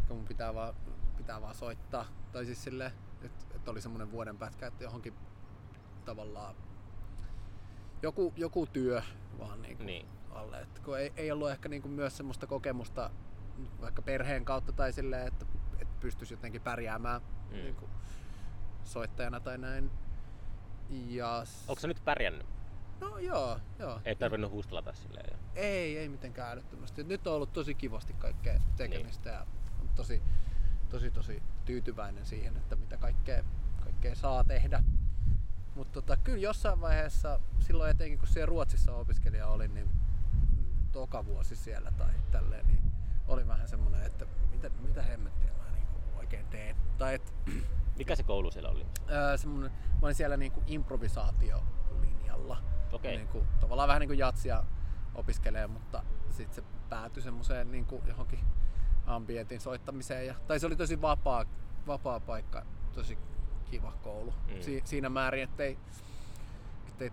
ehkä 0.00 0.14
mun 0.14 0.24
pitää 0.24 0.54
vaan, 0.54 0.74
pitää 1.16 1.40
vaan 1.40 1.54
soittaa. 1.54 2.04
Tai 2.32 2.46
siis 2.46 2.64
silleen, 2.64 2.92
että, 3.22 3.44
että 3.54 3.70
oli 3.70 3.80
semmoinen 3.80 4.12
vuoden 4.12 4.38
pätkä, 4.38 4.66
että 4.66 4.84
johonkin 4.84 5.14
tavallaan 6.04 6.54
joku, 8.02 8.32
joku 8.36 8.66
työ 8.66 9.02
vaan 9.38 9.62
niin 9.62 9.76
kuin 9.76 9.86
Niin. 9.86 10.08
Alle. 10.36 10.60
Että 10.60 10.80
kun 10.80 10.98
ei, 10.98 11.12
ei 11.16 11.32
ollut 11.32 11.50
ehkä 11.50 11.68
niin 11.68 11.82
kuin 11.82 11.92
myös 11.92 12.16
semmoista 12.16 12.46
kokemusta 12.46 13.10
vaikka 13.80 14.02
perheen 14.02 14.44
kautta 14.44 14.72
tai 14.72 14.92
silleen, 14.92 15.26
että, 15.26 15.46
että 15.78 15.94
pystyisi 16.00 16.34
jotenkin 16.34 16.60
pärjäämään 16.62 17.20
Mm. 17.50 17.56
niin 17.56 17.74
kuin 17.74 17.90
soittajana 18.84 19.40
tai 19.40 19.58
näin. 19.58 19.90
Ja 20.90 21.44
Onko 21.68 21.80
sä 21.80 21.88
nyt 21.88 22.04
pärjännyt? 22.04 22.46
No 23.00 23.18
joo, 23.18 23.60
joo. 23.78 24.00
Ei 24.04 24.16
tarvinnut 24.16 24.50
huustelata 24.50 24.92
silleen. 24.92 25.26
Ja... 25.30 25.38
Ei, 25.62 25.98
ei 25.98 26.08
mitenkään 26.08 26.52
älyttömästi. 26.52 27.00
Et 27.00 27.06
Nyt 27.06 27.26
on 27.26 27.34
ollut 27.34 27.52
tosi 27.52 27.74
kivasti 27.74 28.12
kaikkea 28.12 28.60
tekemistä 28.76 29.30
ja 29.30 29.46
on 29.80 29.88
tosi, 29.88 30.22
tosi, 30.88 31.10
tosi 31.10 31.42
tyytyväinen 31.64 32.26
siihen, 32.26 32.56
että 32.56 32.76
mitä 32.76 32.96
kaikkea, 32.96 33.44
kaikkea 33.84 34.14
saa 34.14 34.44
tehdä. 34.44 34.82
Mutta 35.74 35.92
tota, 35.92 36.16
kyllä 36.16 36.38
jossain 36.38 36.80
vaiheessa, 36.80 37.40
silloin 37.60 37.90
etenkin 37.90 38.18
kun 38.18 38.28
siellä 38.28 38.46
Ruotsissa 38.46 38.92
opiskelija 38.92 39.46
olin, 39.48 39.74
niin 39.74 39.88
toka 40.96 41.24
vuosi 41.24 41.56
siellä 41.56 41.90
tai 41.90 42.14
tälleen, 42.30 42.66
niin 42.66 42.92
oli 43.28 43.48
vähän 43.48 43.68
semmoinen, 43.68 44.02
että 44.02 44.26
mitä, 44.50 44.70
mitä 44.80 45.02
hemmettiä 45.02 45.52
mä 45.52 45.70
niinku 45.72 46.00
oikein 46.16 46.46
teen. 46.46 46.76
Tai 46.98 47.14
et, 47.14 47.34
Mikä 47.98 48.16
se 48.16 48.22
koulu 48.22 48.50
siellä 48.50 48.70
oli? 48.70 48.86
ää, 49.08 49.36
semmonen, 49.36 49.70
mä 49.70 49.98
olin 50.02 50.14
siellä 50.14 50.36
niinku 50.36 50.62
improvisaatiolinjalla. 50.66 52.62
Okei. 52.92 53.16
Niinku, 53.16 53.46
tavallaan 53.60 53.88
vähän 53.88 54.00
niin 54.00 54.08
kuin 54.08 54.18
jatsia 54.18 54.64
opiskelee, 55.14 55.66
mutta 55.66 56.02
sitten 56.30 56.54
se 56.54 56.62
päätyi 56.88 57.22
semmoiseen 57.22 57.70
niinku 57.70 58.02
johonkin 58.06 58.40
ambientin 59.06 59.60
soittamiseen. 59.60 60.26
Ja, 60.26 60.34
tai 60.46 60.60
se 60.60 60.66
oli 60.66 60.76
tosi 60.76 61.00
vapaa, 61.00 61.44
vapaa 61.86 62.20
paikka, 62.20 62.66
tosi 62.92 63.18
kiva 63.70 63.92
koulu. 63.92 64.34
Mm. 64.46 64.60
Si, 64.62 64.82
siinä 64.84 65.08
määrin, 65.08 65.42
ettei, 65.42 65.78
ettei 66.88 67.12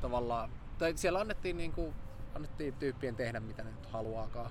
tavallaan, 0.00 0.50
tai 0.82 0.92
siellä 0.96 1.20
annettiin, 1.20 1.56
niinku, 1.56 1.94
annettiin 2.34 2.74
tyyppien 2.74 3.16
tehdä 3.16 3.40
mitä 3.40 3.62
ne 3.62 3.70
nyt 3.70 3.86
haluaakaan, 3.86 4.50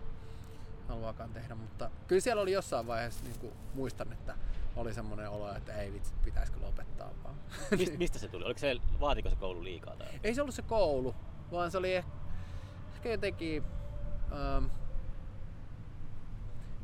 haluaakaan 0.88 1.30
tehdä, 1.30 1.56
mutta 1.56 1.92
kyllä 2.08 2.22
siellä 2.22 2.42
oli 2.42 2.52
jossain 2.52 2.88
vaiheessa, 2.88 3.24
niinku, 3.24 3.54
muistan, 3.74 4.14
että 4.14 4.36
oli 4.76 4.94
semmoinen 4.94 5.30
olo, 5.30 5.56
että 5.56 5.74
ei 5.74 5.94
vitsi, 5.94 6.14
pitäisikö 6.24 6.60
lopettaa 6.62 7.12
vaan. 7.24 7.36
Mist, 7.78 7.98
mistä 7.98 8.20
se 8.20 8.28
tuli? 8.28 8.46
Oliko 8.46 8.60
se, 8.60 8.76
vaatiko 9.00 9.30
se 9.30 9.36
koulu 9.36 9.64
liikaa? 9.64 9.96
Tai? 9.96 10.08
Ei 10.24 10.36
se 10.36 10.42
ollut 10.42 10.56
se 10.56 10.62
koulu, 10.62 11.16
vaan 11.52 11.72
se 11.72 11.78
oli 11.78 11.96
ehkä, 11.96 12.12
ehkä 12.96 13.10
jotenkin... 13.10 13.64
Ähm, 14.32 14.66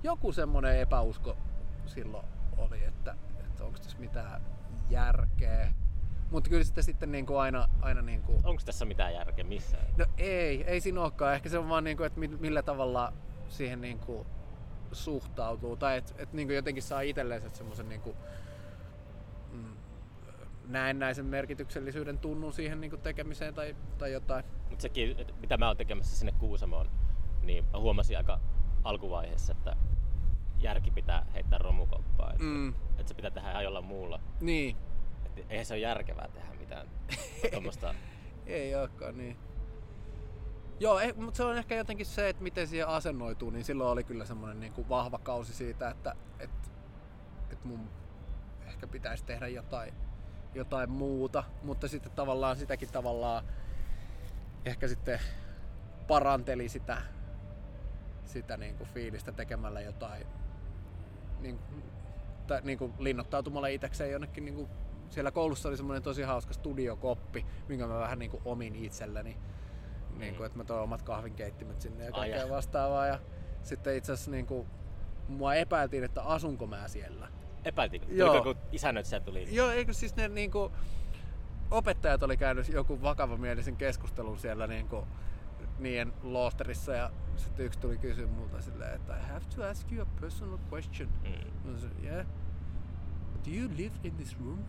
joku 0.03 0.31
semmoinen 0.31 0.79
epäusko 0.79 1.37
silloin 1.85 2.25
oli, 2.57 2.83
että, 2.83 3.15
että 3.39 3.63
onko 3.63 3.79
tässä 3.79 3.97
mitään 3.99 4.41
järkeä. 4.89 5.73
Mutta 6.31 6.49
kyllä 6.49 6.63
sitä 6.63 6.81
sitten 6.81 7.11
niin 7.11 7.25
kuin 7.25 7.39
aina, 7.39 7.69
aina 7.81 8.01
niin 8.01 8.21
kuin, 8.21 8.37
Onko 8.43 8.61
tässä 8.65 8.85
mitään 8.85 9.13
järkeä 9.13 9.43
missään? 9.43 9.87
No 9.97 10.05
ei, 10.17 10.63
ei 10.63 10.81
siinä 10.81 11.01
olekaan. 11.01 11.33
Ehkä 11.33 11.49
se 11.49 11.57
on 11.57 11.69
vaan 11.69 11.83
niinku, 11.83 12.03
että 12.03 12.19
mi- 12.19 12.27
millä 12.27 12.61
tavalla 12.63 13.13
siihen 13.49 13.81
niinku 13.81 14.25
suhtautuu. 14.91 15.75
Tai 15.75 15.97
että 15.97 16.13
et 16.17 16.33
niinku 16.33 16.53
jotenkin 16.53 16.83
saa 16.83 17.01
itselleen 17.01 17.49
semmoisen 17.53 17.89
niinku, 17.89 18.15
mm, 19.51 19.73
näennäisen 20.67 21.25
merkityksellisyyden 21.25 22.19
tunnun 22.19 22.53
siihen 22.53 22.81
niinku 22.81 22.97
tekemiseen 22.97 23.53
tai, 23.53 23.75
tai 23.97 24.11
jotain. 24.11 24.45
Mutta 24.69 24.81
sekin, 24.81 25.15
että 25.19 25.33
mitä 25.41 25.57
mä 25.57 25.67
oon 25.67 25.77
tekemässä 25.77 26.15
sinne 26.17 26.31
Kuusamoon, 26.31 26.89
niin 27.43 27.65
mä 27.73 27.79
huomasin 27.79 28.17
aika 28.17 28.39
alkuvaiheessa, 28.83 29.51
että 29.51 29.75
järki 30.59 30.91
pitää 30.91 31.25
heittää 31.33 31.59
romukoppaan. 31.59 32.31
Että, 32.31 32.43
Mm. 32.43 32.69
että 32.69 33.07
se 33.07 33.13
pitää 33.13 33.31
tehdä 33.31 33.51
ihan 33.51 33.63
jollain 33.63 33.85
muulla. 33.85 34.19
Niin, 34.41 34.75
Että 34.77 34.86
eihän 35.49 35.65
se 35.65 35.73
ole 35.73 35.81
järkevää 35.81 36.27
tehdä 36.33 36.53
mitään 36.59 36.87
tuommoista. 37.51 37.95
ei 38.45 38.75
olekaan 38.75 39.17
niin. 39.17 39.37
Joo, 40.79 40.99
eh, 40.99 41.15
mutta 41.15 41.37
se 41.37 41.43
on 41.43 41.57
ehkä 41.57 41.75
jotenkin 41.75 42.05
se, 42.05 42.29
että 42.29 42.43
miten 42.43 42.67
siihen 42.67 42.87
asennoituu, 42.87 43.49
niin 43.49 43.65
silloin 43.65 43.89
oli 43.89 44.03
kyllä 44.03 44.25
semmoinen 44.25 44.59
niin 44.59 44.73
kuin 44.73 44.89
vahva 44.89 45.17
kausi 45.17 45.53
siitä, 45.53 45.89
että, 45.89 46.15
että, 46.39 46.69
että 47.51 47.67
mun 47.67 47.89
ehkä 48.67 48.87
pitäisi 48.87 49.25
tehdä 49.25 49.47
jotain, 49.47 49.93
jotain 50.55 50.89
muuta, 50.89 51.43
mutta 51.63 51.87
sitten 51.87 52.11
tavallaan 52.11 52.57
sitäkin 52.57 52.91
tavallaan 52.91 53.43
ehkä 54.65 54.87
sitten 54.87 55.19
paranteli 56.07 56.69
sitä, 56.69 57.01
sitä 58.25 58.57
niin 58.57 58.75
kuin 58.75 58.89
fiilistä 58.89 59.31
tekemällä 59.31 59.81
jotain, 59.81 60.27
niin, 61.39 61.59
tai 62.47 62.61
niin 62.63 62.77
kuin 62.77 62.93
linnoittautumalla 62.99 63.67
itsekseen 63.67 64.11
jonnekin 64.11 64.45
niin 64.45 64.55
kuin 64.55 64.69
siellä 65.09 65.31
koulussa 65.31 65.69
oli 65.69 65.77
semmoinen 65.77 66.03
tosi 66.03 66.21
hauska 66.21 66.53
studiokoppi, 66.53 67.45
minkä 67.67 67.87
mä 67.87 67.99
vähän 67.99 68.19
niin 68.19 68.31
kuin 68.31 68.41
omin 68.45 68.75
itselleni. 68.75 69.37
Niin 70.17 70.35
kuin, 70.35 70.45
että 70.45 70.57
mä 70.57 70.63
toin 70.63 70.81
omat 70.83 71.01
kahvinkeittimet 71.01 71.81
sinne 71.81 72.03
ja 72.03 72.09
Ai 72.13 72.19
kaikkea 72.19 72.39
jaa. 72.39 72.49
vastaavaa. 72.49 73.07
Ja 73.07 73.19
sitten 73.63 73.95
itse 73.95 74.11
asiassa 74.11 74.31
niin 74.31 74.45
kuin, 74.45 74.67
mua 75.27 75.55
epäiltiin, 75.55 76.03
että 76.03 76.21
asunko 76.21 76.67
mä 76.67 76.87
siellä. 76.87 77.27
Epäiltiinkö? 77.65 78.07
Joo. 78.09 78.29
Tuliko 78.29 78.49
joku 78.49 78.59
isännöitsijä 78.71 79.19
tuli? 79.19 79.55
Joo, 79.55 79.69
eikö 79.69 79.93
siis 79.93 80.15
ne 80.15 80.27
niin 80.27 80.51
kuin, 80.51 80.73
opettajat 81.71 82.23
oli 82.23 82.37
käynyt 82.37 82.69
joku 82.69 83.01
vakavamielisen 83.01 83.75
keskustelun 83.75 84.39
siellä 84.39 84.67
niin 84.67 84.87
kuin, 84.87 85.05
niiden 85.79 86.13
loosterissa 86.23 86.93
ja 86.93 87.11
sitten 87.35 87.65
yksi 87.65 87.79
tuli 87.79 87.97
kysyä 87.97 88.27
multa 88.27 88.61
silleen, 88.61 88.95
että 88.95 89.17
I 89.17 89.21
have 89.21 89.45
to 89.55 89.63
ask 89.63 89.91
you 89.91 90.01
a 90.01 90.07
personal 90.21 90.59
question. 90.73 91.09
Mm. 91.23 91.75
Yeah. 92.03 92.25
Do 93.45 93.51
you 93.51 93.69
live 93.77 93.95
in 94.03 94.15
this 94.15 94.39
room? 94.39 94.59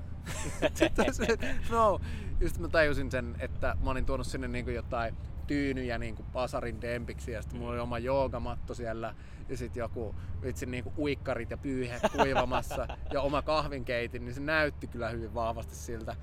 Sitten 0.75 1.07
no. 1.71 2.01
Sitten 2.41 2.63
mä 2.63 2.69
tajusin 2.69 3.11
sen, 3.11 3.37
että 3.39 3.77
mä 3.83 3.91
olin 3.91 4.07
tuonut 4.07 4.27
sinne 4.27 4.49
niinku 4.49 4.71
jotain 4.71 5.17
tyynyjä 5.47 5.99
niinku 5.99 6.23
pasarin 6.33 6.81
dempiksi 6.81 7.33
ja 7.33 7.43
sitten 7.43 7.59
mulla 7.59 7.73
oli 7.73 7.81
oma 7.81 7.99
joogamatto 7.99 8.75
siellä 8.75 9.15
ja 9.49 9.57
sitten 9.57 9.81
joku 9.81 10.15
vitsi 10.43 10.67
niinku 10.67 10.93
uikkarit 10.99 11.51
ja 11.51 11.57
pyyhe 11.57 12.01
kuivamassa 12.17 12.89
ja 13.13 13.21
oma 13.21 13.43
kahvinkeitin, 13.43 14.25
niin 14.25 14.35
se 14.35 14.41
näytti 14.41 14.87
kyllä 14.87 15.09
hyvin 15.09 15.35
vahvasti 15.35 15.75
siltä. 15.75 16.17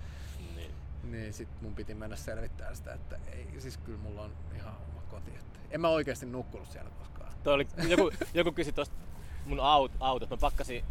Niin. 0.56 0.72
Niin 1.04 1.34
sit 1.34 1.50
mun 1.62 1.76
piti 1.76 1.96
mennä 1.96 2.16
selvittämään 2.16 2.76
sitä, 2.76 2.94
että 2.94 3.20
ei, 3.32 3.48
siis 3.58 3.78
kyllä 3.78 4.00
mulla 4.00 4.22
on 4.22 4.32
ihan 4.56 4.74
oma 4.92 5.02
koti. 5.10 5.32
Että 5.32 5.60
en 5.72 5.82
mä 5.82 5.90
oikeasti 5.90 6.26
nukkunut 6.26 6.68
siellä 6.68 6.90
koskaan. 6.90 7.34
Toi 7.44 7.54
oli, 7.54 7.68
joku, 7.88 8.12
joku 8.34 8.52
kysyi 8.52 8.74
tosta 8.74 8.96
mun 9.46 9.60
aut, 9.60 9.92
autosta. 10.00 10.36
Mä 10.36 10.40
pakkasin 10.40 10.86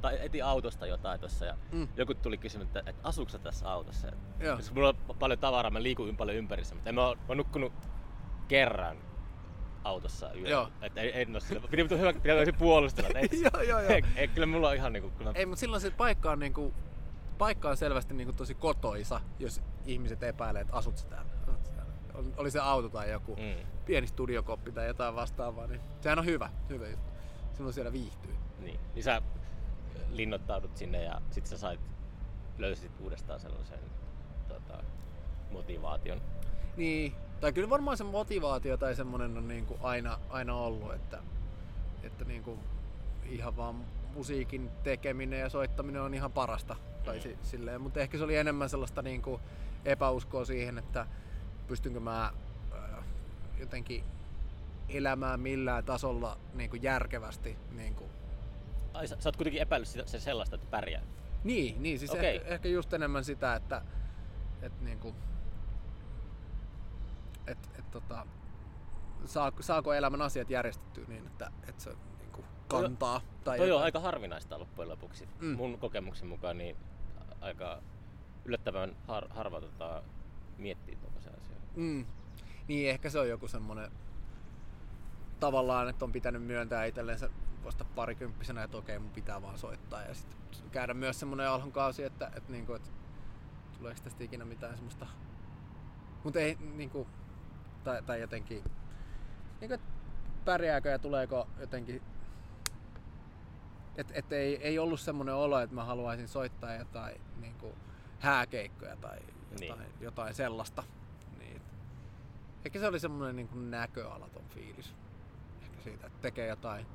tai 0.00 0.18
etin 0.20 0.44
autosta 0.44 0.86
jotain 0.86 1.20
tossa 1.20 1.44
ja 1.46 1.56
Mm. 1.72 1.88
joku 1.96 2.14
tuli 2.14 2.38
kysymään, 2.38 2.66
että, 2.66 2.82
että 2.86 3.08
asuuko 3.08 3.30
sä 3.30 3.38
tässä 3.38 3.72
autossa? 3.72 4.08
Ja, 4.38 4.56
koska 4.56 4.74
mulla 4.74 4.88
on 4.88 5.16
paljon 5.18 5.38
tavaraa, 5.38 5.70
mä 5.70 5.82
liikun 5.82 6.16
paljon 6.16 6.36
ympärissä, 6.36 6.74
mutta 6.74 6.88
en 6.88 6.94
mä, 6.94 7.00
mä 7.00 7.06
oon 7.28 7.36
nukkunut 7.36 7.72
kerran 8.48 8.96
autossa 9.84 10.32
yöllä. 10.32 10.48
Joo. 10.50 10.68
Että 10.82 11.00
ei, 11.00 11.22
en 11.22 11.34
oo 11.34 11.40
sillä. 11.40 11.68
Pidin 11.70 11.90
hyvä, 11.90 12.12
tosi 12.38 12.52
puolustella. 12.52 13.18
Ei, 13.18 13.28
Joo, 13.42 13.62
joo, 13.62 13.80
joo. 13.80 13.90
ei, 13.90 14.02
ei, 14.16 14.28
kyllä 14.28 14.46
mulla 14.46 14.68
on 14.68 14.74
ihan 14.74 14.92
niinku, 14.92 15.10
kyllä 15.10 15.32
Ei, 15.34 15.46
mutta 15.46 15.60
silloin 15.60 15.80
se 15.82 15.90
paikka 15.90 16.30
on, 16.30 16.38
niinku, 16.38 16.74
paikka 17.38 17.70
on 17.70 17.76
selvästi 17.76 18.14
niinku 18.14 18.32
tosi 18.32 18.54
kotoisa, 18.54 19.20
jos 19.38 19.60
ihmiset 19.86 20.22
epäilee, 20.22 20.60
että 20.62 20.76
asut 20.76 21.06
täällä. 21.10 21.30
Oli- 22.36 22.50
se 22.50 22.58
auto 22.60 22.88
tai 22.88 23.10
joku 23.10 23.36
mm, 23.36 23.66
pieni 23.84 24.06
studiokoppi 24.06 24.72
tai 24.72 24.86
jotain 24.86 25.14
vastaavaa, 25.14 25.66
niin 25.66 25.80
sehän 26.00 26.18
on 26.18 26.24
hyvä, 26.24 26.50
hyvä 26.68 26.88
juttu. 26.88 27.10
Silloin 27.52 27.74
siellä 27.74 27.92
viihtyy. 27.92 28.34
niin. 28.58 28.80
niin 28.94 29.02
sä 29.04 29.22
linnoittaudut 30.10 30.76
sinne 30.76 31.02
ja 31.02 31.20
sit 31.30 31.46
sä 31.46 31.58
sait, 31.58 31.80
löysit 32.58 32.92
uudestaan 33.00 33.40
sellaisen 33.40 33.78
tota, 34.48 34.82
motivaation. 35.50 36.20
Niin, 36.76 37.14
tai 37.40 37.52
kyllä 37.52 37.70
varmaan 37.70 37.96
se 37.96 38.04
motivaatio 38.04 38.76
tai 38.76 38.94
semmonen 38.94 39.36
on 39.36 39.48
niinku 39.48 39.78
aina, 39.82 40.18
aina 40.30 40.54
ollut, 40.54 40.94
että, 40.94 41.18
että 42.02 42.24
niinku 42.24 42.58
ihan 43.24 43.56
vaan 43.56 43.84
musiikin 44.14 44.70
tekeminen 44.82 45.40
ja 45.40 45.48
soittaminen 45.48 46.02
on 46.02 46.14
ihan 46.14 46.32
parasta. 46.32 46.76
Tai 47.04 47.20
si, 47.20 47.38
silleen, 47.42 47.80
mutta 47.80 48.00
ehkä 48.00 48.18
se 48.18 48.24
oli 48.24 48.36
enemmän 48.36 48.68
sellaista 48.68 49.02
niinku 49.02 49.40
epäuskoa 49.84 50.44
siihen, 50.44 50.78
että 50.78 51.06
pystynkö 51.66 52.00
mä 52.00 52.32
äh, 52.72 53.04
jotenkin 53.58 54.04
elämään 54.88 55.40
millään 55.40 55.84
tasolla 55.84 56.38
niinku 56.54 56.76
järkevästi. 56.76 57.56
Niinku. 57.76 58.04
Ai, 59.00 59.08
sä, 59.08 59.16
sä 59.18 59.28
oot 59.28 59.36
kuitenkin 59.36 59.62
epäillyt 59.62 59.88
sitä, 59.88 60.06
se 60.06 60.20
sellaista, 60.20 60.56
että 60.56 60.70
pärjää. 60.70 61.02
Niin, 61.44 61.82
niin 61.82 61.98
siis 61.98 62.10
Okei. 62.10 62.36
ehkä, 62.36 62.48
ehkä 62.48 62.68
just 62.68 62.92
enemmän 62.92 63.24
sitä, 63.24 63.54
että, 63.54 63.82
että 64.62 64.84
niinku, 64.84 65.14
et, 67.46 67.70
et, 67.78 67.90
tota, 67.90 68.26
saa, 69.24 69.52
saako 69.60 69.92
elämän 69.92 70.22
asiat 70.22 70.50
järjestettyä 70.50 71.04
niin, 71.08 71.26
että, 71.26 71.50
että 71.68 71.82
se 71.82 71.90
niinku 72.18 72.44
kantaa. 72.68 73.20
Tai 73.44 73.56
Toi 73.56 73.66
on 73.66 73.68
jotain. 73.68 73.84
aika 73.84 74.00
harvinaista 74.00 74.58
loppujen 74.58 74.88
lopuksi. 74.88 75.28
Mm. 75.40 75.56
Mun 75.56 75.78
kokemuksen 75.78 76.28
mukaan 76.28 76.58
niin 76.58 76.76
aika 77.40 77.82
yllättävän 78.44 78.96
har, 79.06 79.26
harva 79.30 79.60
tota, 79.60 80.02
miettii 80.58 80.96
tuollaisia 80.96 81.32
asioita. 81.40 81.66
Mm. 81.76 82.06
Niin, 82.68 82.90
ehkä 82.90 83.10
se 83.10 83.18
on 83.18 83.28
joku 83.28 83.48
semmonen 83.48 83.90
tavallaan, 85.40 85.88
että 85.88 86.04
on 86.04 86.12
pitänyt 86.12 86.42
myöntää 86.42 86.84
itsellensä 86.84 87.30
vasta 87.64 87.84
parikymppisenä, 87.84 88.62
että 88.62 88.76
okei, 88.76 88.98
mun 88.98 89.10
pitää 89.10 89.42
vaan 89.42 89.58
soittaa. 89.58 90.02
Ja 90.02 90.14
sitten 90.14 90.70
käydä 90.70 90.94
myös 90.94 91.20
semmonen 91.20 91.48
alhon 91.48 91.72
kausi, 91.72 92.02
että, 92.04 92.26
että, 92.36 92.52
niinku, 92.52 92.74
että 92.74 92.90
tuleeko 93.78 94.00
tästä 94.04 94.24
ikinä 94.24 94.44
mitään 94.44 94.74
semmoista... 94.74 95.06
Mutta 96.24 96.40
ei 96.40 96.58
niinku... 96.60 97.06
Tai, 97.84 98.02
tai 98.02 98.20
jotenkin... 98.20 98.64
Niinku, 99.60 99.74
että 99.74 99.86
pärjääkö 100.44 100.88
ja 100.88 100.98
tuleeko 100.98 101.48
jotenkin... 101.60 102.02
Että 103.96 104.14
et 104.16 104.32
ei, 104.32 104.56
ei 104.62 104.78
ollut 104.78 105.00
semmoinen 105.00 105.34
olo, 105.34 105.58
että 105.58 105.74
mä 105.74 105.84
haluaisin 105.84 106.28
soittaa 106.28 106.74
jotain 106.74 107.20
niinku, 107.40 107.74
hääkeikkoja 108.18 108.96
tai 108.96 109.18
jotain, 109.50 109.80
Niin. 109.80 109.92
jotain 110.00 110.34
sellaista. 110.34 110.84
Niin. 111.38 111.62
Ehkä 112.64 112.78
se 112.78 112.86
oli 112.86 113.00
semmoinen 113.00 113.36
niin 113.36 113.48
kuin 113.48 113.70
näköalaton 113.70 114.44
fiilis. 114.48 114.94
Ehkä 115.62 115.80
siitä, 115.82 116.06
että 116.06 116.18
tekee 116.22 116.46
jotain 116.46 116.86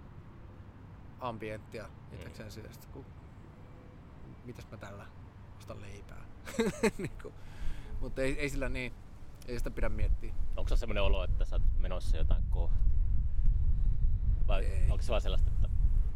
ambienttia 1.20 1.90
itsekseen 2.14 2.50
mm. 2.50 2.72
sitten, 2.72 2.92
kun 2.92 3.06
mitäs 4.46 4.68
mä 4.72 4.78
tällä 4.78 5.06
ostan 5.58 5.82
leipää. 5.82 6.26
niin 6.98 7.34
mutta 8.00 8.22
ei, 8.22 8.40
ei 8.40 8.50
sillä 8.50 8.70
niin, 8.70 8.94
ei 9.48 9.58
sitä 9.58 9.72
pidä 9.72 9.90
miettiä. 9.90 10.34
Onko 10.58 10.70
se 10.70 10.78
semmoinen 10.78 11.04
olo, 11.04 11.24
että 11.24 11.46
sä 11.46 11.56
oot 11.56 11.64
menossa 11.80 12.18
jotain 12.18 12.44
kohti? 12.50 12.86
Vai 14.48 14.66
Ei. 14.66 14.92
onko 14.92 15.02
se 15.02 15.10
vaan 15.10 15.22
sellaista, 15.22 15.52
että 15.52 15.70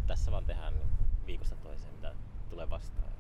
tässä 0.08 0.32
vaan 0.32 0.46
tehdään 0.46 0.74
niin 0.74 0.90
viikosta 1.26 1.56
toiseen, 1.56 1.94
mitä 1.94 2.14
tulee 2.50 2.70
vastaan? 2.70 3.12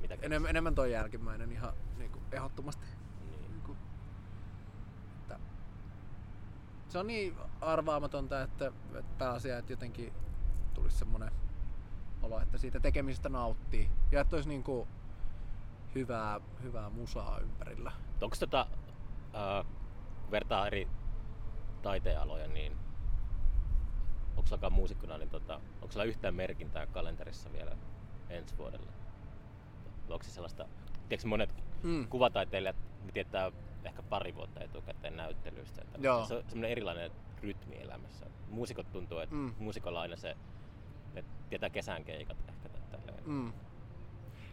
Mitä 0.00 0.16
Enem, 0.22 0.46
enemmän 0.46 0.74
toi 0.74 0.92
jälkimmäinen 0.92 1.52
ihan 1.52 1.72
niin 1.98 2.10
kuin, 2.10 2.24
ehdottomasti. 2.32 2.86
Niin. 3.30 3.50
Niin 3.50 3.62
kuin, 3.62 3.78
että 5.20 5.38
se 6.88 6.98
on 6.98 7.06
niin 7.06 7.36
arvaamatonta, 7.60 8.42
että, 8.42 8.66
että 8.94 9.14
pääasia, 9.18 9.58
että 9.58 9.72
jotenkin 9.72 10.12
tulisi 10.74 10.96
semmoinen 10.98 11.30
olo, 12.22 12.40
että 12.40 12.58
siitä 12.58 12.80
tekemisestä 12.80 13.28
nauttii. 13.28 13.90
Ja 14.12 14.20
että 14.20 14.36
olisi 14.36 14.48
niin 14.48 14.62
kuin 14.62 14.88
hyvää, 15.94 16.40
hyvää 16.62 16.90
musaa 16.90 17.38
ympärillä. 17.38 17.92
Onko 18.20 18.36
tota, 18.40 18.66
äh, 19.34 19.66
vertaa 20.30 20.66
eri 20.66 20.88
taiteenaloja, 21.82 22.48
niin 22.48 22.76
onko 24.36 24.46
sulla 24.46 24.70
muusikkona, 24.70 25.18
niin 25.18 25.30
tota, 25.30 25.54
onko 25.82 25.92
sulla 25.92 26.04
yhtään 26.04 26.34
merkintää 26.34 26.86
kalenterissa 26.86 27.52
vielä 27.52 27.76
ensi 28.30 28.58
vuodelle? 28.58 28.92
Onko 30.10 30.22
se 30.24 30.30
sellaista, 30.30 30.68
tiedätkö 31.08 31.28
monet 31.28 31.54
Mm. 31.82 32.08
kuvataiteilijat, 32.08 32.76
ne 33.04 33.12
tietää 33.12 33.52
ehkä 33.84 34.02
pari 34.02 34.34
vuotta 34.34 34.60
etukäteen 34.60 35.16
näyttelyistä. 35.16 35.82
Että 35.82 35.98
Joo. 36.02 36.24
Se 36.24 36.34
on 36.34 36.42
semmoinen 36.48 36.70
erilainen 36.70 37.10
rytmi 37.42 37.76
elämässä. 37.82 38.26
Muusikot 38.50 38.92
tuntuu, 38.92 39.18
että 39.18 39.34
Mm. 39.34 39.54
muusikolla 39.58 40.00
aina 40.00 40.16
se, 40.16 40.36
että 41.16 41.32
tietää 41.48 41.70
kesän 41.70 42.04
keikat 42.04 42.36
ehkä 42.48 42.68
tälleen. 42.90 43.22
Mm. 43.26 43.52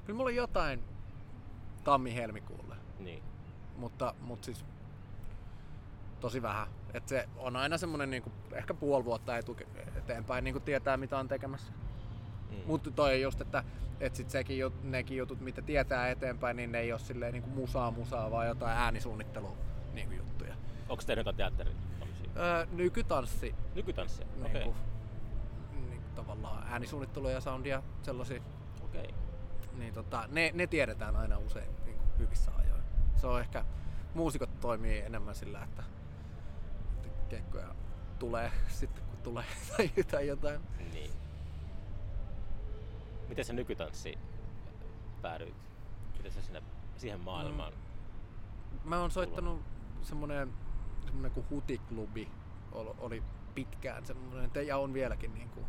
Kyllä 0.06 0.18
mulla 0.18 0.30
on 0.30 0.36
jotain 0.36 0.84
tammi-helmikuulle, 1.84 2.76
Niin. 3.00 3.24
mutta, 3.78 4.16
mutta 4.22 4.46
siis 4.46 4.66
tosi 6.20 6.42
vähän. 6.42 6.68
Et 6.94 7.08
se 7.08 7.30
on 7.38 7.56
aina 7.56 7.78
semmonen 7.78 8.10
niinku, 8.10 8.32
ehkä 8.54 8.74
puoli 8.74 9.06
vuotta 9.06 9.38
etu, 9.38 9.58
eteenpäin 9.98 10.44
niinku 10.44 10.60
tietää 10.60 10.98
mitä 10.98 11.18
on 11.18 11.28
tekemässä. 11.28 11.74
Mm. 12.52 12.58
Mutta 12.66 12.92
toi 12.92 13.22
just, 13.22 13.42
että 13.42 13.64
et 14.00 14.16
sit 14.16 14.30
sekin, 14.30 14.66
jut- 14.66 14.84
nekin 14.84 15.18
jutut, 15.18 15.42
mitä 15.42 15.62
tietää 15.62 16.10
eteenpäin, 16.10 16.58
niin 16.58 16.72
ne 16.72 16.80
ei 16.80 16.92
ole 16.92 17.00
silleen 17.00 17.34
niinku 17.34 17.50
musaa 17.50 17.92
musaa, 17.92 18.32
vaan 18.32 18.48
jotain 18.48 18.78
äänisuunnittelu 18.78 19.58
niinku 19.94 20.14
juttuja. 20.14 20.56
Onko 20.90 21.04
teillä 21.06 21.20
jotain 21.22 21.36
teatterin 21.38 21.76
tommosia? 22.00 22.30
Öö, 22.38 22.66
nykytanssi, 22.72 23.56
Nykytanssia? 23.76 24.26
Okei. 24.42 24.54
niinku, 24.54 24.70
niin, 24.70 24.97
tavallaan 26.18 26.68
äänisuunnittelu 26.68 27.30
ja 27.30 27.42
soundia, 27.42 27.84
sellaisia, 28.02 28.42
Okei. 28.84 29.14
niin 29.74 29.94
tota, 29.94 30.28
ne, 30.28 30.52
ne 30.54 30.68
tiedetään 30.68 31.16
aina 31.16 31.38
usein 31.38 31.70
niinku 31.86 32.04
hyvissä 32.20 32.52
ajoin. 32.56 32.84
Se 33.16 33.28
on 33.28 33.40
ehkä, 33.40 33.66
muusikot 34.14 34.60
toimii 34.60 35.00
enemmän 35.00 35.36
sillä, 35.36 35.64
että, 35.64 35.84
että 37.06 37.26
keikkoja 37.30 37.76
tulee 38.20 38.52
sitten 38.68 39.04
kun 39.04 39.18
tulee 39.18 39.46
tai, 39.78 39.90
tai 40.12 40.28
jotain. 40.28 40.62
Niin. 40.94 41.12
Miten 43.30 43.46
se 43.46 43.54
nykytanssi 43.54 44.18
päädyit? 45.22 45.56
Miten 46.18 46.32
sä 46.32 46.42
sinne, 46.42 46.64
siihen 46.98 47.20
maailmaan? 47.20 47.74
Mä 48.84 49.02
oon 49.02 49.12
soittanut 49.12 49.62
semmonen, 50.02 50.54
semmonen 51.06 51.32
kuin 51.32 51.46
hutiklubi 51.50 52.32
ol- 52.72 52.94
oli 52.98 53.24
pitkään 53.56 54.06
semmonen, 54.06 54.52
ja 54.68 54.78
on 54.78 54.94
vieläkin 54.94 55.34
niinku, 55.34 55.66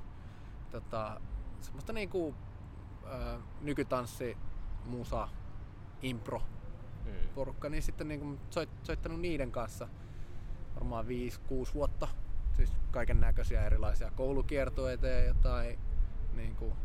tota, 0.70 1.20
semmoista 1.60 1.92
niinku 1.92 2.34
ää, 3.06 3.38
nykytanssi, 3.60 4.36
musa, 4.84 5.28
impro 6.02 6.42
Mm. 7.04 7.28
porukka, 7.34 7.68
niin 7.68 7.82
sitten 7.82 8.08
niinku 8.08 8.38
soit, 8.50 8.68
soittanut 8.82 9.20
niiden 9.20 9.52
kanssa 9.52 9.88
varmaan 10.74 11.06
5-6 11.06 11.08
vuotta. 11.74 12.08
Siis 12.52 12.72
kaiken 12.90 13.20
näköisiä 13.20 13.66
erilaisia 13.66 14.10
koulukiertueita 14.10 15.06
ja 15.06 15.24
jotain 15.24 15.78
niinku, 16.34 16.76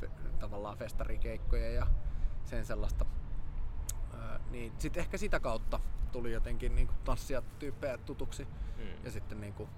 fe, 0.00 0.10
tavallaan 0.38 0.78
festarikeikkoja 0.78 1.70
ja 1.70 1.86
sen 2.44 2.64
sellaista. 2.66 3.06
Ää, 4.18 4.40
niin 4.50 4.72
sitten 4.78 5.00
ehkä 5.00 5.18
sitä 5.18 5.40
kautta 5.40 5.80
tuli 6.12 6.32
jotenkin 6.32 6.74
niinku 6.74 6.94
tanssia 7.04 7.42
tyyppejä 7.58 7.98
tutuksi 7.98 8.44
Mm. 8.78 9.04
ja 9.04 9.10
sitten 9.10 9.40
niinku 9.40 9.68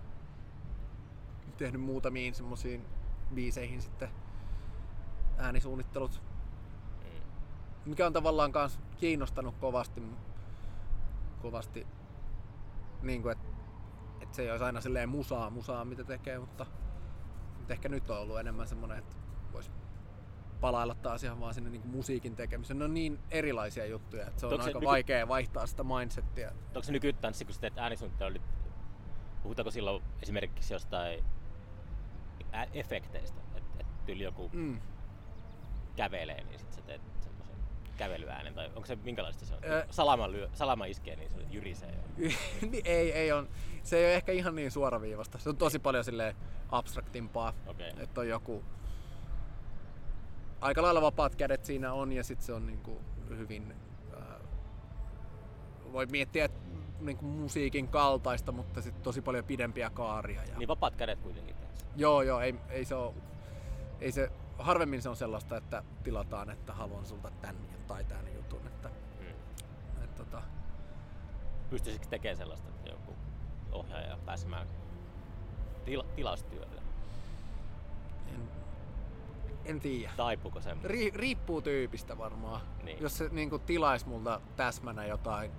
tehnyt 1.56 1.80
muutamiin 1.80 2.34
semmoisiin 2.34 2.84
biiseihin 3.34 3.82
sitten 3.82 4.08
äänisuunnittelut 5.38 6.22
Mm. 7.04 7.90
mikä 7.90 8.06
on 8.06 8.12
tavallaan 8.12 8.52
kans 8.52 8.80
kiinnostanut 8.96 9.54
kovasti, 9.60 10.02
kovasti 11.42 11.86
niin 13.02 13.22
kuin, 13.22 13.32
että 13.32 13.48
et 14.20 14.34
se 14.34 14.42
ei 14.42 14.50
olisi 14.50 14.64
aina 14.64 14.80
silleen 14.80 15.08
musaa, 15.08 15.50
musaa 15.50 15.84
mitä 15.84 16.04
tekee, 16.04 16.38
mutta, 16.38 16.66
mutta 17.58 17.72
ehkä 17.72 17.88
nyt 17.88 18.10
on 18.10 18.18
ollut 18.18 18.38
enemmän 18.40 18.68
semmoinen, 18.68 18.98
että 18.98 19.16
voisi 19.52 19.70
palailla 20.60 20.94
taas 20.94 21.24
ihan 21.24 21.40
vaan 21.40 21.54
sinne 21.54 21.70
niin 21.70 21.82
kuin 21.82 21.92
musiikin 21.92 22.36
tekemiseen. 22.36 22.78
Ne 22.78 22.84
on 22.84 22.94
niin 22.94 23.18
erilaisia 23.30 23.86
juttuja, 23.86 24.26
että 24.26 24.40
se 24.40 24.46
on 24.46 24.52
Onko 24.52 24.62
se 24.62 24.68
aika 24.68 24.78
nyky- 24.78 24.86
vaikea 24.86 25.28
vaihtaa 25.28 25.66
sitä 25.66 25.84
mindsettiä. 25.84 26.52
Onko 26.66 26.82
se 26.82 26.92
nykytanssi, 26.92 27.44
kun 27.44 27.54
sä 27.54 27.60
teet 27.60 27.78
äänisuunnittelua, 27.78 28.40
puhutaanko 29.42 29.70
silloin 29.70 30.02
esimerkiksi 30.22 30.74
jostain 30.74 31.24
efekteistä? 32.74 33.40
Että 33.54 33.76
et 33.80 33.86
tyyli 34.06 34.22
joku 34.22 34.50
Mm. 34.52 34.80
kävelee, 35.96 36.44
niin 36.44 36.58
sit 36.58 36.72
sä 36.72 36.82
teet 36.82 37.02
semmoisen 37.20 37.56
kävelyäänen, 37.96 38.54
tai 38.54 38.66
onko 38.66 38.86
se 38.86 38.96
minkälaista 38.96 39.46
se 39.46 39.54
on? 39.54 39.60
Ö- 39.64 39.86
salama, 39.90 40.30
lyö, 40.30 40.48
salama 40.54 40.84
iskee, 40.84 41.16
niin 41.16 41.30
se 41.30 41.36
jyrisee. 41.50 41.94
Niin 42.70 42.82
ei, 42.86 43.12
ei 43.12 43.32
on, 43.32 43.48
se 43.82 43.98
ei 43.98 44.04
ole 44.04 44.14
ehkä 44.14 44.32
ihan 44.32 44.54
niin 44.54 44.70
suoraviivasta. 44.70 45.38
Se 45.38 45.48
on 45.48 45.56
tosi 45.56 45.78
paljon 45.78 46.04
silleen 46.04 46.36
abstraktimpaa. 46.70 47.52
Okei. 47.66 47.92
Että 47.98 48.20
on 48.20 48.28
joku 48.28 48.64
aika 50.60 50.82
lailla 50.82 51.02
vapaat 51.02 51.34
kädet 51.36 51.64
siinä 51.64 51.92
on 51.92 52.12
ja 52.12 52.24
sitten 52.24 52.46
se 52.46 52.52
on 52.52 52.66
niinku 52.66 53.00
hyvin 53.28 53.74
ää, 54.16 54.40
voi 55.92 56.06
miettiä 56.06 56.44
että 56.44 56.60
niinku 57.00 57.24
musiikin 57.24 57.88
kaltaista, 57.88 58.52
mutta 58.52 58.82
sitten 58.82 59.02
tosi 59.02 59.20
paljon 59.22 59.44
pidempiä 59.44 59.90
kaaria. 59.90 60.44
Ja... 60.44 60.58
Niin 60.58 60.68
vapaat 60.68 60.96
kädet 60.96 61.20
kuitenkin. 61.20 61.56
Joo, 61.96 62.22
joo, 62.22 62.40
ei, 62.40 62.54
ei 62.68 62.84
se 62.84 62.94
ole, 62.94 63.14
ei 64.00 64.12
se, 64.12 64.32
harvemmin 64.58 65.02
se 65.02 65.08
on 65.08 65.16
sellaista, 65.16 65.56
että 65.56 65.82
tilataan, 66.02 66.50
että 66.50 66.72
haluan 66.72 67.06
sulta 67.06 67.30
tän 67.30 67.56
tai 67.86 68.04
tän 68.04 68.34
jutun. 68.34 68.66
Että, 68.66 68.90
Mm. 69.20 70.04
et, 70.04 70.14
tota, 70.14 70.42
Pystyisikö 71.70 72.06
tekemään 72.06 72.36
sellaista, 72.36 72.68
että 72.68 72.90
joku 72.90 73.16
ohjaaja 73.72 74.18
pääsemään 74.26 74.66
tila, 75.84 76.04
tilaustyölle? 76.16 76.82
en, 78.34 78.48
en 79.64 79.80
tiedä. 79.80 80.12
Taipuuko 80.16 80.60
semmoinen? 80.60 80.90
Ri, 80.90 81.10
riippuu 81.14 81.62
tyypistä 81.62 82.18
varmaan. 82.18 82.60
Niin. 82.82 83.02
Jos 83.02 83.18
se 83.18 83.28
niinku 83.28 83.58
tilaisi 83.58 84.08
multa 84.08 84.40
täsmänä 84.56 85.04
jotain, 85.06 85.50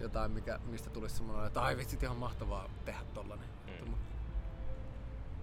jotain 0.00 0.30
mikä, 0.30 0.58
mistä 0.64 0.90
tulisi 0.90 1.16
semmoinen, 1.16 1.46
että 1.46 1.62
ai 1.62 1.76
vitsit 1.76 2.02
ihan 2.02 2.16
mahtavaa 2.16 2.68
tehdä 2.84 3.00
tollanen. 3.14 3.48
Mm. 3.66 3.88
Mm. 3.88 3.94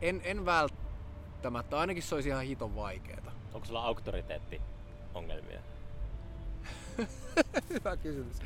En, 0.02 0.22
en 0.24 0.46
välttämättä, 0.46 1.80
ainakin 1.80 2.04
se 2.04 2.16
olisi 2.16 2.30
ihan 2.30 2.44
hiton 2.44 2.76
vaikeeta. 2.76 3.32
Onko 3.54 3.66
sulla 3.68 3.84
auktoriteettiongelmia? 3.84 5.60
Hyvä 7.70 7.98
kysymys. 7.98 8.38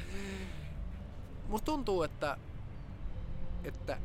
Musta 1.48 1.66
tuntuu, 1.66 2.04
että, 2.04 2.38
että 3.64 3.98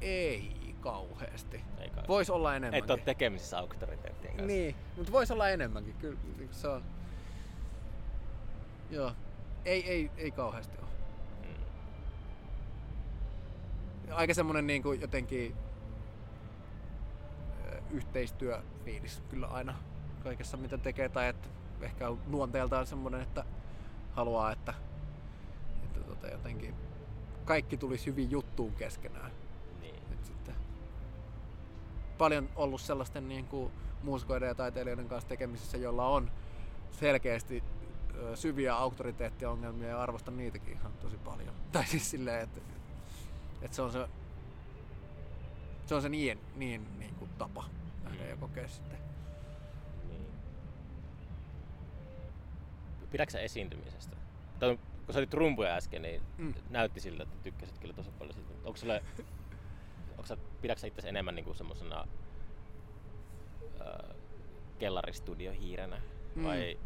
ei 0.00 0.74
kauheasti. 0.80 1.60
Ei 1.78 1.90
kai. 1.90 2.04
Voisi 2.08 2.32
olla 2.32 2.56
enemmänkin. 2.56 2.84
Et 2.84 2.90
ole 2.90 3.00
tekemisissä 3.04 3.58
auktoriteettien 3.58 4.32
kanssa. 4.32 4.46
Niin, 4.46 4.76
mutta 4.96 5.12
voisi 5.12 5.32
olla 5.32 5.48
enemmänkin. 5.48 5.94
Kyllä 5.94 6.18
niin 6.38 6.48
se 6.52 6.68
on. 6.68 6.82
Joo. 8.90 9.12
Ei, 9.64 9.90
ei, 9.90 10.10
ei 10.16 10.30
kauheasti 10.30 10.78
ole. 10.78 10.88
Mm. 11.42 11.54
Aika 14.12 14.34
semmonen 14.34 14.66
niin 14.66 14.82
kuin 14.82 15.00
jotenkin 15.00 15.56
yhteistyöfiilis 17.90 19.22
kyllä 19.28 19.46
aina 19.46 19.74
kaikessa 20.22 20.56
mitä 20.56 20.78
tekee. 20.78 21.08
Tai 21.08 21.28
että 21.28 21.48
ehkä 21.80 22.08
on 22.08 22.18
luonteeltaan 22.26 22.86
semmonen, 22.86 23.20
että 23.20 23.44
haluaa, 24.12 24.52
että, 24.52 24.74
että 25.82 26.00
tota 26.00 26.28
jotenkin 26.28 26.74
kaikki 27.44 27.76
tulisi 27.76 28.06
hyvin 28.06 28.30
juttuun 28.30 28.74
keskenään. 28.74 29.30
Niin. 29.80 29.94
Et 30.12 30.24
sitten 30.24 30.54
paljon 32.18 32.48
ollut 32.56 32.80
sellaisten 32.80 33.28
niin 33.28 33.46
kuin 33.46 33.72
muusikoiden 34.02 34.46
ja 34.46 34.54
taiteilijoiden 34.54 35.08
kanssa 35.08 35.28
tekemisissä, 35.28 35.76
joilla 35.76 36.08
on 36.08 36.30
selkeästi 36.90 37.62
syviä 38.34 38.74
auktoriteettiongelmia 38.74 39.88
ja 39.88 40.02
arvostan 40.02 40.36
niitäkin 40.36 40.72
ihan 40.72 40.92
tosi 40.92 41.16
paljon. 41.16 41.54
Tai 41.72 41.86
siis 41.86 42.10
silleen, 42.10 42.40
että, 42.40 42.60
että 43.62 43.76
se 43.76 43.82
on 43.82 43.92
se, 43.92 44.08
se 45.88 45.94
on 45.94 46.02
se 46.02 46.08
niin, 46.08 46.40
niin, 46.56 46.98
niin 46.98 47.14
kuin 47.14 47.30
tapa 47.38 47.64
nähdä 48.04 48.24
ja 48.24 48.36
kokea 48.36 48.68
sitten. 48.68 48.98
Niin. 50.08 50.26
Pidätkö 53.10 53.32
sä 53.32 53.40
esiintymisestä? 53.40 54.16
Tai 54.58 54.78
kun 55.06 55.12
sä 55.14 55.18
olit 55.18 55.34
rumpuja 55.34 55.74
äsken, 55.74 56.02
niin 56.02 56.22
Mm. 56.38 56.44
mm. 56.44 56.54
näytti 56.70 57.00
siltä, 57.00 57.22
että 57.22 57.36
tykkäsit 57.42 57.78
kyllä 57.78 57.94
tosi 57.94 58.10
paljon 58.10 58.34
siitä. 58.34 58.50
Onko 58.64 58.76
sulle, 58.76 59.02
onko 60.10 60.26
sä, 60.26 60.36
pidätkö 60.60 60.80
sä 60.80 60.86
itse 60.86 61.08
enemmän 61.08 61.34
niinku 61.34 61.54
semmosena 61.54 62.04
äh, 63.80 64.16
kellaristudiohiirenä? 64.78 66.00
Mm. 66.34 66.44
Vai 66.44 66.78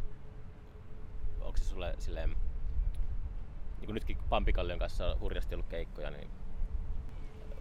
onko 1.41 1.57
se 1.57 1.65
sulle 1.65 1.95
silleen, 1.99 2.29
niin 2.31 3.87
kuin 3.87 3.95
nytkin 3.95 4.19
Pampikallion 4.29 4.79
kanssa 4.79 5.07
on 5.07 5.21
hurjasti 5.21 5.55
ollut 5.55 5.69
keikkoja, 5.69 6.11
niin 6.11 6.31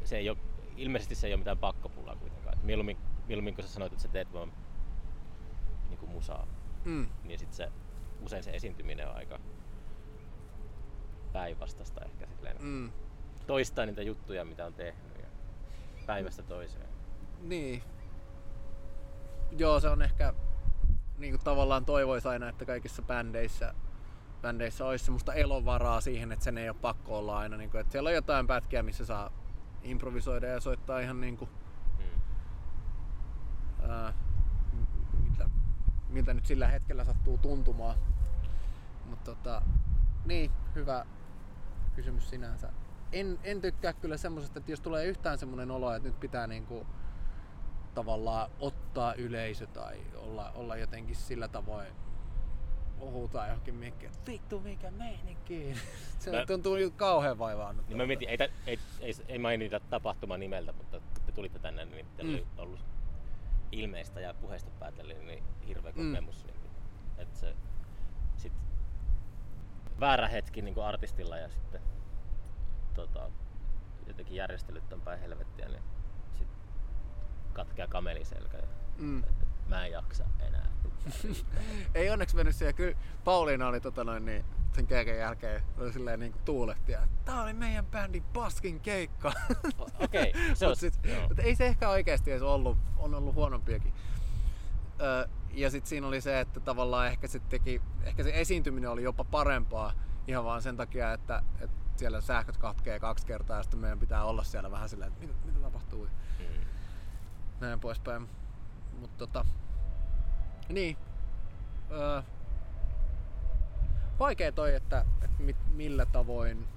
se 0.04 0.18
ei 0.18 0.30
ole, 0.30 0.38
ilmeisesti 0.78 1.16
se 1.16 1.28
ei 1.28 1.34
ole 1.34 1.38
mitään 1.40 1.58
pakkopullaa 1.58 2.16
kuitenkaan. 2.16 2.58
Et 2.58 2.64
mieluummin, 2.64 2.98
mieluummin 3.28 3.56
kun 3.56 3.64
sä 3.64 3.70
sanoit, 3.70 3.92
että 3.94 4.04
sä 4.04 4.10
teet 4.10 4.34
vaan 4.34 4.54
niin 5.90 5.98
kuin 6.00 6.12
musaa, 6.12 6.48
Mm. 6.86 7.08
niin 7.24 7.40
sit 7.40 7.54
se, 7.54 7.72
usein 8.22 8.44
se 8.44 8.52
esiintyminen 8.52 9.08
on 9.10 9.16
aika 9.16 9.40
päinvastasta 11.34 12.02
ehkä 12.06 12.28
silleen. 12.28 12.58
Mm. 12.60 12.92
Toistaa 13.48 13.86
niitä 13.86 14.02
juttuja, 14.02 14.46
mitä 14.46 14.66
on 14.66 14.74
tehnyt 14.74 15.18
ja 15.22 15.28
päivästä 16.06 16.44
toiseen. 16.44 16.88
Niin. 17.42 17.84
Joo, 19.58 19.80
se 19.80 19.90
on 19.90 20.02
ehkä 20.02 20.34
niin 21.18 21.34
kuin 21.34 21.44
tavallaan 21.44 21.86
toivois 21.86 22.26
aina, 22.26 22.50
että 22.50 22.66
kaikissa 22.66 23.02
bändeissä 23.02 23.74
bändeissä 24.42 24.86
olisi 24.86 25.06
semmoista 25.06 25.34
elovaraa 25.34 26.02
siihen, 26.02 26.32
että 26.32 26.44
sen 26.46 26.58
ei 26.58 26.70
ole 26.70 26.78
pakko 26.82 27.18
olla 27.18 27.38
aina. 27.38 27.58
Niin 27.58 27.70
kuin, 27.70 27.82
että 27.82 27.92
siellä 27.92 28.08
on 28.08 28.14
jotain 28.14 28.48
pätkiä, 28.48 28.84
missä 28.84 29.06
saa 29.06 29.32
improvisoida 29.84 30.48
ja 30.48 30.60
soittaa 30.60 31.00
ihan 31.00 31.22
niin 31.22 31.38
kuin, 31.38 31.50
Mm. 32.00 32.22
ää, 33.90 34.14
mitä, 35.24 35.50
miltä 36.10 36.34
nyt 36.34 36.46
sillä 36.46 36.68
hetkellä 36.68 37.04
sattuu 37.04 37.38
tuntumaan. 37.38 37.96
Mutta 39.06 39.36
tota, 39.36 39.62
niin, 40.26 40.52
hyvä 40.76 41.06
kysymys 41.96 42.30
sinänsä. 42.30 42.74
En, 43.12 43.40
en 43.44 43.62
tykkää 43.62 43.94
kyllä 43.94 44.18
semmosesta, 44.18 44.60
että 44.60 44.72
jos 44.72 44.82
tulee 44.82 45.06
yhtään 45.06 45.38
semmoinen 45.38 45.72
olo, 45.72 45.94
että 45.94 46.10
nyt 46.10 46.20
pitää 46.20 46.48
niinku 46.48 46.88
tavallaan 47.96 48.50
ottaa 48.60 49.14
yleisö 49.14 49.68
tai 49.68 50.00
olla, 50.16 50.52
olla 50.52 50.76
jotenkin 50.78 51.16
sillä 51.16 51.48
tavoin 51.48 51.88
huutaa 53.10 53.48
johonkin 53.48 53.76
mikkiin, 53.76 54.12
että 54.12 54.32
vittu 54.32 54.60
mikä 54.60 54.92
meininki. 54.92 55.74
Se 56.20 56.32
Mä- 56.32 56.46
tuntuu 56.46 56.76
nyt 56.76 56.94
kauhean 56.96 57.40
vaivaa. 57.40 57.74
Niin 57.74 57.98
mä 57.98 58.06
mietin, 58.06 58.30
ei, 58.30 58.38
ei, 58.68 58.80
ei, 59.00 59.14
ei 59.28 59.40
mainita 59.40 59.80
tapahtuman 59.80 60.40
nimeltä, 60.40 60.72
mutta 60.74 61.00
kun 61.00 61.24
te 61.26 61.32
tulitte 61.32 61.60
tänne, 61.60 61.86
niin 61.86 62.06
teillä 62.18 62.32
Mm. 62.32 62.38
oli 62.38 62.48
ollut 62.58 62.80
ilmeistä 63.72 64.20
ja 64.20 64.34
puheesta 64.34 64.72
päätellen 64.80 65.28
niin 65.28 65.44
hirveä 65.68 65.92
Mm. 65.96 66.10
kokemus. 66.12 66.46
Niin, 66.46 66.56
että 67.18 67.38
se 67.38 67.56
sit 68.38 68.54
väärä 70.00 70.28
hetki 70.28 70.62
niin 70.62 70.74
kuin 70.76 70.86
artistilla 70.86 71.38
ja 71.38 71.50
sitten 71.50 71.82
tota, 72.94 73.32
jotenkin 74.08 74.36
järjestelyt 74.36 74.94
on 74.94 75.02
päin 75.02 75.20
helvettiä, 75.20 75.68
niin 75.70 75.84
sit 76.38 76.48
katkeaa 77.54 77.88
kameliselkä 77.88 78.58
ja 78.58 78.68
Mm. 78.98 79.24
että 79.24 79.46
mä 79.68 79.86
en 79.86 79.92
jaksa 79.92 80.24
enää. 80.48 80.66
Ei 81.96 82.10
onneksi 82.10 82.36
mennyt 82.36 82.56
siihen. 82.56 82.76
Kyllä 82.76 82.98
Pauliina 83.24 83.68
oli 83.68 83.82
tota 83.82 84.04
noin, 84.04 84.26
niin 84.26 84.46
sen 84.76 84.88
keikan 84.88 85.16
jälkeen 85.18 85.64
oli 85.78 85.94
silleen 85.94 86.20
niin 86.20 86.32
kuin 86.32 86.42
tuulettia. 86.46 87.08
Tää 87.26 87.42
oli 87.44 87.54
meidän 87.54 87.86
bändin 87.86 88.24
paskin 88.24 88.80
keikka. 88.80 89.32
Okei, 90.00 90.34
se 90.54 90.68
on- 90.68 90.76
sit, 90.76 91.00
joo. 91.04 91.28
mut 91.28 91.40
ei 91.40 91.56
se 91.56 91.66
ehkä 91.68 91.90
oikeasti 91.90 92.32
edes 92.32 92.42
ollut. 92.42 92.78
On 92.98 93.14
ollut 93.16 93.36
huonompiakin. 93.36 93.94
Ö, 95.02 95.30
ja 95.54 95.70
sitten 95.70 95.90
siinä 95.90 96.08
oli 96.08 96.22
se, 96.22 96.40
että 96.40 96.60
tavallaan 96.60 97.08
ehkä 97.08 97.28
se, 97.28 97.40
teki, 97.40 97.82
ehkä 98.04 98.24
se 98.24 98.32
esiintyminen 98.34 98.90
oli 98.90 99.04
jopa 99.04 99.24
parempaa 99.24 99.94
ihan 100.28 100.46
vaan 100.46 100.62
sen 100.62 100.78
takia, 100.78 101.14
että, 101.14 101.44
että 101.62 101.76
siellä 101.96 102.22
sähköt 102.22 102.58
katkee 102.58 103.00
kaksi 103.00 103.26
kertaa 103.26 103.58
ja 103.58 103.64
sitten 103.64 103.80
meidän 103.80 104.00
pitää 104.00 104.24
olla 104.26 104.44
siellä 104.44 104.72
vähän 104.72 104.90
silleen, 104.90 105.12
että 105.14 105.22
mitä, 105.28 105.34
mitä 105.46 105.60
tapahtuu 105.60 106.08
Mm. 106.40 106.46
näin 107.60 107.80
poispäin. 107.80 108.30
Mutta 109.02 109.18
tota, 109.18 109.46
niin. 110.70 110.98
Öö, 111.92 112.22
vaikea 114.20 114.52
toi, 114.52 114.76
että, 114.76 115.06
että 115.22 115.44
mit, 115.44 115.58
millä 115.74 116.06
tavoin 116.06 116.68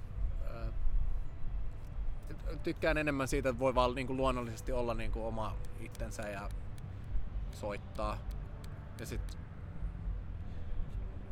öö, 0.49 0.71
tykkään 2.63 2.97
enemmän 2.97 3.27
siitä, 3.27 3.49
että 3.49 3.59
voi 3.59 3.75
vaan 3.75 3.95
niinku 3.95 4.15
luonnollisesti 4.15 4.71
olla 4.71 4.93
niinku 4.93 5.27
oma 5.27 5.55
itsensä 5.79 6.29
ja 6.29 6.49
soittaa. 7.51 8.17
Ja 8.99 9.05
sit 9.05 9.37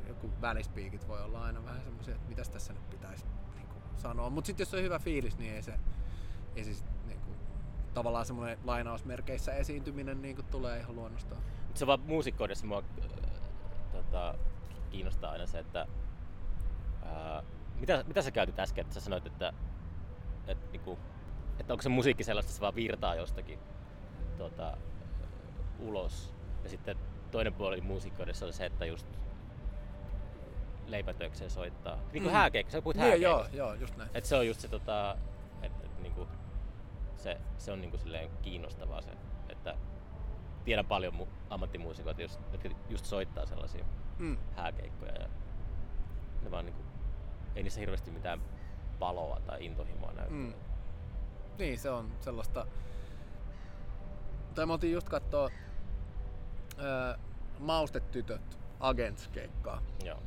joku 0.07 0.31
välispiikit 0.41 1.07
voi 1.07 1.21
olla 1.21 1.43
aina 1.43 1.65
vähän 1.65 1.81
semmoisia, 1.81 2.15
että 2.15 2.29
mitäs 2.29 2.49
tässä 2.49 2.73
nyt 2.73 2.89
pitäisi 2.89 3.25
niinku 3.55 3.75
sanoa. 3.97 4.29
Mutta 4.29 4.47
sitten 4.47 4.61
jos 4.65 4.73
on 4.73 4.83
hyvä 4.83 4.99
fiilis, 4.99 5.37
niin 5.37 5.53
ei 5.53 5.63
se, 5.63 5.79
ei 6.55 6.63
se 6.63 6.73
sit, 6.73 6.92
tavallaan 7.93 8.25
semmoinen 8.25 8.57
lainausmerkeissä 8.63 9.53
esiintyminen 9.53 10.21
niinku 10.21 10.43
tulee 10.43 10.79
ihan 10.79 10.95
luonnostaan. 10.95 11.41
Mut 11.67 11.77
se 11.77 11.83
on 11.83 11.87
vaan 11.87 11.99
muusikkoudessa 11.99 12.65
mua 12.65 12.83
äh, 13.03 13.09
tota, 13.91 14.35
kiinnostaa 14.89 15.31
aina 15.31 15.45
se, 15.45 15.59
että 15.59 15.87
ää, 17.05 17.43
mitä, 17.79 18.03
mitä 18.07 18.21
sä 18.21 18.31
käytit 18.31 18.59
äsken, 18.59 18.81
että 18.81 18.93
sä 18.93 18.99
sanoit, 19.01 19.25
että, 19.25 19.53
että, 20.47 20.67
niinku, 20.71 20.99
että 21.59 21.73
onko 21.73 21.81
se 21.81 21.89
musiikki 21.89 22.23
sellaista, 22.23 22.49
että 22.49 22.55
se 22.55 22.61
vaan 22.61 22.75
virtaa 22.75 23.15
jostakin 23.15 23.59
tota, 24.37 24.77
ulos. 25.79 26.33
Ja 26.63 26.69
sitten 26.69 26.97
toinen 27.31 27.53
puoli 27.53 27.81
muusikkoudessa 27.81 28.45
oli 28.45 28.53
se, 28.53 28.65
että 28.65 28.85
just 28.85 29.07
leipätöikseen 30.87 31.49
soittaa. 31.49 31.95
Niin 31.95 32.23
kuin 32.23 32.31
Mm. 32.33 32.37
hääkeikka, 32.37 32.71
sä 32.71 32.81
puhuit 32.81 32.97
Niin, 32.97 33.21
joo, 33.21 33.45
joo, 33.53 33.73
just 33.73 33.97
näin. 33.97 34.09
Et 34.13 34.25
se 34.25 34.35
on 34.35 34.47
just 34.47 34.59
se, 34.59 34.67
tota, 34.67 35.11
että 35.11 35.32
se, 37.23 37.37
se 37.57 37.71
on 37.71 37.81
niinku 37.81 37.97
silleen 37.97 38.29
kiinnostavaa 38.41 39.01
se, 39.01 39.11
että 39.49 39.75
tiedän 40.65 40.85
paljon 40.85 41.13
mu- 41.13 41.27
ammattimuusikoita, 41.49 42.21
just, 42.21 42.39
jotka 42.51 42.69
just 42.89 43.05
soittaa 43.05 43.45
sellaisia 43.45 43.85
Mm. 44.17 44.37
hääkeikkoja 44.55 45.13
ja 45.21 45.27
ne 46.41 46.51
vaan 46.51 46.65
niinku, 46.65 46.81
ei 47.55 47.63
niissä 47.63 47.79
hirveästi 47.79 48.11
mitään 48.11 48.41
paloa 48.99 49.39
tai 49.39 49.65
intohimoa 49.65 50.11
näy. 50.13 50.29
Mm. 50.29 50.53
Niin, 51.57 51.79
se 51.79 51.89
on 51.89 52.11
sellaista... 52.19 52.65
Tai 54.55 54.65
me 54.65 54.73
oltiin 54.73 54.93
just 54.93 55.09
kattoo 55.09 55.49
öö, 56.79 57.17
Maustetytöt 57.59 58.59
Agents-keikkaa. 58.79 59.81
Joo. 60.03 60.19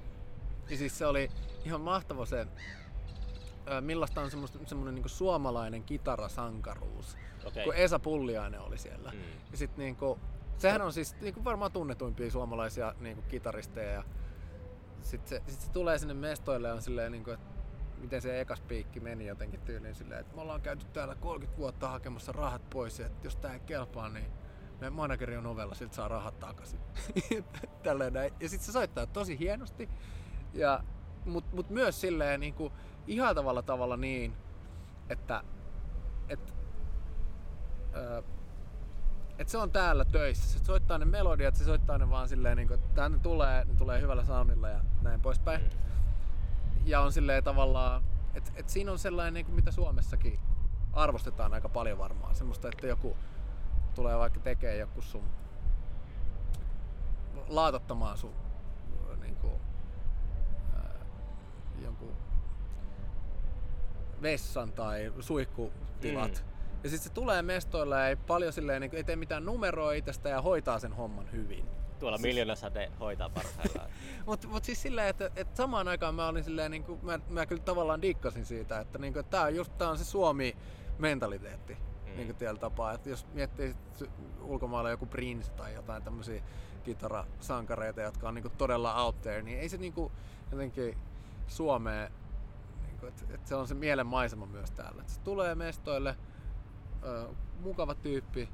Ja 0.71 0.77
siis 0.77 0.99
se 0.99 1.07
oli 1.07 1.29
ihan 1.65 1.81
mahtava 1.81 2.27
se, 2.27 2.47
millaista 3.81 4.21
on 4.21 4.31
semmoinen 4.67 4.95
niinku 4.95 5.09
suomalainen 5.09 5.85
kitarasankaruus. 5.85 7.17
Okei. 7.45 7.65
Kun 7.65 7.75
Esa 7.75 7.99
Pulliainen 7.99 8.61
oli 8.61 8.79
siellä. 8.79 9.11
Mm. 9.11 9.19
Ja 9.51 9.57
sit 9.57 9.77
niinku, 9.77 10.19
sehän 10.59 10.83
on 10.83 10.93
siis 10.93 11.17
niinku 11.21 11.45
varmaan 11.45 11.73
tunnetuimpia 11.73 12.31
suomalaisia 12.31 12.95
niinku 13.01 13.23
kitaristeja. 13.23 13.93
Ja 13.93 14.05
sit 15.03 15.27
se, 15.27 15.43
sit 15.47 15.61
se 15.61 15.71
tulee 15.71 15.99
sinne 15.99 16.15
mestoille 16.15 16.69
ja 16.69 16.75
on 16.75 16.83
silleen, 16.83 17.13
niinku, 17.13 17.31
että 17.31 17.47
miten 17.99 18.23
se 18.23 18.41
ekas 18.41 18.61
piikki 18.61 19.01
meni 19.01 19.27
jotenkin 19.27 19.61
tyyliin 19.61 19.95
silleen, 19.95 20.21
että 20.21 20.35
me 20.37 20.43
ollaan 20.43 20.61
käyty 20.61 20.87
täällä 20.93 21.15
30 21.15 21.59
vuotta 21.59 21.89
hakemassa 21.89 22.33
rahat 22.33 22.71
pois 22.71 22.99
ja 22.99 23.07
että 23.07 23.27
jos 23.27 23.37
tää 23.37 23.53
ei 23.53 23.61
kelpaa, 23.61 24.09
niin 24.09 24.27
meidän 24.81 24.93
manageri 24.93 25.37
on 25.37 25.47
ovella, 25.47 25.75
siltä 25.75 25.95
saa 25.95 26.09
rahat 26.09 26.39
takaisin. 26.39 26.81
Tälleen 27.83 28.13
näin. 28.13 28.33
Ja 28.41 28.49
sit 28.49 28.61
se 28.61 28.73
soittaa 28.73 29.07
tosi 29.07 29.39
hienosti, 29.39 29.89
ja, 30.55 30.85
mut, 31.25 31.53
mut 31.53 31.71
myös 31.71 32.01
silleen 32.01 32.41
niinku, 32.41 32.65
ihan 32.65 32.77
tavalla 33.35 33.63
tavalla 33.63 33.97
niin, 33.97 34.37
että 35.09 35.43
et, 36.29 36.55
ö, 37.95 38.23
et 39.39 39.49
se 39.49 39.59
on 39.59 39.71
täällä 39.71 40.05
töissä. 40.05 40.59
Se 40.59 40.65
soittaa 40.65 40.99
ne 40.99 41.05
melodiat, 41.05 41.57
se 41.57 41.65
soittaa 41.65 41.99
ne 41.99 42.11
vaan 42.11 42.29
silleen, 42.29 42.57
niinku, 42.57 42.75
että 42.75 42.95
tänne 42.95 43.19
tulee, 43.19 43.65
ne 43.65 43.75
tulee 43.75 44.01
hyvällä 44.01 44.25
soundilla 44.25 44.69
ja 44.69 44.81
näin 45.03 45.21
poispäin. 45.21 45.61
Mm. 45.61 45.71
Ja 46.85 47.01
on 47.01 47.13
silleen 47.13 47.45
tavallaan, 47.45 48.03
että 48.35 48.53
et 48.57 48.69
siinä 48.69 48.93
on 48.93 48.99
sellainen, 48.99 49.35
niin 49.35 49.47
kuin 49.47 49.57
mitä 49.57 49.71
Suomessakin 49.71 50.41
arvostetaan 50.93 51.55
aika 51.55 51.69
paljon 51.69 51.99
varmaan. 51.99 52.35
Semmoista, 52.35 52.69
että 52.69 52.87
joku 52.87 53.17
tulee 53.95 54.19
vaikka 54.19 54.41
tekee 54.41 54.77
joku 54.77 55.03
sun 55.03 55.25
laatottamaan 57.49 58.19
sun 58.19 58.35
niin 59.21 59.37
kuin, 59.37 59.55
ää, 60.77 60.95
jonkun 61.83 62.17
vessan 64.23 64.73
tai 64.73 65.13
suihkutilat. 65.21 66.45
Mm. 66.45 66.57
Ja 66.85 66.91
sitten 66.91 67.09
se 67.09 67.13
tulee 67.13 67.43
mestoille 67.43 67.95
ja 67.95 68.09
ei 68.09 68.17
paljon 68.17 68.53
silleen, 68.53 68.81
niin 68.81 68.95
ei 68.95 69.05
tee 69.05 69.17
mitään 69.17 69.45
numeroa 69.45 69.93
itsestä 69.93 70.29
ja 70.29 70.43
hoitaa 70.43 70.79
sen 70.79 70.93
homman 70.93 71.33
hyvin. 71.33 71.65
Tuolla 71.99 72.19
miljoonasade 72.19 72.93
hoitaa 73.01 73.29
parhaillaan. 73.29 73.91
Mutta 74.27 74.49
mut 74.49 74.65
siis 74.65 74.83
silleen, 74.83 75.09
että, 75.09 75.31
että 75.37 75.57
samaan 75.57 75.89
aikaan 75.89 76.15
mä 76.15 76.29
olin 76.29 76.45
silleen, 76.45 76.71
niin 76.71 76.85
kuin, 76.85 76.99
mä, 77.03 77.21
mä 77.29 77.47
kyllä 77.47 77.63
tavallaan 77.63 78.03
dikkasin 78.03 78.45
siitä, 78.45 78.81
että, 78.81 78.99
niin 78.99 79.13
kuin, 79.13 79.25
tää 79.25 79.43
on 79.43 79.55
just 79.55 79.79
tää 79.79 79.91
on 79.91 79.99
se 79.99 80.05
Suomi-mentaliteetti. 80.05 81.75
Mm. 81.75 82.11
Mm. 82.11 82.17
Niin 82.17 82.27
kuin 82.27 82.37
tietyllä 82.37 82.61
tapaa. 82.61 82.93
Että 82.93 83.09
jos 83.09 83.27
miettii 83.33 83.75
sit 83.93 84.11
ulkomailla 84.41 84.91
joku 84.91 85.07
Prince 85.07 85.51
tai 85.51 85.75
jotain 85.75 86.03
tämmöisiä 86.03 86.43
kitarasankareita, 86.85 88.01
jotka 88.01 88.29
on 88.29 88.35
niin 88.35 88.43
kuin 88.43 88.57
todella 88.59 89.05
out 89.05 89.23
there, 89.23 89.43
niin 89.43 89.59
ei 89.59 89.69
se 89.69 89.77
niin 89.77 89.93
kuin, 89.93 90.13
jotenkin 90.51 90.99
Suomeen, 91.49 92.13
niin 92.97 93.01
kuin, 93.01 93.09
että, 93.09 93.35
että 93.35 93.49
se 93.49 93.55
on 93.55 93.69
se 93.69 93.75
mielen 93.75 94.07
maisema 94.07 94.47
myös 94.47 94.71
täällä. 94.71 95.01
Että 95.01 95.13
se 95.13 95.21
tulee 95.21 95.55
mestoille, 95.55 96.17
ö, 97.05 97.29
mukava 97.61 97.95
tyyppi, 97.95 98.49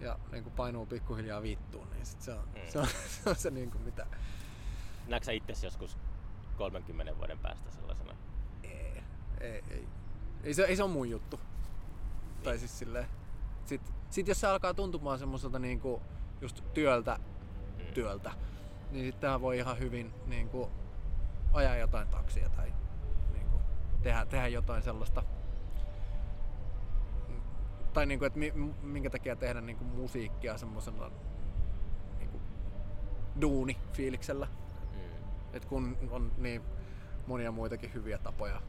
ja 0.00 0.18
niin 0.32 0.42
kuin 0.44 0.52
painuu 0.54 0.86
pikkuhiljaa 0.86 1.42
vittuun, 1.42 1.90
niin 1.90 2.06
sit 2.06 2.20
se 2.20 2.32
on, 2.32 2.44
Mm. 2.54 2.60
se 2.68 2.78
on, 2.78 2.86
se 3.22 3.30
on 3.30 3.36
se 3.36 3.50
niin 3.50 3.70
kuin 3.70 3.82
mitä, 3.82 4.06
Näetkö 5.08 5.24
sä 5.24 5.32
itsesi 5.32 5.66
joskus 5.66 5.98
30 6.56 7.16
vuoden 7.18 7.38
päästä 7.38 7.70
sellaisena? 7.70 8.14
Ei, 8.62 9.02
ei, 9.40 9.62
ei. 9.70 9.88
Ei 10.44 10.54
se, 10.54 10.62
ei 10.64 10.76
se 10.76 10.82
ole 10.82 10.92
mun 10.92 11.10
juttu. 11.10 11.40
Tai 12.42 12.58
siis 12.58 12.78
silleen. 12.78 13.06
Sit, 13.64 13.94
sit 14.10 14.28
jos 14.28 14.40
se 14.40 14.46
alkaa 14.46 14.74
tuntumaan 14.74 15.18
semmoiselta 15.18 15.58
niinku 15.58 16.02
just 16.40 16.64
työltä, 16.74 17.18
Mm. 17.78 17.94
työltä, 17.94 18.30
niin 18.90 19.04
sittenhän 19.12 19.40
voi 19.40 19.58
ihan 19.58 19.78
hyvin 19.78 20.14
niinku 20.26 20.70
ajaa 21.52 21.76
jotain 21.76 22.08
taksia 22.08 22.48
tai 22.48 22.72
tehdä, 24.02 24.26
tehdä 24.26 24.48
jotain 24.48 24.82
sellaista. 24.82 25.22
Tai 27.92 28.06
niinku, 28.06 28.24
että 28.24 28.38
mi, 28.38 28.52
minkä 28.82 29.10
takia 29.10 29.36
tehdä 29.36 29.60
niinku 29.60 29.84
musiikkia 29.84 30.58
semmoisella 30.58 31.10
niinku 32.18 32.40
duuni-fiiliksellä. 33.40 34.46
Mm. 34.92 35.00
Et 35.52 35.64
kun 35.64 35.98
on 36.10 36.32
niin 36.36 36.62
monia 37.26 37.52
muitakin 37.52 37.94
hyviä 37.94 38.18
tapoja 38.18 38.60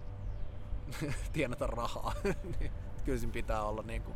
tienata 1.33 1.67
rahaa. 1.67 2.13
Niin 2.59 2.71
Kyllä 3.05 3.17
siinä 3.17 3.33
pitää 3.33 3.63
olla 3.63 3.81
niin 3.81 4.01
kuin, 4.01 4.15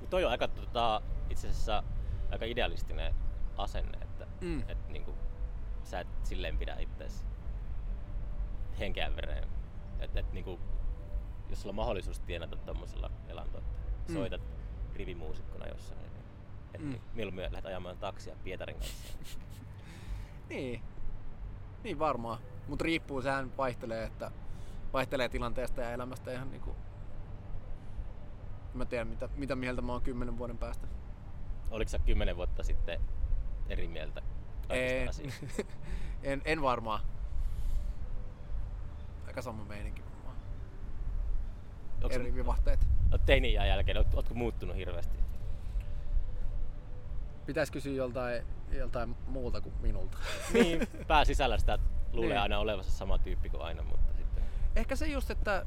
Mut 0.00 0.10
toi 0.10 0.24
on 0.24 0.30
aika 0.30 0.48
tota, 0.48 1.02
itse 1.30 1.48
asiassa 1.48 1.82
aika 2.30 2.44
idealistinen 2.44 3.14
asenne, 3.56 3.98
että 4.02 4.26
Mm. 4.40 4.62
et, 4.68 4.88
niinku, 4.88 5.14
sä 5.84 6.00
et 6.00 6.08
silleen 6.22 6.58
pidä 6.58 6.76
itseäsi 6.78 7.26
henkeä 8.78 9.16
vereen. 9.16 9.48
Et, 10.00 10.16
et, 10.16 10.32
niinku, 10.32 10.60
jos 11.50 11.62
sulla 11.62 11.70
on 11.70 11.76
mahdollisuus 11.76 12.20
tienata 12.20 12.56
tommosella 12.56 13.10
elantoa, 13.28 13.60
että 13.60 14.12
Mm. 14.12 14.14
soitat 14.14 14.40
rivimuusikkona 14.94 15.66
jossain, 15.66 16.00
niin 16.00 16.12
et, 16.74 16.80
Mm. 16.80 16.86
mm. 16.88 17.00
mieluummin 17.14 17.42
lähdet 17.44 17.66
ajamaan 17.66 17.98
taksia 17.98 18.36
Pietarin 18.44 18.76
kanssa. 18.76 19.18
Niin. 20.48 20.82
Niin 21.84 21.98
varmaan. 21.98 22.38
Mutta 22.68 22.84
riippuu, 22.84 23.22
sehän 23.22 23.56
vaihtelee, 23.56 24.04
että 24.04 24.30
vaihtelee 24.92 25.28
tilanteesta 25.28 25.80
ja 25.80 25.90
elämästä 25.92 26.32
ihan 26.32 26.50
niinku... 26.50 26.76
Mä 28.74 28.84
tiedän, 28.84 29.08
mitä, 29.08 29.28
mitä 29.36 29.56
mieltä 29.56 29.82
mä 29.82 29.92
oon 29.92 30.02
kymmenen 30.02 30.38
vuoden 30.38 30.58
päästä. 30.58 30.86
Oliko 31.70 31.88
sä 31.88 31.98
kymmenen 31.98 32.36
vuotta 32.36 32.62
sitten 32.62 33.00
eri 33.68 33.88
mieltä 33.88 34.22
En, 34.70 35.08
en, 36.22 36.42
en 36.44 36.62
varmaan. 36.62 37.00
Aika 39.38 39.44
sama 39.44 39.64
meininki 39.64 40.02
varmaan. 40.02 40.36
Eri 42.10 42.34
vivahteet. 42.34 42.86
Oot 43.12 43.26
teini-iän 43.26 43.68
jälkeen, 43.68 43.96
oot, 43.96 44.14
ootko 44.14 44.34
muuttunut 44.34 44.76
hirveästi? 44.76 45.18
Pitäisi 47.46 47.72
kysyä 47.72 47.92
joltain, 47.92 48.42
joltain 48.72 49.16
muulta 49.26 49.60
kuin 49.60 49.74
minulta. 49.80 50.18
Niin, 50.52 50.88
pääsisällä 51.06 51.58
sitä 51.58 51.78
luulee 52.12 52.30
Niin. 52.30 52.40
aina 52.42 52.58
olevansa 52.58 52.90
sama 52.90 53.18
tyyppi 53.18 53.50
kuin 53.50 53.62
aina, 53.62 53.82
mutta 53.82 54.12
sitten... 54.14 54.44
Ehkä 54.76 54.96
se 54.96 55.06
just, 55.06 55.30
että, 55.30 55.66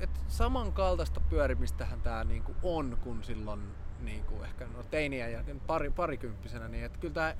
että 0.00 0.20
samankaltaista 0.28 1.20
pyörimistähän 1.20 2.00
tää 2.00 2.24
niinku 2.24 2.56
on 2.62 2.98
kuin 3.04 3.24
silloin 3.24 3.60
niinku 4.00 4.42
ehkä 4.42 4.66
no 4.66 4.82
teiniä 4.82 5.28
ja 5.28 5.44
pari, 5.66 5.90
parikymppisenä, 5.90 6.68
niin 6.68 6.84
että 6.84 6.98
kyllä 6.98 7.14
tää 7.14 7.36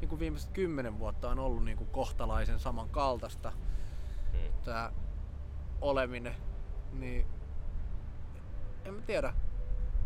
niinku 0.00 0.18
viimeiset 0.18 0.50
kymmenen 0.50 0.98
vuotta 0.98 1.30
on 1.30 1.38
ollut 1.38 1.64
niinku 1.64 1.84
kohtalaisen 1.84 2.58
samankaltaista 2.58 3.52
Mm. 4.56 4.62
tää 4.64 4.92
oleminen, 5.80 6.36
niin 6.92 7.26
en 8.84 8.94
mä 8.94 9.00
tiedä. 9.02 9.34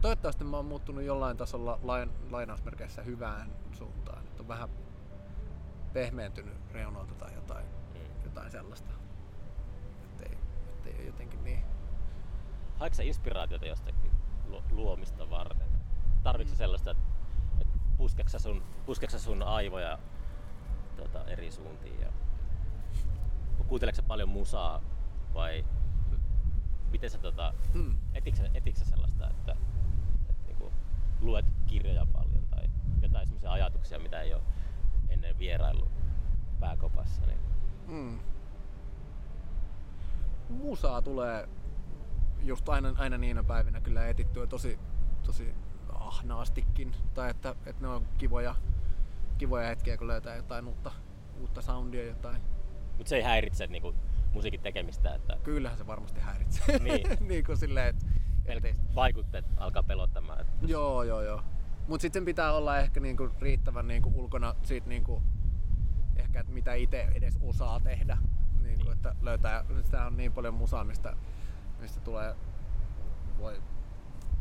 Toivottavasti 0.01 0.45
mä 0.45 0.57
oon 0.57 0.67
muuttunut 0.67 1.05
jollain 1.05 1.37
tasolla 1.37 1.79
lain, 1.83 2.11
lainausmerkeissä 2.31 3.03
hyvään 3.03 3.53
suuntaan. 3.73 4.19
Että 4.27 4.43
on 4.43 4.49
vähän 4.49 4.69
pehmeentynyt 5.93 6.55
reunoilta 6.73 7.15
tai 7.15 7.35
jotain, 7.35 7.67
Mm. 7.67 8.01
jotain 8.25 8.51
sellaista. 8.51 8.93
Ettei, 10.05 10.39
ettei 10.69 10.95
ole 10.95 11.03
jotenkin 11.07 11.45
niin. 11.45 11.65
Haetko 12.79 12.95
sä 12.97 13.03
inspiraatiota 13.03 13.67
jostakin 13.67 14.11
lu- 14.49 14.63
luomista 14.71 15.31
varten? 15.31 15.69
Tarvitsetko 16.23 16.59
sellaista, 16.59 16.91
että 16.91 17.03
et 17.61 17.69
puskeksä 17.97 18.39
sun, 18.39 18.63
puskeksä 18.87 19.19
sun 19.19 19.43
aivoja 19.43 19.99
tota, 20.97 21.25
eri 21.25 21.51
suuntiin? 21.51 22.01
Ja... 22.01 22.13
Kuunteleksä 23.71 24.03
sä 24.03 24.09
paljon 24.09 24.29
musaa 24.29 24.81
vai 25.35 25.65
miten 26.91 27.11
sä 27.11 27.19
tota, 27.19 27.55
Mm. 27.75 27.99
etiksä, 28.15 28.51
etiksä 28.55 28.85
sellaista, 28.85 29.31
että, 29.31 29.57
että 30.29 30.47
niinku, 30.47 30.73
luet 31.21 31.47
kirjoja 31.67 32.07
paljon 32.13 32.47
tai 32.51 32.65
jotain 33.03 33.27
semmoisia 33.27 33.53
ajatuksia, 33.53 33.99
mitä 33.99 34.21
ei 34.21 34.35
ole 34.35 34.43
ennen 35.09 35.39
vierailu 35.39 35.89
pääkopassa? 36.61 37.23
Niin... 37.27 37.39
Mm. 37.89 38.19
Musaa 40.49 41.03
tulee 41.03 41.49
just 42.43 42.69
aina, 42.69 42.95
aina 42.99 43.19
niinä 43.19 43.43
päivinä 43.43 43.81
kyllä 43.81 44.09
etittyä 44.09 44.47
tosi, 44.47 44.79
tosi 45.23 45.55
ahnaastikin. 45.93 46.95
Tai 47.15 47.31
että, 47.31 47.55
että 47.67 47.83
ne 47.83 47.89
on 47.89 48.07
kivoja, 48.19 48.55
kivoja 49.39 49.69
hetkiä, 49.69 49.97
kun 49.97 50.07
löytää 50.07 50.37
jotain 50.37 50.69
uutta, 50.69 50.93
uutta 51.41 51.63
soundia, 51.63 52.07
jotain. 52.07 52.43
Mutta 53.01 53.09
se 53.09 53.17
ei 53.17 53.23
häiritse 53.23 53.67
niinku, 53.67 53.95
musiikin 54.33 54.61
tekemistä, 54.61 55.15
että 55.15 55.37
Kyllähän 55.43 55.79
se 55.79 55.87
varmasti 55.87 56.21
häiritsee. 56.21 56.79
Niin. 56.79 57.07
niin 57.29 57.45
kuin 57.45 57.59
silleen, 57.59 57.87
että, 57.87 58.07
ettei, 58.45 58.75
vaikutteet 58.95 59.45
alkaa 59.57 59.83
pelottamaan. 59.83 60.41
Että 60.41 60.53
Joo, 60.67 61.03
joo, 61.03 61.23
joo. 61.23 61.43
Mut 61.89 62.01
sitten 62.01 62.25
pitää 62.25 62.53
olla 62.53 62.79
ehkä 62.79 63.01
niinku 63.01 63.31
riittävän 63.41 63.89
niinku 63.89 64.13
ulkona 64.15 64.55
siitä 64.63 64.89
niinku, 64.89 65.23
ehkä, 66.17 66.41
että 66.41 66.53
mitä 66.53 66.75
itse 66.75 67.09
edes 67.15 67.39
osaa 67.43 67.81
tehdä. 67.81 68.19
Niinku, 68.63 68.85
Niin. 68.85 68.93
että 68.93 69.15
löytää, 69.21 69.65
sitä 69.83 70.07
on 70.07 70.17
niin 70.17 70.33
paljon 70.33 70.55
musaa, 70.55 70.85
mistä, 70.85 71.17
mistä 71.81 72.01
tulee, 72.01 72.35
voi 73.39 73.63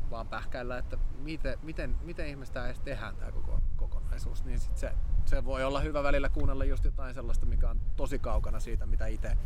vaan 0.10 0.28
pähkäillä, 0.28 0.78
että 0.78 0.98
miten, 1.20 1.60
miten, 1.64 1.96
miten 2.02 2.28
ihmistä 2.28 2.66
edes 2.66 2.80
tehdään 2.80 3.16
tämä 3.16 3.32
koko 3.32 3.60
kokonaisuus. 3.76 4.46
Niin 4.46 4.60
sit 4.60 4.78
se, 4.78 4.92
se 5.26 5.46
voi 5.46 5.64
olla 5.64 5.80
hyvä 5.80 6.04
välillä 6.04 6.30
kuunnella 6.30 6.66
just 6.66 6.86
jotain 6.86 7.14
sellaista, 7.14 7.46
mikä 7.46 7.70
on 7.70 7.82
tosi 7.96 8.20
kaukana 8.20 8.60
siitä, 8.60 8.86
mitä 8.86 9.08
itse 9.08 9.38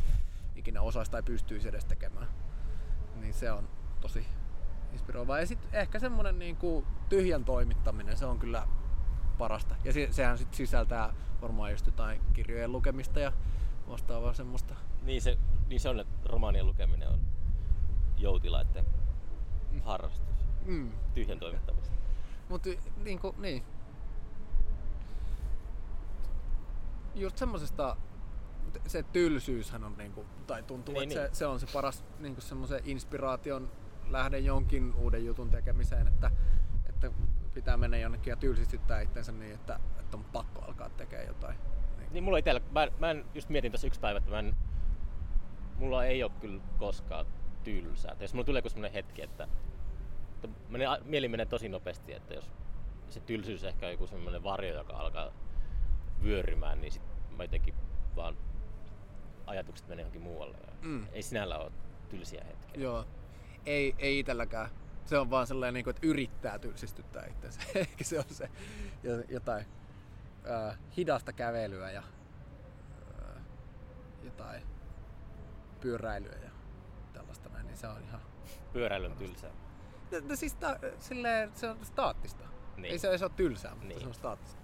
ikinä 0.56 0.82
osaisi 0.82 1.12
tai 1.12 1.24
pystyisi 1.24 1.70
edes 1.70 1.86
tekemään. 1.86 2.28
Niin 3.16 3.34
se 3.34 3.52
on 3.52 3.70
tosi 4.02 4.26
inspiroivaa. 4.92 5.40
Ja 5.40 5.48
sitten 5.48 5.70
ehkä 5.74 6.00
semmonen 6.00 6.40
niinku 6.40 6.86
tyhjän 7.10 7.46
toimittaminen, 7.46 8.18
se 8.18 8.26
on 8.26 8.40
kyllä 8.40 8.68
parasta. 9.38 9.76
Ja 9.84 9.94
se, 9.94 10.08
sehän 10.12 10.38
sit 10.38 10.54
sisältää 10.54 11.14
varmaan 11.42 11.72
just 11.72 11.86
jotain 11.86 12.22
kirjojen 12.34 12.72
lukemista 12.72 13.20
ja 13.20 13.32
vastaavaa 13.88 14.34
semmoista. 14.34 14.76
niin, 15.02 15.22
se, 15.22 15.38
niin 15.68 15.80
se 15.80 15.90
on, 15.90 16.00
että 16.00 16.30
romaanien 16.30 16.66
lukeminen 16.66 17.10
on 17.10 17.20
joutilaiden 18.18 18.86
harrastus. 19.84 20.33
Mm. 20.66 20.92
Tyhjän 21.14 21.40
toimittamista. 21.40 21.96
Mutta 22.50 22.70
niinku, 23.04 23.36
niin. 23.38 23.64
Just 27.16 27.38
semmosesta, 27.38 27.98
se 28.88 29.04
tylsyyshän 29.04 29.84
on 29.84 29.98
niinku, 29.98 30.26
tai 30.48 30.64
tuntuu, 30.64 30.94
Niin, 30.94 31.04
että 31.04 31.22
niin. 31.22 31.30
Se, 31.30 31.38
se, 31.38 31.46
on 31.46 31.60
se 31.60 31.68
paras 31.74 32.04
niinku 32.20 32.42
semmoisen 32.42 32.82
inspiraation 32.84 33.72
lähde 34.10 34.40
jonkin 34.40 34.94
uuden 34.96 35.26
jutun 35.26 35.50
tekemiseen, 35.50 36.08
että, 36.08 36.32
että 36.90 37.12
pitää 37.54 37.78
mennä 37.78 37.98
jonnekin 37.98 38.32
ja 38.32 38.36
tylsistyttää 38.36 39.02
itsensä 39.02 39.32
niin, 39.32 39.54
että, 39.54 39.80
että 40.00 40.18
on 40.18 40.24
pakko 40.24 40.62
alkaa 40.62 40.90
tekemään 40.90 41.28
jotain. 41.28 41.58
Niin 42.12 42.24
mulla 42.24 42.38
itellä, 42.38 42.62
mä, 42.72 42.88
mä 43.00 43.12
en, 43.12 43.26
just 43.34 43.50
mietin 43.50 43.72
tässä 43.72 43.88
yksi 43.88 44.00
päivä, 44.00 44.18
että 44.18 44.32
mä 44.32 44.40
en, 44.40 44.56
mulla 45.78 46.06
ei 46.06 46.24
ole 46.24 46.32
kyllä 46.42 46.62
koskaan 46.78 47.26
tylsää. 47.64 48.12
Et 48.12 48.22
jos 48.22 48.34
mulla 48.34 48.46
tulee 48.46 48.60
joku 48.60 48.70
semmonen 48.70 48.92
hetki, 48.92 49.22
että, 49.22 49.48
että 50.44 50.60
menee, 50.70 50.88
mieli 51.06 51.28
menee 51.28 51.46
tosi 51.46 51.70
nopeasti, 51.70 52.14
että 52.14 52.34
jos 52.34 52.52
se 53.10 53.20
tylsyys 53.20 53.64
ehkä 53.64 53.86
on 53.86 53.92
joku 53.92 54.08
semmonen 54.08 54.44
varjo, 54.44 54.76
joka 54.76 54.94
alkaa 54.98 55.32
vyörymään, 56.24 56.82
niin 56.82 56.92
sit 56.92 57.04
mä 57.38 57.44
jotenkin 57.44 57.74
vaan 58.16 58.38
ajatukset 59.46 59.88
menee 59.88 60.04
johonkin 60.04 60.22
muualle. 60.22 60.58
Ja 60.68 60.74
Mm. 60.82 61.08
Ei 61.12 61.22
sinällä 61.24 61.58
ole 61.58 61.72
tylsiä 62.10 62.44
hetkiä. 62.44 62.84
Joo. 62.84 63.06
Ei, 63.66 63.96
ei 63.98 64.20
itselläkään. 64.20 64.70
Se 65.06 65.18
on 65.18 65.30
vaan 65.30 65.48
sellainen, 65.48 65.74
niinku, 65.74 65.90
että 65.90 66.08
yrittää 66.08 66.60
tylsistyttää 66.60 67.26
itsensä. 67.26 67.62
Ehkä 67.76 68.04
se 68.04 68.20
on 68.20 68.26
se 68.30 68.50
jo- 69.04 69.24
jotain 69.30 69.66
äh, 70.52 70.78
hidasta 70.98 71.34
kävelyä 71.34 71.92
ja 71.92 72.04
äh, 73.30 73.42
jotain 74.24 74.64
pyöräilyä 75.82 76.36
ja 76.44 76.50
tällaista 77.14 77.50
näin, 77.50 77.68
niin 77.68 77.78
se 77.78 77.88
on 77.88 78.02
ihan... 78.04 78.22
Pyöräily 78.74 79.06
on 79.06 79.16
tylsää. 79.18 79.52
No, 80.22 80.36
siis 80.36 80.54
ta, 80.56 80.78
silleen, 81.00 81.52
se 81.56 81.70
on 81.70 81.78
staattista. 81.86 82.44
Niin. 82.78 82.92
Ei 82.92 83.00
se, 83.00 83.08
ei 83.08 83.18
se 83.20 83.26
ole 83.26 83.32
tylsää, 83.36 83.72
mutta 83.72 83.88
Niin. 83.88 84.02
se 84.02 84.08
on 84.08 84.14
staattista. 84.14 84.62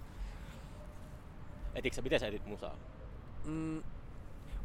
Etitkö 1.74 1.96
sä, 1.96 2.02
miten 2.02 2.20
sä 2.20 2.26
etit 2.26 2.46
musaa? 2.46 2.76
Mm, 3.44 3.82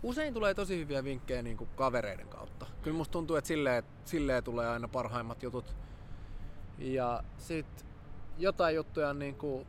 usein 0.03 0.33
tulee 0.33 0.53
tosi 0.53 0.77
hyviä 0.77 1.03
vinkkejä 1.03 1.41
niin 1.41 1.57
kuin 1.57 1.69
kavereiden 1.75 2.27
kautta. 2.27 2.65
Kyllä 2.81 2.97
musta 2.97 3.11
tuntuu, 3.11 3.35
että 3.35 3.47
silleen, 3.47 3.83
silleen 4.05 4.43
tulee 4.43 4.67
aina 4.69 4.87
parhaimmat 4.87 5.43
jutut. 5.43 5.75
Ja 6.77 7.23
sit 7.37 7.85
jotain 8.37 8.75
juttuja 8.75 9.09
on 9.09 9.19
niin 9.19 9.35
kuin, 9.35 9.67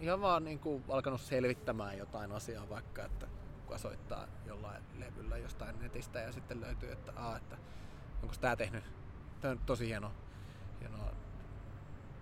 ihan 0.00 0.20
vaan 0.20 0.44
niin 0.44 0.58
kuin 0.58 0.84
alkanut 0.88 1.20
selvittämään 1.20 1.98
jotain 1.98 2.32
asiaa, 2.32 2.68
vaikka 2.68 3.04
että 3.04 3.26
kuka 3.62 3.78
soittaa 3.78 4.26
jollain 4.46 4.82
levyllä 4.98 5.36
jostain 5.36 5.78
netistä 5.80 6.20
ja 6.20 6.32
sitten 6.32 6.60
löytyy, 6.60 6.92
että, 6.92 7.12
aa, 7.16 7.36
että 7.36 7.56
onko 8.22 8.34
tää 8.40 8.56
tehnyt, 8.56 8.84
tää 9.40 9.50
on 9.50 9.58
tosi 9.58 9.86
hieno, 9.86 10.12
hieno 10.80 10.98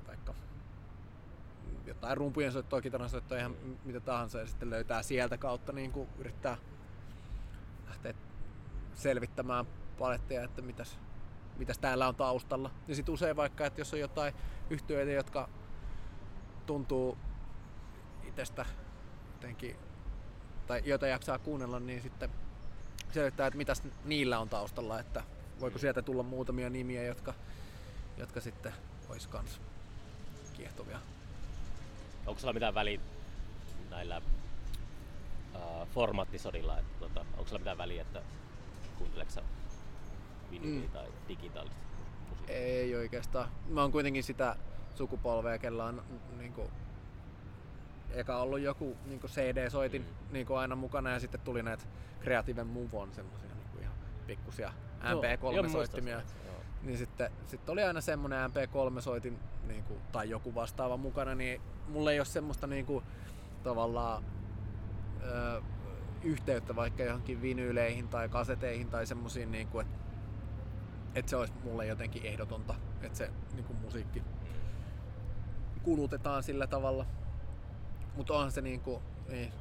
vaikka 0.06 0.34
jotain 1.86 2.16
rumpujen 2.16 2.52
soittoa, 2.52 2.80
kitaran 2.80 3.10
soittoa, 3.10 3.38
ihan 3.38 3.56
mitä 3.84 4.00
tahansa 4.00 4.38
ja 4.38 4.46
sitten 4.46 4.70
löytää 4.70 5.02
sieltä 5.02 5.38
kautta 5.38 5.72
niin 5.72 5.92
kuin 5.92 6.08
yrittää 6.18 6.56
lähteä 7.86 8.14
selvittämään 8.94 9.66
paletteja, 9.98 10.44
että 10.44 10.62
mitäs, 10.62 10.98
mitäs 11.56 11.78
täällä 11.78 12.08
on 12.08 12.14
taustalla. 12.14 12.70
Ja 12.88 12.94
sitten 12.94 13.14
usein 13.14 13.36
vaikka, 13.36 13.66
että 13.66 13.80
jos 13.80 13.92
on 13.92 14.00
jotain 14.00 14.34
yhtyeitä, 14.70 15.12
jotka 15.12 15.48
tuntuu 16.66 17.18
itsestä 18.24 18.66
jotenkin 19.32 19.76
tai 20.66 20.82
joita 20.84 21.06
jaksaa 21.06 21.38
kuunnella, 21.38 21.80
niin 21.80 22.02
sitten 22.02 22.30
selvittää, 23.12 23.46
että 23.46 23.56
mitäs 23.56 23.82
niillä 24.04 24.38
on 24.38 24.48
taustalla, 24.48 25.00
että 25.00 25.22
voiko 25.60 25.78
sieltä 25.78 26.02
tulla 26.02 26.22
muutamia 26.22 26.70
nimiä, 26.70 27.02
jotka, 27.02 27.34
jotka 28.16 28.40
sitten 28.40 28.72
ois 29.08 29.26
kans 29.26 29.60
kiehtovia. 30.56 30.98
Onko 32.26 32.40
sulla 32.40 32.52
mitään 32.52 32.74
väliä 32.74 33.00
näillä 33.90 34.22
uh, 35.54 35.88
formaattisodilla, 35.88 36.78
että 36.78 36.98
tota, 36.98 37.20
onko 37.20 37.44
sulla 37.46 37.58
mitään 37.58 37.78
väliä, 37.78 38.02
että 38.02 38.22
kuunteleeko 38.98 39.32
sä 39.32 39.42
Mm. 40.62 40.88
tai 40.92 41.06
digitaalista 41.28 41.78
musiikkia? 42.30 42.56
Ei 42.56 42.96
oikeastaan. 42.96 43.48
Mä 43.68 43.80
oon 43.82 43.92
kuitenkin 43.92 44.22
sitä 44.24 44.56
sukupolvea, 44.94 45.58
kella 45.58 45.84
on 45.84 46.02
niin 46.38 46.52
kuin, 46.52 46.68
eka 48.10 48.36
ollut 48.36 48.60
joku 48.60 48.96
niin 49.06 49.20
CD-soitin 49.26 50.02
Mm. 50.02 50.32
niin 50.32 50.46
aina 50.58 50.76
mukana 50.76 51.10
ja 51.10 51.20
sitten 51.20 51.40
tuli 51.40 51.62
näitä 51.62 51.84
Creative 52.22 52.64
Move 52.64 52.88
on 52.92 53.14
semmosia 53.14 53.48
niin 53.54 53.82
ihan 53.82 53.94
pikkusia 54.26 54.72
MP3-soittimia. 55.00 56.20
sen, 56.26 56.46
joo. 56.46 56.62
Niin 56.82 56.98
sitten, 56.98 57.30
sitten 57.46 57.72
oli 57.72 57.82
aina 57.82 58.00
semmoinen 58.00 58.50
MP3-soitin 58.50 59.38
niin 59.68 59.84
kuin, 59.84 60.00
tai 60.12 60.30
joku 60.30 60.54
vastaava 60.54 60.96
mukana, 60.96 61.34
niin 61.34 61.60
mulla 61.88 62.12
ei 62.12 62.20
ole 62.20 62.24
semmoista 62.24 62.66
niin 62.66 62.86
kuin, 62.86 63.04
tavallaan 63.62 64.24
ö, 65.22 65.62
yhteyttä 66.22 66.76
vaikka 66.76 67.02
johonkin 67.02 67.42
vinyyleihin 67.42 68.08
tai 68.08 68.28
kaseteihin 68.28 68.88
tai 68.88 69.06
semmoisiin, 69.06 69.50
niin 69.50 69.68
kuin, 69.68 69.86
että, 69.86 69.98
että 71.14 71.30
se 71.30 71.36
olisi 71.36 71.52
mulle 71.64 71.86
jotenkin 71.86 72.26
ehdotonta, 72.26 72.74
että 73.02 73.18
se 73.18 73.30
niin 73.52 73.64
kuin, 73.64 73.78
musiikki 73.78 74.22
kulutetaan 75.82 76.42
sillä 76.42 76.66
tavalla. 76.66 77.06
Mutta 78.16 78.34
onhan 78.34 78.52
se 78.52 78.60
niin 78.60 78.80
kuin, 78.80 79.02
niin, 79.28 79.52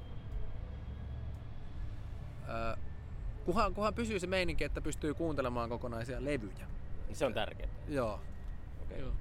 ö, 2.50 2.78
kunhan, 3.48 3.74
kunhan 3.74 3.94
pysyy 3.94 4.20
se 4.20 4.28
meininki, 4.28 4.64
että 4.64 4.82
pystyy 4.82 5.14
kuuntelemaan 5.14 5.70
kokonaisia 5.70 6.26
levyjä. 6.26 6.68
Niin 7.08 7.16
se 7.16 7.26
on 7.26 7.34
tärkeää. 7.34 7.70
Joo. 7.88 8.20
Okay. 8.84 9.00
Joo. 9.00 9.12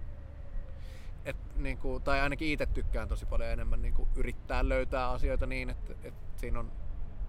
Et, 1.24 1.36
niinku, 1.56 2.00
tai 2.00 2.20
ainakin 2.20 2.48
itse 2.48 2.66
tykkään 2.66 3.08
tosi 3.08 3.26
paljon 3.26 3.50
enemmän 3.50 3.82
niinku, 3.82 4.08
yrittää 4.16 4.68
löytää 4.68 5.10
asioita 5.10 5.46
niin, 5.46 5.70
että 5.70 5.94
et 6.02 6.14
siinä 6.36 6.58
on, 6.58 6.72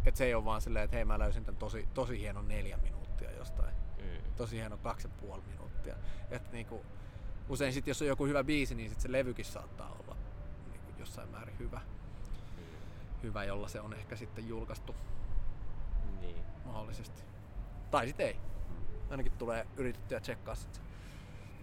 et 0.05 0.15
se 0.15 0.25
ei 0.25 0.33
ole 0.33 0.45
vaan 0.45 0.61
silleen, 0.61 0.85
että 0.85 0.95
hei 0.95 1.05
mä 1.05 1.19
löysin 1.19 1.45
tämän 1.45 1.59
tosi, 1.59 1.87
tosi 1.93 2.19
hienon 2.19 2.47
neljä 2.47 2.77
minuuttia 2.77 3.31
jostain. 3.31 3.75
Mm. 3.97 4.33
Tosi 4.35 4.55
hieno 4.55 4.77
kaksi 4.77 5.07
ja 5.07 5.13
puoli 5.21 5.41
minuuttia. 5.47 5.95
Et, 6.31 6.51
niinku, 6.51 6.85
usein 7.49 7.73
sit, 7.73 7.87
jos 7.87 8.01
on 8.01 8.07
joku 8.07 8.25
hyvä 8.25 8.43
biisi, 8.43 8.75
niin 8.75 8.89
sit 8.89 8.99
se 8.99 9.11
levykin 9.11 9.45
saattaa 9.45 9.95
olla 9.99 10.15
niinku, 10.71 10.91
jossain 10.99 11.29
määrin 11.29 11.59
hyvä. 11.59 11.81
Hyvä, 13.23 13.43
jolla 13.43 13.67
se 13.67 13.81
on 13.81 13.93
ehkä 13.93 14.15
sitten 14.15 14.47
julkaistu 14.47 14.95
Niin. 14.95 15.16
Mahdollisesti. 16.68 17.22
Tai 17.91 18.07
sit 18.07 18.20
ei. 18.20 18.39
Ainakin 19.09 19.32
tulee 19.32 19.68
yritettyä 19.78 20.20
tsekkaa 20.20 20.55
sit. 20.55 20.82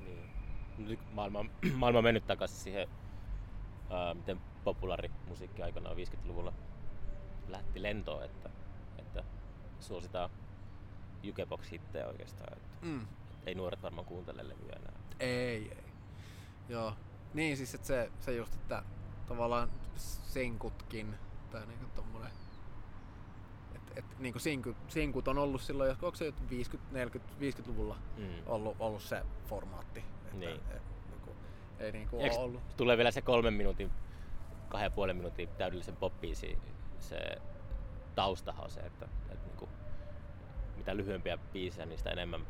Niin. 0.05 0.31
Nyt 0.79 1.01
maailma, 1.15 1.39
on- 1.39 1.51
maailma 1.77 1.99
on 1.99 2.05
mennyt 2.05 2.27
takaisin 2.27 2.59
siihen, 2.59 2.89
ää, 3.91 4.15
miten 4.15 4.41
populaari 4.65 5.11
musiikki 5.29 5.63
aikanaan 5.63 5.97
50-luvulla 5.97 6.53
lähti 7.49 7.83
lentoon, 7.83 8.25
että, 8.25 8.51
että 8.99 9.25
suositaan 9.81 10.31
jukebox-hittejä 11.23 12.07
oikeastaan. 12.07 12.53
Että 12.53 12.69
Mm. 12.83 13.07
ei 13.47 13.55
nuoret 13.55 13.83
varmaan 13.83 14.07
kuuntele 14.07 14.49
levyjä 14.49 14.73
enää. 14.77 14.93
Ei, 15.21 15.73
ei. 15.73 15.85
Joo. 16.69 16.95
Niin 17.35 17.57
siis, 17.57 17.75
että 17.75 17.87
se, 17.87 18.11
se 18.21 18.37
just, 18.37 18.55
että 18.55 18.83
tavallaan 19.29 19.69
sinkutkin, 19.97 21.15
tai 21.51 21.67
niinku 21.67 21.87
tommonen, 21.95 22.31
et, 23.97 24.05
niinku 24.19 24.39
sinkut, 24.39 24.77
sinkut 24.89 25.29
on 25.29 25.39
ollut 25.39 25.61
silloin, 25.61 25.89
jos- 25.89 26.03
onko 26.03 26.17
se 26.17 26.33
50, 26.51 26.93
40, 26.95 27.35
50-luvulla 27.41 27.97
Mm. 28.17 28.25
ollut, 28.47 28.77
ollut 28.79 29.03
se 29.03 29.23
formaatti. 29.47 30.01
Että, 30.25 30.37
Niin. 30.37 30.61
et, 30.77 30.83
niinku, 31.11 31.31
ei 31.79 31.93
niinku 31.93 32.19
Eiks 32.21 32.37
ole 32.37 32.45
ollut. 32.45 32.77
Tulee 32.77 32.97
vielä 32.97 33.11
se 33.11 33.23
kolmen 33.23 33.55
minuutin, 33.55 33.91
kahden 34.69 34.87
ja 34.87 34.91
puolen 34.91 35.17
minuutin 35.17 35.49
täydellisen 35.49 35.97
popbiisi, 35.97 36.59
se 37.01 37.19
taustahan 38.15 38.65
on 38.65 38.71
se, 38.71 38.81
että, 38.81 39.09
että 39.31 39.47
niinku, 39.47 39.69
mitä 40.77 40.97
lyhyempiä 40.97 41.39
biisejä, 41.53 41.87
niin 41.87 41.99
sitä 41.99 42.11
enemmän 42.11 42.47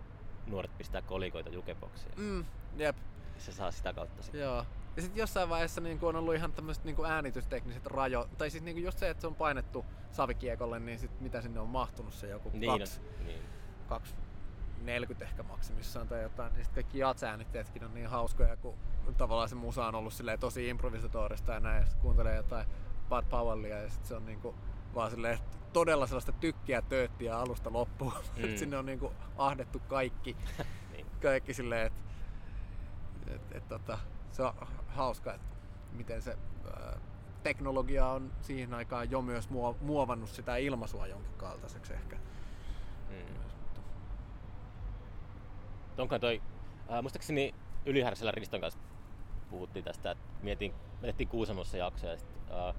nuoret 0.46 0.78
pistää 0.78 1.02
kolikoita 1.02 1.50
jukeboksiin. 1.50 2.12
Mm, 2.16 2.44
jep, 2.76 2.96
Se 3.38 3.52
saa 3.52 3.70
sitä 3.70 3.92
kautta 3.92 4.22
sitten. 4.22 4.40
joo. 4.40 4.64
Ja 4.96 5.02
sitten 5.02 5.20
jossain 5.20 5.48
vaiheessa 5.48 5.80
niin 5.80 5.98
on 6.02 6.16
ollut 6.16 6.34
ihan 6.34 6.52
tämmöiset 6.52 6.84
niin 6.84 7.04
äänitystekniset 7.06 7.86
rajo, 7.86 8.28
tai 8.38 8.50
siis 8.50 8.64
niin 8.64 8.82
just 8.84 8.98
se, 8.98 9.10
että 9.10 9.20
se 9.20 9.26
on 9.26 9.34
painettu 9.34 9.84
savikiekolle, 10.14 10.80
niin 10.80 10.98
sit 10.98 11.20
mitä 11.20 11.40
sinne 11.40 11.60
on 11.60 11.68
mahtunut 11.68 12.14
se 12.14 12.28
joku 12.28 12.50
Niin, 12.52 12.78
kaksi, 12.78 13.00
niin. 13.24 13.40
240 13.88 15.24
ehkä 15.24 15.42
maksimissaan 15.42 16.08
tai 16.08 16.22
jotain, 16.22 16.52
niin 16.52 16.64
sitten 16.64 16.84
kaikki 16.84 16.98
jatsäänitteetkin 16.98 17.84
on 17.84 17.94
niin 17.94 18.06
hauskoja, 18.06 18.56
kun 18.56 18.74
tavallaan 19.16 19.48
se 19.48 19.54
musa 19.54 19.86
on 19.86 19.94
ollut 19.94 20.12
silleen 20.12 20.38
tosi 20.40 20.68
improvisatorista 20.68 21.52
ja 21.52 21.60
näin, 21.60 21.80
ja 21.80 21.86
sit 21.86 21.98
kuuntelee 21.98 22.36
jotain 22.36 22.66
Bad 23.08 23.24
Powellia 23.30 23.78
ja 23.78 23.90
sitten 23.90 24.08
se 24.08 24.14
on 24.14 24.26
niinku 24.26 24.54
vaan 24.94 25.10
silleen 25.10 25.38
todella 25.72 26.06
sellaista 26.06 26.32
tykkiä 26.32 26.82
tööttiä 26.82 27.38
alusta 27.38 27.72
loppuun. 27.72 28.12
Mm. 28.36 28.48
Mm. 28.50 28.56
sinne 28.56 28.76
on 28.76 28.86
niinku 28.86 29.12
ahdettu 29.36 29.78
kaikki, 29.88 30.36
niin. 30.92 31.06
kaikki 31.22 31.54
silleen, 31.54 31.86
että 31.86 32.02
et, 33.26 33.52
et, 33.52 33.68
tota, 33.68 33.98
se 34.32 34.42
on 34.42 34.54
hauska, 34.86 35.34
että 35.34 35.56
miten 35.92 36.22
se 36.22 36.38
ää, 36.76 36.98
teknologia 37.44 38.06
on 38.08 38.32
siihen 38.40 38.74
aikaan 38.74 39.10
jo 39.10 39.22
myös 39.22 39.48
muo- 39.50 39.76
muovannut 39.80 40.30
sitä 40.30 40.56
ilmaisua 40.56 41.06
jonkin 41.06 41.32
kaltaiseksi 41.36 41.92
ehkä. 41.92 42.16
Mm. 42.16 43.14
Myös, 43.14 43.56
mutta- 43.60 43.80
Onko 45.98 46.18
toi, 46.18 46.42
äh, 46.92 47.02
muistaakseni 47.02 47.54
Ylihärsellä 47.86 48.32
Riston 48.32 48.60
kanssa 48.60 48.80
puhuttiin 49.50 49.84
tästä, 49.84 50.10
että 50.10 50.24
mietin, 50.42 50.74
me 51.00 51.06
tehtiin 51.06 51.28
Kuusamossa 51.28 51.76
jaksoja 51.76 52.12
ja 52.12 52.18
sit, 52.18 52.28
äh, 52.50 52.74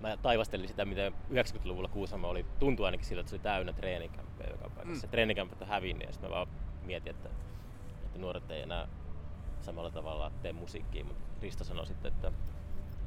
mä 0.00 0.16
taivastelin 0.16 0.68
sitä, 0.68 0.84
miten 0.84 1.14
90-luvulla 1.30 1.88
Kuusamo 1.88 2.28
oli, 2.28 2.46
tuntui 2.58 2.86
ainakin 2.86 3.06
siltä, 3.06 3.20
että 3.20 3.30
se 3.30 3.36
oli 3.36 3.42
täynnä 3.42 3.72
treenikämppejä 3.72 4.50
joka 4.50 4.64
paikassa. 4.70 4.94
Mm. 4.94 5.00
Se 5.00 5.06
treenikämppät 5.06 5.62
on 5.62 5.68
hävinnyt 5.68 6.06
ja 6.06 6.12
sitten 6.12 6.30
mä 6.30 6.36
vaan 6.36 6.48
mietin, 6.84 7.10
että, 7.10 7.28
että 8.04 8.18
nuoret 8.18 8.50
ei 8.50 8.62
enää 8.62 8.88
samalla 9.60 9.90
tavalla 9.90 10.32
tee 10.42 10.52
musiikkia, 10.52 11.04
mutta 11.04 11.24
Risto 11.42 11.64
sanoi 11.64 11.86
sitten, 11.86 12.12
että, 12.12 12.32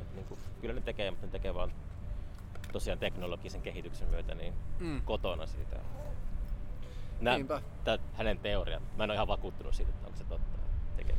että 0.01 0.15
niin 0.15 0.25
kuin, 0.25 0.39
kyllä 0.61 0.73
ne 0.73 0.81
tekee, 0.81 1.11
mutta 1.11 1.25
ne 1.25 1.31
tekee 1.31 1.53
vaan 1.53 1.71
tosiaan 2.71 2.99
teknologisen 2.99 3.61
kehityksen 3.61 4.07
myötä 4.09 4.35
niin 4.35 4.53
Mm. 4.79 5.01
kotona 5.05 5.45
siitä. 5.47 5.79
Nä, 7.21 7.35
Niinpä. 7.35 7.61
tää 7.83 7.97
hänen 8.13 8.39
teoria. 8.39 8.79
Mä 8.97 9.03
en 9.03 9.09
ole 9.09 9.15
ihan 9.15 9.27
vakuuttunut 9.27 9.75
siitä, 9.75 9.89
että 9.91 10.07
onko 10.07 10.17
se 10.17 10.23
totta. 10.23 10.59
Tekee. 10.95 11.15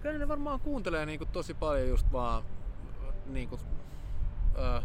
Kyllä 0.00 0.18
ne 0.18 0.28
varmaan 0.28 0.60
kuuntelee 0.60 1.06
niinku 1.06 1.26
tosi 1.26 1.54
paljon 1.54 1.88
just 1.88 2.12
vaan 2.12 2.42
niinku, 3.26 3.58
ö, 4.58 4.82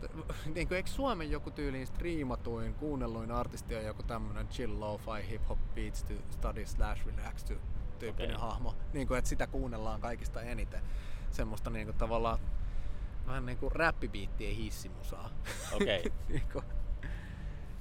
t- 0.00 0.54
niinku, 0.54 0.74
eikö 0.74 0.88
Suomen 0.90 1.30
joku 1.30 1.50
tyyliin 1.50 1.86
striimatuin, 1.86 2.74
kuunnelluin 2.74 3.30
artisti 3.32 3.76
on 3.76 3.84
joku 3.84 4.02
tämmönen 4.02 4.48
chill 4.48 4.80
lo-fi 4.80 5.28
hip 5.30 5.48
hop 5.48 5.58
beats 5.74 6.02
to 6.04 6.12
study 6.30 6.66
slash 6.66 7.06
relax 7.06 7.44
to 7.44 7.54
tyyppinen 7.98 8.36
Okei. 8.36 8.48
hahmo. 8.48 8.74
Niinku, 8.92 9.14
että 9.14 9.28
sitä 9.28 9.46
kuunnellaan 9.46 10.00
kaikista 10.00 10.42
eniten. 10.42 10.82
Semmoista 11.32 11.70
niinku 11.70 11.92
tavallaan 11.92 12.38
vähän 13.26 13.46
niinku 13.46 13.70
räppibiittien 13.70 14.56
hissimusaa. 14.56 15.30
Okei. 15.72 16.12
niinku, 16.28 16.62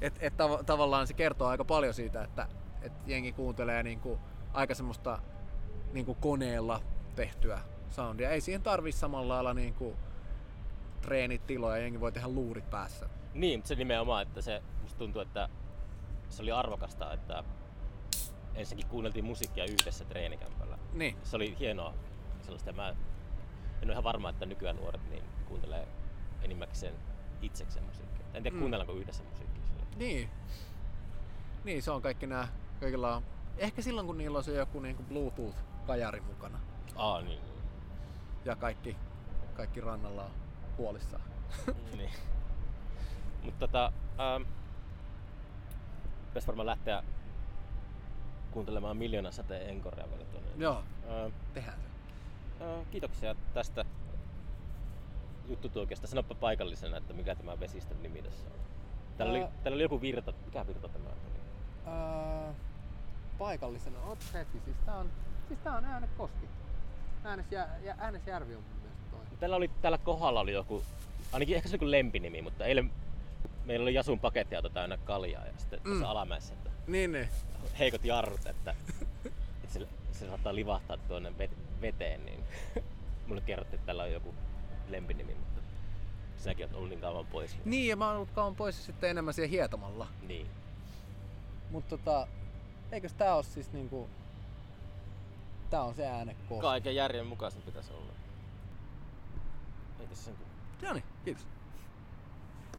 et, 0.01 0.13
et 0.19 0.33
tav- 0.33 0.63
tavallaan 0.65 1.07
se 1.07 1.13
kertoo 1.13 1.47
aika 1.47 1.65
paljon 1.65 1.93
siitä, 1.93 2.23
että 2.23 2.47
et 2.81 2.93
jengi 3.05 3.31
kuuntelee 3.31 3.83
niinku 3.83 4.19
aika 4.53 4.75
semmoista 4.75 5.19
niinku 5.93 6.15
koneella 6.15 6.81
tehtyä 7.15 7.59
soundia. 7.89 8.29
Ei 8.29 8.41
siihen 8.41 8.61
tarvi 8.61 8.91
samalla 8.91 9.33
lailla 9.33 9.53
niinku 9.53 9.95
treenitiloja, 11.01 11.77
jengi 11.77 11.99
voi 11.99 12.11
tehdä 12.11 12.27
luurit 12.27 12.69
päässä. 12.69 13.09
Niin, 13.33 13.59
mutta 13.59 13.67
se 13.67 13.75
nimenomaan, 13.75 14.21
että 14.21 14.41
se 14.41 14.63
musta 14.81 14.97
tuntuu, 14.97 15.21
että 15.21 15.49
se 16.29 16.41
oli 16.41 16.51
arvokasta, 16.51 17.13
että 17.13 17.43
ensinnäkin 18.55 18.89
kuunneltiin 18.91 19.25
musiikkia 19.25 19.65
yhdessä 19.65 20.05
treenikämpällä. 20.05 20.77
Niin, 20.93 21.17
Se 21.23 21.35
oli 21.35 21.55
hienoa 21.59 21.93
sellaista. 22.41 22.73
Mä 22.73 22.95
en 23.81 23.87
ole 23.87 23.91
ihan 23.91 24.03
varma, 24.03 24.29
että 24.29 24.45
nykyään 24.45 24.75
nuoret 24.75 25.09
niin 25.09 25.23
kuuntelee 25.47 25.87
enimmäkseen 26.41 26.93
itsekseen 27.41 27.85
musiikkia. 27.85 28.25
En 28.33 28.43
tiedä, 28.43 28.55
Mm. 28.55 28.59
kuunnellaanko 28.59 28.93
yhdessä 28.93 29.23
musiikkia. 29.23 29.61
niin. 29.97 30.29
Niin, 31.63 31.83
se 31.83 31.91
on 31.91 32.01
kaikki 32.01 32.27
nämä, 32.27 32.47
kaikilla 32.79 33.15
on, 33.15 33.23
ehkä 33.57 33.81
silloin 33.81 34.07
kun 34.07 34.17
niillä 34.17 34.37
on 34.37 34.43
se 34.43 34.53
joku 34.55 34.79
niinku 34.79 35.03
Bluetooth-kajari 35.03 36.21
mukana 36.21 36.59
Aa, 36.95 37.21
niin. 37.21 37.27
niin. 37.29 37.41
ja 38.45 38.55
kaikki, 38.55 38.97
kaikki 39.53 39.81
rannalla 39.81 40.23
on 40.23 40.31
huolissaan. 40.77 41.23
niin. 41.97 42.09
Mutta 43.43 43.59
tota, 43.67 43.85
ähm, 44.19 44.43
pitäisi 46.25 46.47
varmaan 46.47 46.65
lähteä 46.65 47.03
kuuntelemaan 48.51 48.97
miljoonan 48.97 49.33
sateen 49.33 49.69
enkorea 49.69 50.09
vielä 50.09 50.23
tuonne. 50.25 50.49
Joo, 50.57 50.83
Ähm, 51.09 51.33
tehdään 51.53 51.81
se. 51.81 51.87
Äh, 52.61 52.85
kiitoksia 52.91 53.35
tästä 53.53 53.85
juttu 55.49 55.69
tuo 55.69 55.79
oikeastaan. 55.81 56.09
Sanoppa 56.09 56.35
paikallisena, 56.35 56.97
että 56.97 57.13
mikä 57.13 57.35
tämä 57.35 57.59
vesistön 57.59 58.03
nimi 58.03 58.21
tässä 58.21 58.49
on. 58.49 58.59
Täällä, 59.17 59.31
oli, 59.31 59.41
Ää- 59.43 59.51
täällä 59.63 59.75
oli 59.75 59.83
joku 59.83 60.01
virta. 60.01 60.33
Mikä 60.45 60.67
virta 60.67 60.87
tämä 60.89 61.09
oli? 61.09 61.17
Öö, 61.87 62.53
paikallisena, 63.37 63.99
oot 63.99 64.19
hetki, 64.33 64.59
siis 64.65 64.77
tää 64.85 64.95
on, 64.95 65.09
siis 65.47 65.59
tää 65.59 65.77
on 65.77 65.85
Äänekoski. 65.85 66.45
Äänesjä, 67.23 67.67
ja 67.83 67.95
Äänesjärvi 67.99 68.55
on 68.55 68.63
mun 68.63 68.79
mielestä 68.81 69.11
toi. 69.11 69.37
Täällä 69.39 69.55
oli 69.55 69.71
täällä 69.81 69.97
kohdalla 69.97 70.39
oli 70.39 70.53
joku, 70.53 70.83
ainakin 71.33 71.55
ehkä 71.55 71.69
se 71.69 71.77
oli 71.81 71.91
lempinimi, 71.91 72.41
mutta 72.41 72.65
eilen 72.65 72.91
meillä 73.65 73.83
oli 73.83 73.93
Jasun 73.93 74.19
pakettiauto 74.19 74.69
täynnä 74.69 74.97
kaljaa 74.97 75.45
ja 75.45 75.51
sitten 75.57 75.79
tuossa 75.81 76.05
Mm. 76.05 76.09
alamäessä, 76.11 76.53
että 76.53 76.69
Niin, 76.87 77.11
niin. 77.11 77.29
heikot 77.79 78.05
jarrut, 78.05 78.45
että, 78.45 78.75
että 79.63 79.79
se, 80.21 80.27
saattaa 80.27 80.55
livahtaa 80.55 80.97
tuonne 80.97 81.29
vet- 81.29 81.81
veteen, 81.81 82.25
niin 82.25 82.43
mulle 83.27 83.41
kerrottiin, 83.41 83.75
että 83.75 83.85
tällä 83.85 84.03
on 84.03 84.11
joku 84.11 84.33
lempinimi, 84.87 85.35
mutta 85.35 85.61
sinäkin 86.37 86.65
oot 86.65 86.75
ollut 86.75 86.89
niin 86.89 87.01
kauan 87.01 87.25
pois. 87.25 87.57
Niin, 87.65 87.87
ja 87.87 87.95
mä 87.95 88.07
oon 88.07 88.15
ollut 88.15 88.31
kauan 88.31 88.55
pois 88.55 88.85
sitten 88.85 89.09
enemmän 89.09 89.33
siellä 89.33 89.49
hietomalla. 89.49 90.07
Niin. 90.27 90.47
Mutta 91.71 91.97
tota, 91.97 92.27
eikös 92.91 93.13
tää 93.13 93.35
oo 93.35 93.43
siis 93.43 93.73
niinku... 93.73 94.09
Tää 95.69 95.83
on 95.83 95.95
se 95.95 96.07
äänekoski. 96.07 96.61
Kaiken 96.61 96.95
järjen 96.95 97.27
mukaan 97.27 97.51
sen 97.51 97.61
pitäisi 97.61 97.93
olla. 97.93 98.13
Ei 99.99 100.07
tässä 100.07 100.23
sen 100.25 100.35
kun 100.35 100.93
niin, 100.93 101.03
kiitos. 101.25 101.47